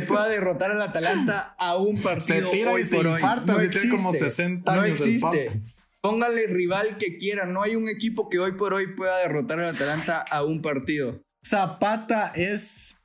Que 0.00 0.06
pueda 0.06 0.28
derrotar 0.28 0.70
al 0.70 0.82
Atalanta 0.82 1.54
a 1.58 1.76
un 1.76 1.96
Se 1.98 2.02
partido 2.02 2.50
tira 2.50 2.70
hoy 2.72 2.80
y 2.82 2.84
se 2.84 2.96
por 2.96 3.06
hoy. 3.06 3.22
No 3.22 3.44
tiene 3.58 3.88
como 3.90 4.08
existe. 4.10 4.28
60 4.30 4.74
No 4.74 4.80
años 4.82 5.00
el 5.00 5.16
existe. 5.16 5.62
Póngale 6.00 6.46
rival 6.48 6.96
que 6.98 7.16
quiera. 7.18 7.46
No 7.46 7.62
hay 7.62 7.76
un 7.76 7.88
equipo 7.88 8.28
que 8.28 8.38
hoy 8.40 8.52
por 8.52 8.74
hoy 8.74 8.94
pueda 8.96 9.16
derrotar 9.18 9.60
al 9.60 9.74
Atalanta 9.74 10.20
a 10.20 10.42
un 10.44 10.60
partido. 10.60 11.22
Zapata 11.46 12.32
es 12.34 12.96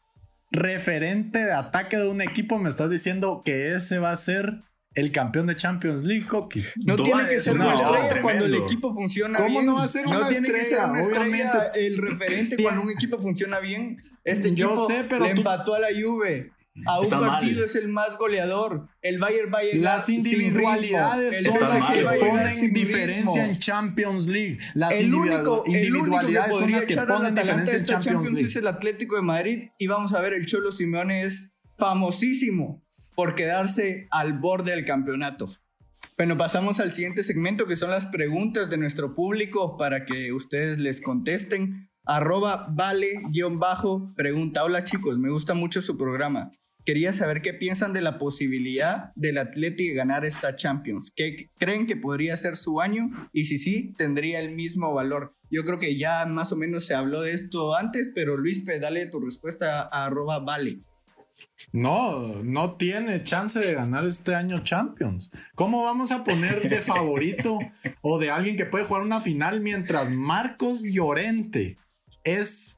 referente 0.51 1.39
de 1.39 1.51
ataque 1.53 1.97
de 1.97 2.07
un 2.07 2.21
equipo. 2.21 2.57
Me 2.57 2.69
estás 2.69 2.89
diciendo 2.89 3.41
que 3.45 3.75
ese 3.75 3.99
va 3.99 4.11
a 4.11 4.15
ser 4.15 4.63
el 4.95 5.11
campeón 5.11 5.45
de 5.45 5.55
Champions 5.55 6.03
League, 6.03 6.25
Coqui. 6.25 6.63
No 6.85 6.95
tiene 6.95 7.27
que 7.27 7.39
ser 7.39 7.53
un 7.53 7.61
una 7.61 7.75
estrella 7.75 8.21
cuando 8.21 8.45
el 8.45 8.55
equipo 8.55 8.93
funciona 8.95 9.37
¿Cómo 9.37 9.49
bien. 9.49 9.65
no 9.67 9.75
va 9.75 9.83
a 9.83 9.87
ser 9.87 10.07
una 10.07 10.27
tiene 10.27 10.49
que 10.51 10.63
ser 10.65 10.79
una 10.79 11.01
estrella 11.01 11.51
Obviamente. 11.51 11.85
el 11.87 11.97
referente 11.97 12.57
cuando 12.63 12.81
un 12.81 12.89
equipo 12.89 13.19
funciona 13.19 13.59
bien. 13.59 13.97
Este 14.23 14.53
Yo 14.55 14.69
equipo 14.69 14.87
sé, 14.87 15.05
pero 15.07 15.25
le 15.25 15.33
tú- 15.33 15.37
empató 15.41 15.75
a 15.75 15.79
la 15.79 15.89
Juve. 15.89 16.51
A 16.85 16.97
un 16.99 17.03
Está 17.03 17.19
mal. 17.19 17.29
partido 17.31 17.65
es 17.65 17.75
el 17.75 17.87
más 17.87 18.17
goleador. 18.17 18.87
El 19.01 19.17
Bayern 19.19 19.51
va 19.53 19.59
a 19.59 19.63
llegar 19.63 19.95
Las 19.95 20.05
sin 20.05 20.15
individualidades 20.17 21.43
ritmo. 21.43 21.59
son 21.59 21.69
las 21.69 21.89
que 21.89 22.03
ponen 22.03 22.73
diferencia 22.73 23.41
ritmo. 23.43 23.53
en 23.55 23.59
Champions 23.59 24.27
League. 24.27 24.57
Las 24.75 24.91
El 24.99 25.13
único, 25.13 25.63
individual- 25.65 25.65
el 25.65 25.65
único 25.65 25.65
que 25.65 25.77
individualidades 25.77 26.51
son 26.51 26.59
podría 26.59 26.75
las 26.77 26.85
que 26.85 26.95
ponen 26.97 27.35
diferencia 27.35 27.73
en 27.73 27.81
esta 27.81 27.93
Champions 27.93 28.05
Champions 28.05 28.39
es 28.39 28.55
League. 28.55 28.59
el 28.59 28.67
Atlético 28.75 29.15
de 29.15 29.21
Madrid 29.21 29.63
y 29.79 29.87
vamos 29.87 30.13
a 30.13 30.21
ver 30.21 30.33
el 30.33 30.45
Cholo 30.45 30.71
Simeone 30.71 31.23
es 31.23 31.51
famosísimo 31.77 32.83
por 33.15 33.33
quedarse 33.35 34.07
al 34.11 34.33
borde 34.39 34.71
del 34.71 34.85
campeonato. 34.85 35.47
Bueno, 36.17 36.37
pasamos 36.37 36.79
al 36.79 36.91
siguiente 36.91 37.23
segmento 37.23 37.65
que 37.65 37.75
son 37.75 37.91
las 37.91 38.05
preguntas 38.07 38.69
de 38.69 38.77
nuestro 38.77 39.13
público 39.15 39.77
para 39.77 40.05
que 40.05 40.31
ustedes 40.33 40.79
les 40.79 41.01
contesten. 41.01 41.89
Arroba 42.05 42.67
vale 42.71 43.19
guion 43.31 43.59
bajo 43.59 44.13
pregunta. 44.15 44.63
Hola 44.63 44.83
chicos, 44.83 45.17
me 45.17 45.29
gusta 45.29 45.53
mucho 45.53 45.81
su 45.81 45.97
programa. 45.97 46.51
Quería 46.87 47.11
saber 47.11 47.41
qué 47.41 47.53
piensan 47.53 47.91
de 47.91 47.99
la 47.99 48.17
posibilidad 48.17 49.11
del 49.15 49.39
Atlético 49.39 49.89
de 49.89 49.97
ganar 49.97 50.23
esta 50.23 50.55
Champions. 50.55 51.11
¿Qué 51.13 51.49
creen 51.57 51.85
que 51.85 51.97
podría 51.97 52.37
ser 52.37 52.55
su 52.55 52.79
año? 52.79 53.09
Y 53.33 53.43
si 53.43 53.57
sí, 53.57 53.93
tendría 53.97 54.39
el 54.39 54.51
mismo 54.51 54.93
valor. 54.93 55.35
Yo 55.51 55.65
creo 55.65 55.79
que 55.79 55.97
ya 55.97 56.25
más 56.25 56.53
o 56.53 56.55
menos 56.55 56.85
se 56.85 56.95
habló 56.95 57.23
de 57.23 57.33
esto 57.33 57.75
antes, 57.75 58.09
pero 58.15 58.37
Luis, 58.37 58.63
dale 58.63 59.05
tu 59.07 59.19
respuesta 59.19 59.81
a 59.81 60.05
arroba 60.05 60.39
vale. 60.39 60.79
No, 61.73 62.41
no 62.41 62.77
tiene 62.77 63.21
chance 63.21 63.59
de 63.59 63.73
ganar 63.73 64.07
este 64.07 64.33
año 64.33 64.63
Champions. 64.63 65.29
¿Cómo 65.55 65.83
vamos 65.83 66.11
a 66.11 66.23
poner 66.23 66.69
de 66.69 66.81
favorito 66.81 67.59
o 67.99 68.17
de 68.17 68.31
alguien 68.31 68.55
que 68.55 68.65
puede 68.65 68.85
jugar 68.85 69.03
una 69.03 69.19
final 69.19 69.59
mientras 69.59 70.13
Marcos 70.13 70.83
Llorente 70.83 71.75
es 72.23 72.76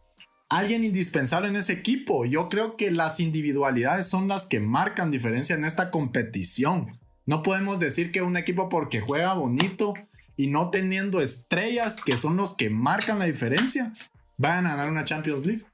alguien 0.50 0.84
indispensable 0.84 1.48
en 1.48 1.56
ese 1.56 1.74
equipo? 1.74 2.26
Yo 2.26 2.50
creo 2.50 2.76
que 2.76 2.92
las 2.92 3.20
individualidades 3.20 4.08
son 4.08 4.28
las 4.28 4.48
que 4.48 4.60
marcan 4.60 5.12
diferencia 5.12 5.56
en 5.56 5.64
esta 5.64 5.92
competición. 5.92 7.00
No 7.26 7.44
podemos 7.44 7.80
decir 7.80 8.12
que 8.12 8.24
un 8.24 8.36
equipo 8.36 8.70
porque 8.70 9.00
juega 9.00 9.34
bonito 9.36 9.94
y 10.36 10.48
no 10.48 10.72
teniendo 10.72 11.22
estrellas 11.22 11.98
que 12.04 12.18
son 12.18 12.38
los 12.38 12.56
que 12.56 12.70
marcan 12.70 13.20
la 13.20 13.26
diferencia, 13.26 13.94
van 14.38 14.66
a 14.66 14.72
ganar 14.72 14.90
una 14.90 15.06
Champions 15.06 15.46
League. 15.46 15.66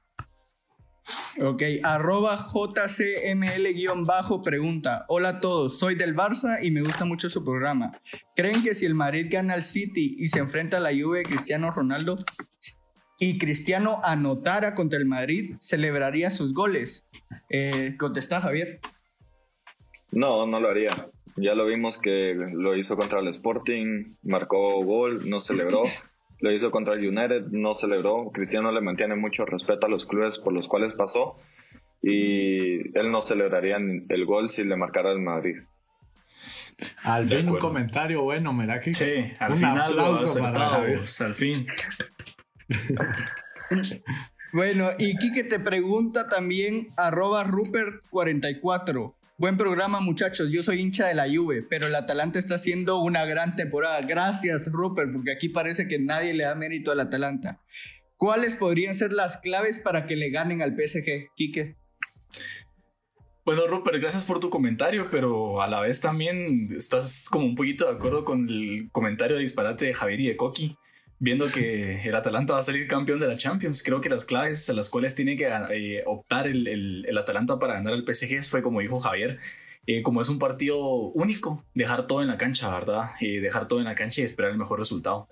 Ok, 1.40 1.62
arroba 1.84 2.46
JCML-bajo 2.52 4.42
pregunta. 4.42 5.04
Hola 5.08 5.28
a 5.28 5.40
todos, 5.40 5.78
soy 5.78 5.94
del 5.94 6.16
Barça 6.16 6.58
y 6.60 6.72
me 6.72 6.82
gusta 6.82 7.04
mucho 7.04 7.30
su 7.30 7.44
programa. 7.44 8.00
¿Creen 8.34 8.62
que 8.64 8.74
si 8.74 8.86
el 8.86 8.96
Madrid 8.96 9.28
gana 9.30 9.54
al 9.54 9.62
City 9.62 10.16
y 10.18 10.28
se 10.28 10.40
enfrenta 10.40 10.78
a 10.78 10.80
la 10.80 10.90
Juve 10.90 11.18
de 11.18 11.26
Cristiano 11.26 11.70
Ronaldo 11.70 12.16
y 13.18 13.38
Cristiano 13.38 14.00
anotara 14.04 14.74
contra 14.74 14.98
el 14.98 15.06
Madrid, 15.06 15.56
celebraría 15.60 16.30
sus 16.30 16.52
goles? 16.52 17.06
Eh, 17.48 17.94
contesta 17.98 18.40
Javier. 18.40 18.80
No, 20.12 20.46
no 20.46 20.60
lo 20.60 20.68
haría. 20.68 21.08
Ya 21.36 21.54
lo 21.54 21.66
vimos 21.66 21.98
que 21.98 22.34
lo 22.34 22.76
hizo 22.76 22.96
contra 22.96 23.20
el 23.20 23.28
Sporting, 23.28 24.14
marcó 24.22 24.82
gol, 24.84 25.28
no 25.28 25.40
celebró. 25.40 25.84
Lo 26.38 26.52
hizo 26.52 26.70
contra 26.70 26.92
el 26.92 27.08
United, 27.08 27.46
no 27.50 27.74
celebró. 27.74 28.30
Cristiano 28.30 28.70
le 28.70 28.82
mantiene 28.82 29.16
mucho 29.16 29.46
respeto 29.46 29.86
a 29.86 29.88
los 29.88 30.04
clubes 30.04 30.38
por 30.38 30.52
los 30.52 30.68
cuales 30.68 30.92
pasó 30.92 31.38
y 32.02 32.96
él 32.98 33.10
no 33.10 33.22
celebraría 33.22 33.76
el 33.78 34.24
gol 34.26 34.50
si 34.50 34.62
le 34.62 34.76
marcara 34.76 35.12
el 35.12 35.18
Madrid. 35.20 35.56
Al 37.04 37.26
fin 37.26 37.48
un 37.48 37.58
comentario 37.58 38.22
bueno, 38.22 38.52
mira 38.52 38.80
que 38.80 38.92
Sí, 38.92 39.32
al 39.38 39.52
un 39.52 39.56
final 39.56 39.96
lo 39.96 40.02
aplauso 40.02 40.40
para 40.40 40.58
Javier. 40.58 41.00
al 41.20 41.34
fin. 41.34 41.66
Bueno, 44.52 44.90
y 44.98 45.16
Quique 45.16 45.44
te 45.44 45.58
pregunta 45.58 46.28
también, 46.28 46.94
arroba 46.96 47.44
Rupert44. 47.44 49.14
Buen 49.38 49.58
programa, 49.58 50.00
muchachos. 50.00 50.48
Yo 50.50 50.62
soy 50.62 50.80
hincha 50.80 51.08
de 51.08 51.14
la 51.14 51.26
Juve, 51.28 51.62
pero 51.62 51.88
el 51.88 51.94
Atalanta 51.94 52.38
está 52.38 52.54
haciendo 52.54 53.00
una 53.02 53.26
gran 53.26 53.54
temporada. 53.54 54.00
Gracias, 54.00 54.70
Rupert, 54.72 55.12
porque 55.12 55.32
aquí 55.32 55.50
parece 55.50 55.86
que 55.88 55.98
nadie 55.98 56.32
le 56.32 56.44
da 56.44 56.54
mérito 56.54 56.90
al 56.90 57.00
Atalanta. 57.00 57.60
¿Cuáles 58.16 58.54
podrían 58.54 58.94
ser 58.94 59.12
las 59.12 59.36
claves 59.36 59.78
para 59.78 60.06
que 60.06 60.16
le 60.16 60.30
ganen 60.30 60.62
al 60.62 60.74
PSG, 60.74 61.34
Quique? 61.36 61.76
Bueno, 63.44 63.66
Rupert, 63.66 64.00
gracias 64.00 64.24
por 64.24 64.40
tu 64.40 64.48
comentario, 64.48 65.08
pero 65.10 65.60
a 65.60 65.68
la 65.68 65.80
vez 65.80 66.00
también 66.00 66.70
estás 66.74 67.28
como 67.30 67.44
un 67.44 67.54
poquito 67.54 67.84
de 67.84 67.92
acuerdo 67.96 68.24
con 68.24 68.48
el 68.48 68.90
comentario 68.90 69.36
de 69.36 69.42
disparate 69.42 69.84
de 69.84 69.94
Javier 69.94 70.20
y 70.20 70.28
de 70.28 70.36
Coqui, 70.36 70.78
viendo 71.18 71.46
que 71.50 72.02
el 72.02 72.14
Atalanta 72.14 72.52
va 72.54 72.58
a 72.58 72.62
salir 72.62 72.86
campeón 72.86 73.18
de 73.18 73.26
la 73.26 73.36
Champions. 73.36 73.82
Creo 73.82 74.00
que 74.00 74.08
las 74.08 74.24
claves 74.24 74.68
a 74.68 74.72
las 74.74 74.90
cuales 74.90 75.14
tiene 75.14 75.36
que 75.36 75.48
eh, 75.70 76.02
optar 76.06 76.46
el, 76.46 76.66
el- 76.68 77.06
el 77.08 77.18
Atalanta 77.18 77.58
para 77.58 77.74
ganar 77.74 77.92
al 77.94 78.04
PSG 78.04 78.42
fue, 78.48 78.62
como 78.62 78.80
dijo 78.80 79.00
Javier, 79.00 79.38
eh, 79.86 80.02
como 80.02 80.20
es 80.20 80.28
un 80.28 80.38
partido 80.38 80.78
único, 80.84 81.64
dejar 81.74 82.06
todo 82.06 82.20
en 82.22 82.28
la 82.28 82.36
cancha, 82.36 82.68
¿verdad? 82.70 83.10
Eh, 83.20 83.40
dejar 83.40 83.68
todo 83.68 83.78
en 83.78 83.84
la 83.86 83.94
cancha 83.94 84.20
y 84.20 84.24
esperar 84.24 84.50
el 84.50 84.58
mejor 84.58 84.78
resultado. 84.78 85.28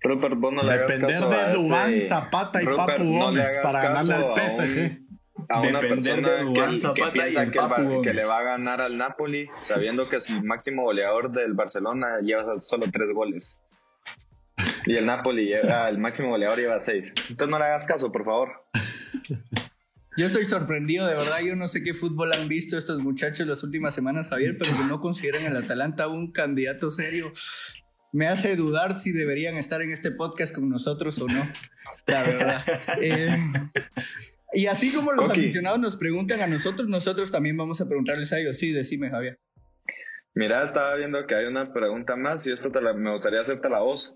Rupert, 0.00 0.34
vos 0.36 0.52
no 0.52 0.62
le 0.64 0.72
Depender 0.78 1.04
hagas 1.14 1.20
caso 1.20 1.30
de 1.30 1.52
Dubán, 1.54 1.94
ese- 1.94 2.06
Zapata 2.06 2.62
y 2.62 2.66
Rupert, 2.66 2.88
Papu 2.98 3.04
Gómez 3.18 3.58
para 3.62 3.82
ganarle 3.82 4.14
al 4.14 4.34
PSG. 4.34 4.78
un- 4.78 5.46
a 5.48 5.60
una 5.60 5.80
Depender 5.80 6.22
de 6.24 6.42
Dubán, 6.44 6.70
que, 6.72 6.76
Zapata 6.78 7.12
que 7.12 7.18
y 7.18 7.22
piensa 7.22 7.42
el 7.42 7.50
que, 7.50 7.58
el 7.58 7.64
Papu 7.68 7.82
Bar- 7.88 8.00
que 8.02 8.14
le 8.14 8.24
va 8.24 8.38
a 8.38 8.42
ganar 8.42 8.80
al 8.80 8.96
Napoli, 8.98 9.48
sabiendo 9.60 10.08
que 10.08 10.20
su 10.20 10.32
máximo 10.44 10.82
goleador 10.84 11.30
del 11.32 11.52
Barcelona 11.54 12.18
lleva 12.20 12.60
solo 12.60 12.86
tres 12.92 13.08
goles. 13.14 13.60
Y 14.86 14.96
el 14.96 15.06
Napoli 15.06 15.46
lleva, 15.46 15.88
el 15.88 15.98
máximo 15.98 16.30
goleador 16.30 16.58
lleva 16.58 16.80
seis. 16.80 17.12
Entonces 17.28 17.50
no 17.50 17.58
le 17.58 17.64
hagas 17.66 17.84
caso, 17.86 18.10
por 18.10 18.24
favor. 18.24 18.50
Yo 20.16 20.26
estoy 20.26 20.44
sorprendido, 20.44 21.06
de 21.06 21.14
verdad. 21.14 21.40
Yo 21.44 21.56
no 21.56 21.68
sé 21.68 21.82
qué 21.82 21.94
fútbol 21.94 22.32
han 22.34 22.48
visto 22.48 22.76
estos 22.76 23.00
muchachos 23.00 23.46
las 23.46 23.62
últimas 23.62 23.94
semanas, 23.94 24.28
Javier, 24.28 24.56
pero 24.58 24.76
que 24.76 24.84
no 24.84 25.00
consideran 25.00 25.46
al 25.46 25.56
Atalanta 25.62 26.08
un 26.08 26.32
candidato 26.32 26.90
serio. 26.90 27.32
Me 28.12 28.28
hace 28.28 28.56
dudar 28.56 28.98
si 28.98 29.12
deberían 29.12 29.56
estar 29.56 29.80
en 29.80 29.90
este 29.90 30.10
podcast 30.10 30.54
con 30.54 30.68
nosotros 30.68 31.18
o 31.20 31.26
no. 31.28 31.48
La 32.06 32.22
verdad. 32.22 32.62
Eh, 33.00 33.38
y 34.54 34.66
así 34.66 34.92
como 34.92 35.12
los 35.12 35.30
aficionados 35.30 35.78
nos 35.80 35.96
preguntan 35.96 36.40
a 36.42 36.46
nosotros, 36.46 36.86
nosotros 36.88 37.30
también 37.30 37.56
vamos 37.56 37.80
a 37.80 37.86
preguntarles 37.88 38.34
a 38.34 38.38
ellos. 38.38 38.58
Sí, 38.58 38.70
decime, 38.72 39.08
Javier. 39.08 39.40
Mira, 40.34 40.62
estaba 40.62 40.94
viendo 40.96 41.26
que 41.26 41.34
hay 41.34 41.46
una 41.46 41.72
pregunta 41.72 42.16
más 42.16 42.46
y 42.46 42.52
esta 42.52 42.70
te 42.70 42.82
la- 42.82 42.92
me 42.92 43.10
gustaría 43.12 43.40
hacerte 43.40 43.70
la 43.70 43.78
voz. 43.80 44.14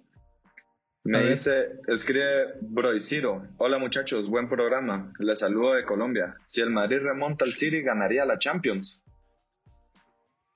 Me 1.06 1.24
dice, 1.24 1.68
escribe 1.86 2.54
Broiciro. 2.62 3.46
Hola 3.58 3.78
muchachos, 3.78 4.28
buen 4.28 4.48
programa. 4.48 5.12
Les 5.20 5.38
saludo 5.38 5.74
de 5.74 5.84
Colombia. 5.84 6.34
Si 6.46 6.60
el 6.60 6.70
Madrid 6.70 6.98
remonta 7.00 7.44
al 7.44 7.52
City, 7.52 7.80
ganaría 7.80 8.24
la 8.24 8.40
Champions. 8.40 9.04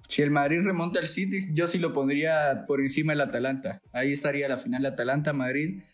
Si 0.09 0.22
el 0.22 0.32
Madrid 0.32 0.59
remonta 0.64 0.98
al 0.98 1.07
City, 1.07 1.38
yo 1.53 1.68
sí 1.68 1.78
lo 1.78 1.92
pondría 1.92 2.64
por 2.66 2.80
encima 2.80 3.12
del 3.12 3.20
Atalanta. 3.20 3.80
Ahí 3.92 4.11
estaría 4.11 4.48
la 4.48 4.59
final 4.59 4.84
Atalanta-Madrid 4.86 5.84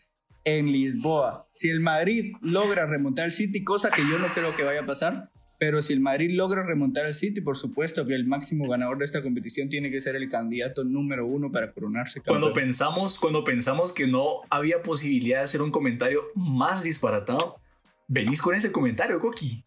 en 0.43 0.71
Lisboa. 0.71 1.47
Si 1.51 1.69
el 1.69 1.79
Madrid 1.79 2.33
logra 2.41 2.87
remontar 2.87 3.25
al 3.25 3.33
City, 3.33 3.63
cosa 3.63 3.91
que 3.91 4.01
yo 4.09 4.17
no 4.17 4.27
creo 4.27 4.55
que 4.55 4.63
vaya 4.63 4.81
a 4.81 4.87
pasar, 4.87 5.29
pero 5.59 5.81
si 5.81 5.93
el 5.93 5.99
Madrid 5.99 6.29
logra 6.35 6.63
remontar 6.63 7.05
al 7.05 7.13
City, 7.13 7.41
por 7.41 7.57
supuesto 7.57 8.05
que 8.05 8.13
el 8.13 8.25
máximo 8.27 8.67
ganador 8.67 8.97
de 8.99 9.05
esta 9.05 9.21
competición 9.23 9.69
tiene 9.69 9.89
que 9.89 9.99
ser 9.99 10.15
el 10.15 10.29
candidato 10.29 10.83
número 10.83 11.25
uno 11.25 11.51
para 11.51 11.71
coronarse 11.73 12.21
Cuando 12.21 12.47
campeón. 12.47 12.65
pensamos, 12.67 13.17
cuando 13.19 13.43
pensamos 13.43 13.91
que 13.91 14.05
no 14.07 14.41
había 14.49 14.81
posibilidad 14.81 15.39
de 15.39 15.43
hacer 15.45 15.61
un 15.61 15.71
comentario 15.71 16.21
más 16.35 16.83
disparatado, 16.83 17.59
venís 18.07 18.41
con 18.41 18.53
ese 18.55 18.71
comentario, 18.71 19.19
Coqui. 19.19 19.63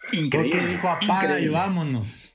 Porque 0.00 0.16
Increíble. 0.18 0.66
dijo 0.68 0.88
apaga 0.88 1.22
y 1.22 1.26
increíble. 1.26 1.50
vámonos. 1.50 2.34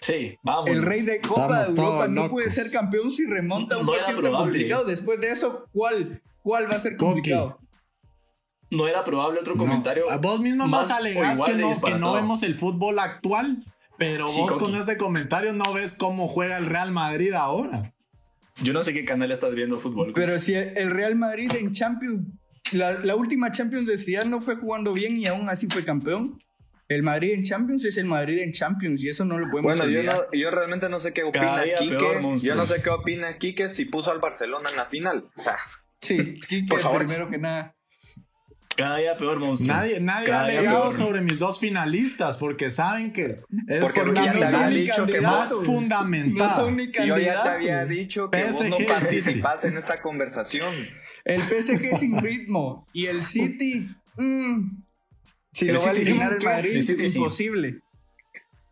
Sí, 0.00 0.36
vamos. 0.42 0.68
El 0.70 0.82
rey 0.82 1.02
de 1.02 1.20
Copa 1.20 1.62
de 1.64 1.70
Europa 1.70 2.08
no 2.08 2.28
puede 2.28 2.50
ser 2.50 2.70
campeón 2.70 3.10
si 3.10 3.26
remonta 3.26 3.78
un 3.78 3.86
No 3.86 3.92
partido 3.92 4.20
tan 4.20 4.32
complicado. 4.32 4.84
Después 4.84 5.18
de 5.20 5.30
eso, 5.30 5.66
¿cuál, 5.72 6.20
cuál 6.42 6.70
va 6.70 6.76
a 6.76 6.80
ser 6.80 6.96
Coqui. 6.96 7.32
No 8.70 8.86
era 8.88 9.02
probable 9.04 9.40
otro 9.40 9.54
No, 9.54 9.60
comentario. 9.64 10.04
Vos 10.20 10.40
mismo 10.40 10.66
más 10.68 10.88
nos 10.88 10.98
alegás 10.98 11.40
que 11.40 11.54
no, 11.54 11.72
que 11.82 11.94
no 11.94 12.12
vemos 12.12 12.42
el 12.42 12.54
fútbol 12.54 12.98
actual, 12.98 13.64
pero 13.96 14.26
Sí, 14.26 14.40
vos 14.40 14.52
Coqui. 14.52 14.64
con 14.64 14.74
este 14.74 14.96
comentario 14.96 15.52
no 15.52 15.72
ves 15.72 15.94
cómo 15.94 16.28
juega 16.28 16.58
el 16.58 16.66
Real 16.66 16.92
Madrid 16.92 17.32
ahora. 17.32 17.94
Yo 18.62 18.72
no 18.72 18.82
sé 18.82 18.92
qué 18.92 19.04
canal 19.04 19.30
estás 19.32 19.54
viendo 19.54 19.78
fútbol. 19.78 20.12
Pero 20.14 20.38
si 20.38 20.54
el 20.54 20.90
Real 20.90 21.14
Madrid 21.16 21.50
en 21.58 21.72
Champions, 21.72 22.22
la, 22.72 22.92
la 22.92 23.14
última 23.16 23.52
Champions 23.52 23.86
de 23.86 23.96
Zidane 23.96 24.28
no 24.30 24.40
fue 24.40 24.56
jugando 24.56 24.92
bien 24.92 25.16
y 25.16 25.26
aún 25.26 25.48
así 25.48 25.66
fue 25.68 25.84
campeón. 25.84 26.38
El 26.88 27.02
Madrid 27.02 27.32
en 27.34 27.44
Champions 27.44 27.84
es 27.84 27.98
el 27.98 28.06
Madrid 28.06 28.38
en 28.40 28.52
Champions 28.52 29.04
y 29.04 29.08
eso 29.10 29.24
no 29.24 29.38
lo 29.38 29.50
podemos 29.50 29.76
Bueno, 29.76 29.90
yo, 29.92 30.02
no, 30.02 30.12
yo 30.32 30.50
realmente 30.50 30.88
no 30.88 30.98
sé 31.00 31.12
qué 31.12 31.22
opina 31.22 31.62
Quique. 31.78 31.96
peor, 31.96 32.38
yo 32.38 32.54
no 32.54 32.64
sé 32.66 32.80
qué 32.82 32.88
opina 32.90 33.38
Quique 33.38 33.68
si 33.68 33.84
puso 33.84 34.10
al 34.10 34.20
Barcelona 34.20 34.70
en 34.70 34.76
la 34.76 34.86
final. 34.86 35.28
O 35.36 35.40
sea, 35.40 35.56
Sí, 36.00 36.40
Quique, 36.48 36.66
Por 36.68 36.80
favor. 36.80 37.04
primero 37.06 37.28
que 37.30 37.38
nada. 37.38 37.74
Cada 38.78 38.98
día 38.98 39.16
peor, 39.16 39.40
monstruo. 39.40 39.76
Nadie, 39.76 40.32
ha 40.32 40.40
alegado 40.40 40.92
sobre 40.92 41.20
mis 41.20 41.40
dos 41.40 41.58
finalistas 41.58 42.36
porque 42.36 42.70
saben 42.70 43.12
que 43.12 43.40
es 43.66 43.80
Porque 43.80 44.00
Porque 44.02 44.20
ya 44.24 44.32
te 44.32 44.38
no 44.38 44.46
había 44.46 44.50
son 44.50 44.70
ni 44.70 44.76
dicho 44.76 45.06
que 45.06 45.20
más 45.20 45.32
candidatos. 45.32 45.58
No 45.58 45.64
fundamental. 45.64 46.50
son 46.54 46.76
ni 46.76 46.86
yo 46.92 47.18
ya 47.18 47.42
te 47.42 47.48
había 47.48 47.84
dicho 47.86 48.30
que 48.30 48.44
vos 48.44 48.64
no 48.66 48.76
PSG 48.76 48.86
participas 48.86 49.64
en 49.64 49.78
esta 49.78 50.00
conversación. 50.00 50.72
El 51.24 51.42
PSG 51.42 51.96
sin 51.96 52.20
ritmo 52.20 52.86
y 52.92 53.06
el 53.06 53.24
City. 53.24 53.88
mm, 54.16 54.70
si 55.52 55.68
El 55.68 55.74
lo 55.74 55.82
va 55.82 55.88
a 55.88 55.90
eliminar 55.90 56.32
el. 56.34 56.44
Madrid, 56.44 56.76
El 56.76 56.82
City 56.84 57.08
sí. 57.08 57.18
imposible. 57.18 57.80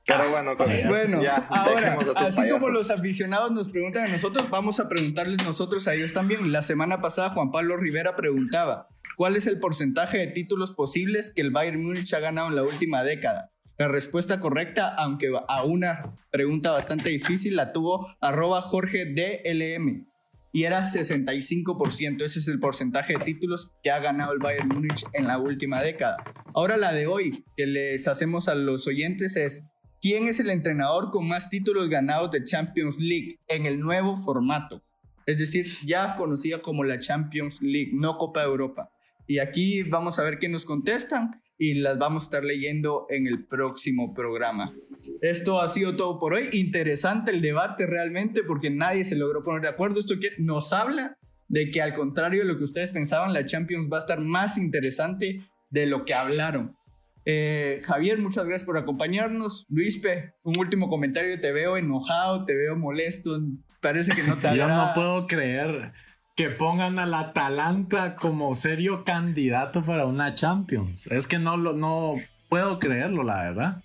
Pero 0.07 0.31
bueno, 0.31 0.57
con. 0.57 0.69
Bueno, 0.87 1.21
ya, 1.21 1.49
ahora, 1.51 1.99
así 2.15 2.49
como 2.49 2.69
los 2.69 2.91
aficionados 2.93 3.51
nos 3.51 3.71
preguntan 3.71 4.05
a 4.05 4.09
nosotros, 4.13 4.49
vamos 4.51 4.79
a 4.79 4.89
preguntarles 4.89 5.43
nosotros 5.43 5.89
a 5.89 5.95
ellos 5.95 6.13
también. 6.13 6.53
La 6.53 6.63
semana 6.63 7.01
pasada 7.01 7.31
Juan 7.31 7.51
Pablo 7.51 7.77
Rivera 7.77 8.15
preguntaba, 8.15 8.87
¿cuál 9.17 9.35
es 9.35 9.47
el 9.47 9.59
porcentaje 9.59 10.19
de 10.19 10.27
títulos 10.29 10.73
posibles 10.73 11.33
que 11.35 11.43
el 11.43 11.51
Bayern 11.51 11.83
Múnich 11.83 12.12
ha 12.14 12.21
ganado 12.21 12.49
en 12.49 12.57
la 12.57 12.62
última 12.62 13.03
década? 13.03 13.51
La 13.79 13.89
respuesta 13.89 14.41
correcta, 14.41 14.95
aunque 14.95 15.33
a 15.49 15.64
una 15.64 16.17
pregunta 16.31 16.71
bastante 16.71 17.11
difícil, 17.11 17.57
la 17.57 17.73
tuvo 17.73 18.07
arroba 18.21 18.62
Jorge 18.62 19.05
DLM. 19.07 20.07
Y 20.53 20.64
era 20.64 20.83
65%. 20.83 22.23
Ese 22.23 22.39
es 22.39 22.49
el 22.49 22.59
porcentaje 22.59 23.14
de 23.14 23.25
títulos 23.25 23.75
que 23.83 23.91
ha 23.91 23.99
ganado 23.99 24.33
el 24.33 24.39
Bayern 24.39 24.69
Múnich 24.69 25.05
en 25.12 25.27
la 25.27 25.39
última 25.39 25.83
década. 25.83 26.17
Ahora 26.55 26.79
la 26.79 26.95
de 26.95 27.07
hoy 27.07 27.45
que 27.57 27.67
les 27.67 28.09
hacemos 28.09 28.49
a 28.49 28.55
los 28.55 28.87
oyentes 28.87 29.37
es, 29.37 29.62
¿quién 30.01 30.27
es 30.27 30.41
el 30.41 30.49
entrenador 30.49 31.11
con 31.11 31.29
más 31.29 31.51
títulos 31.51 31.91
ganados 31.91 32.31
de 32.31 32.45
Champions 32.45 32.99
League 32.99 33.41
en 33.49 33.67
el 33.67 33.79
nuevo 33.79 34.17
formato? 34.17 34.83
Es 35.27 35.39
decir, 35.39 35.67
ya 35.85 36.14
conocida 36.14 36.62
como 36.62 36.85
la 36.85 37.01
Champions 37.01 37.61
League, 37.61 37.91
no 37.93 38.17
Copa 38.17 38.41
de 38.41 38.47
Europa. 38.47 38.91
Y 39.27 39.39
aquí 39.39 39.83
vamos 39.83 40.18
a 40.18 40.24
ver 40.24 40.39
qué 40.39 40.49
nos 40.49 40.64
contestan 40.64 41.43
y 41.59 41.74
las 41.74 41.99
vamos 41.99 42.22
a 42.22 42.27
estar 42.27 42.45
leyendo 42.45 43.07
en 43.09 43.27
el 43.27 43.45
próximo 43.47 44.14
programa. 44.14 44.74
Esto 45.20 45.61
ha 45.61 45.68
sido 45.68 45.97
todo 45.97 46.18
por 46.18 46.35
hoy. 46.35 46.49
Interesante 46.53 47.31
el 47.31 47.41
debate 47.41 47.87
realmente 47.87 48.43
porque 48.43 48.70
nadie 48.70 49.05
se 49.05 49.16
logró 49.16 49.43
poner 49.43 49.62
de 49.62 49.68
acuerdo. 49.68 50.01
Esto 50.01 50.18
que 50.20 50.31
nos 50.39 50.72
habla 50.72 51.16
de 51.49 51.70
que 51.70 51.81
al 51.81 51.95
contrario 51.95 52.43
de 52.43 52.49
lo 52.49 52.59
que 52.59 52.64
ustedes 52.64 52.91
pensaban, 52.91 53.33
la 53.33 53.47
Champions 53.47 53.89
va 53.93 53.99
a 53.99 54.01
estar 54.01 54.20
más 54.20 54.59
interesante 54.59 55.41
de 55.70 55.87
lo 55.87 56.05
que 56.05 56.14
hablaron. 56.14 56.77
Eh, 57.24 57.81
Javier, 57.85 58.18
muchas 58.18 58.47
gracias 58.47 58.66
por 58.66 58.79
acompañarnos. 58.79 59.66
Luispe, 59.68 60.35
un 60.45 60.59
último 60.59 60.89
comentario. 60.89 61.41
Te 61.41 61.53
veo 61.53 61.77
enojado, 61.77 62.45
te 62.45 62.55
veo 62.55 62.77
molesto. 62.77 63.41
Parece 63.81 64.12
que 64.12 64.22
no 64.22 64.39
te 64.39 64.55
Yo 64.57 64.68
no 64.68 64.93
puedo 64.95 65.27
creer 65.27 65.93
que 66.37 66.51
pongan 66.51 66.99
al 66.99 67.14
Atalanta 67.14 68.14
como 68.14 68.55
serio 68.55 69.05
candidato 69.05 69.82
para 69.82 70.07
una 70.07 70.34
Champions. 70.34 71.07
Es 71.09 71.26
que 71.26 71.39
no 71.39 71.57
lo 71.57 71.72
no 71.72 72.16
puedo 72.49 72.78
creerlo, 72.78 73.24
la 73.24 73.43
verdad. 73.43 73.82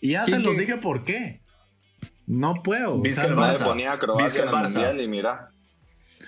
Y 0.00 0.10
ya 0.10 0.24
Sí, 0.24 0.32
se 0.32 0.38
los 0.40 0.54
que- 0.54 0.60
dije 0.60 0.76
por 0.76 1.04
qué. 1.04 1.40
No 2.26 2.62
puedo. 2.62 2.96
o 2.96 3.00
Vizca 3.00 3.22
sea, 3.22 3.30
no- 3.30 3.64
ponía 3.64 3.92
a 3.92 3.98
Croacia 3.98 4.42
el 4.42 4.48
en 4.48 4.54
el 4.54 4.60
Barça. 4.60 4.74
mundial 4.74 5.00
y 5.00 5.08
mira. 5.08 5.50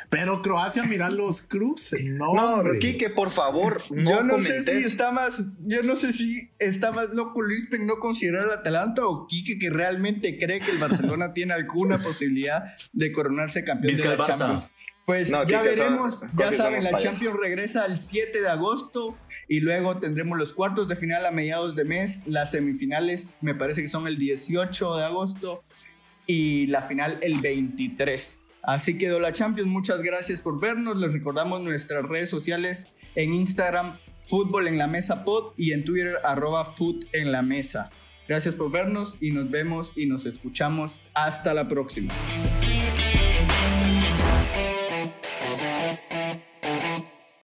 pero 0.09 0.41
Croacia, 0.43 0.83
mira 0.85 1.11
los 1.11 1.43
cruces. 1.43 2.01
No, 2.05 2.33
No, 2.35 2.55
hombre. 2.55 2.79
Quique, 2.79 3.11
por 3.11 3.31
favor, 3.31 3.81
no 3.91 4.11
yo 4.11 4.23
no 4.23 4.35
comentes. 4.35 4.65
sé 4.65 4.81
si 4.83 4.87
está 4.89 5.11
más, 5.13 5.45
yo 5.67 5.83
no 5.83 5.95
sé 5.97 6.13
si 6.13 6.49
está 6.59 6.91
más 6.93 7.13
loco 7.13 7.43
Luispe 7.43 7.77
en 7.77 7.87
no 7.87 7.99
considerar 7.99 8.45
al 8.45 8.51
Atalanta 8.53 9.05
o 9.05 9.27
Quique 9.27 9.59
que 9.59 9.69
realmente 9.71 10.39
cree 10.39 10.61
que 10.61 10.71
el 10.71 10.79
Barcelona 10.79 11.33
tiene 11.35 11.55
alguna 11.55 11.99
posibilidad 11.99 12.65
de 12.93 13.13
coronarse 13.13 13.63
campeón 13.65 13.91
Vizca 13.93 14.11
de 14.11 14.17
la 14.17 14.25
Barça. 14.25 14.39
Champions. 14.39 14.69
Pues 15.07 15.29
No, 15.31 15.45
ya 15.45 15.59
son- 15.59 15.67
veremos, 15.67 16.21
ya 16.39 16.53
saben, 16.53 16.85
la 16.85 16.91
payasos. 16.93 17.11
Champions 17.13 17.37
regresa 17.41 17.85
el 17.87 17.97
7 17.97 18.41
de 18.43 18.49
agosto 18.49 19.17
y 19.49 19.61
luego 19.61 19.97
tendremos 19.99 20.39
los 20.39 20.53
cuartos 20.53 20.87
de 20.87 20.95
final 20.95 21.27
a 21.27 21.31
mediados 21.33 21.75
de 21.75 21.85
mes, 21.85 22.21
las 22.27 22.53
semifinales 22.53 23.35
me 23.41 23.55
parece 23.55 23.83
que 23.83 23.89
son 23.89 24.07
el 24.07 24.19
18 24.19 24.97
de 24.97 25.05
agosto 25.05 25.65
y 26.27 26.67
la 26.69 26.83
final 26.83 27.19
el 27.23 27.41
23. 27.41 28.39
Así 28.63 28.99
quedó 28.99 29.19
la 29.19 29.33
Champions, 29.33 29.69
muchas 29.69 30.01
gracias 30.03 30.41
por 30.41 30.61
vernos, 30.61 30.97
les 30.97 31.13
recordamos 31.13 31.61
nuestras 31.63 32.05
redes 32.05 32.31
sociales 32.31 32.87
en 33.17 33.35
Instagram, 33.35 33.99
Fútbol 34.23 34.69
en 34.69 34.79
la 34.79 34.87
Mesa 34.87 35.25
Pod 35.25 35.55
y 35.57 35.73
en 35.73 35.85
Twitter, 35.85 36.19
arroba 36.23 36.65
Foot 36.65 37.07
en 37.13 37.33
la 37.33 37.43
Mesa. 37.43 37.91
Gracias 38.29 38.55
por 38.55 38.71
vernos 38.71 39.17
y 39.21 39.33
nos 39.33 39.51
vemos 39.51 39.93
y 39.97 40.07
nos 40.07 40.25
escuchamos. 40.25 41.01
Hasta 41.15 41.53
la 41.53 41.67
próxima. 41.69 42.15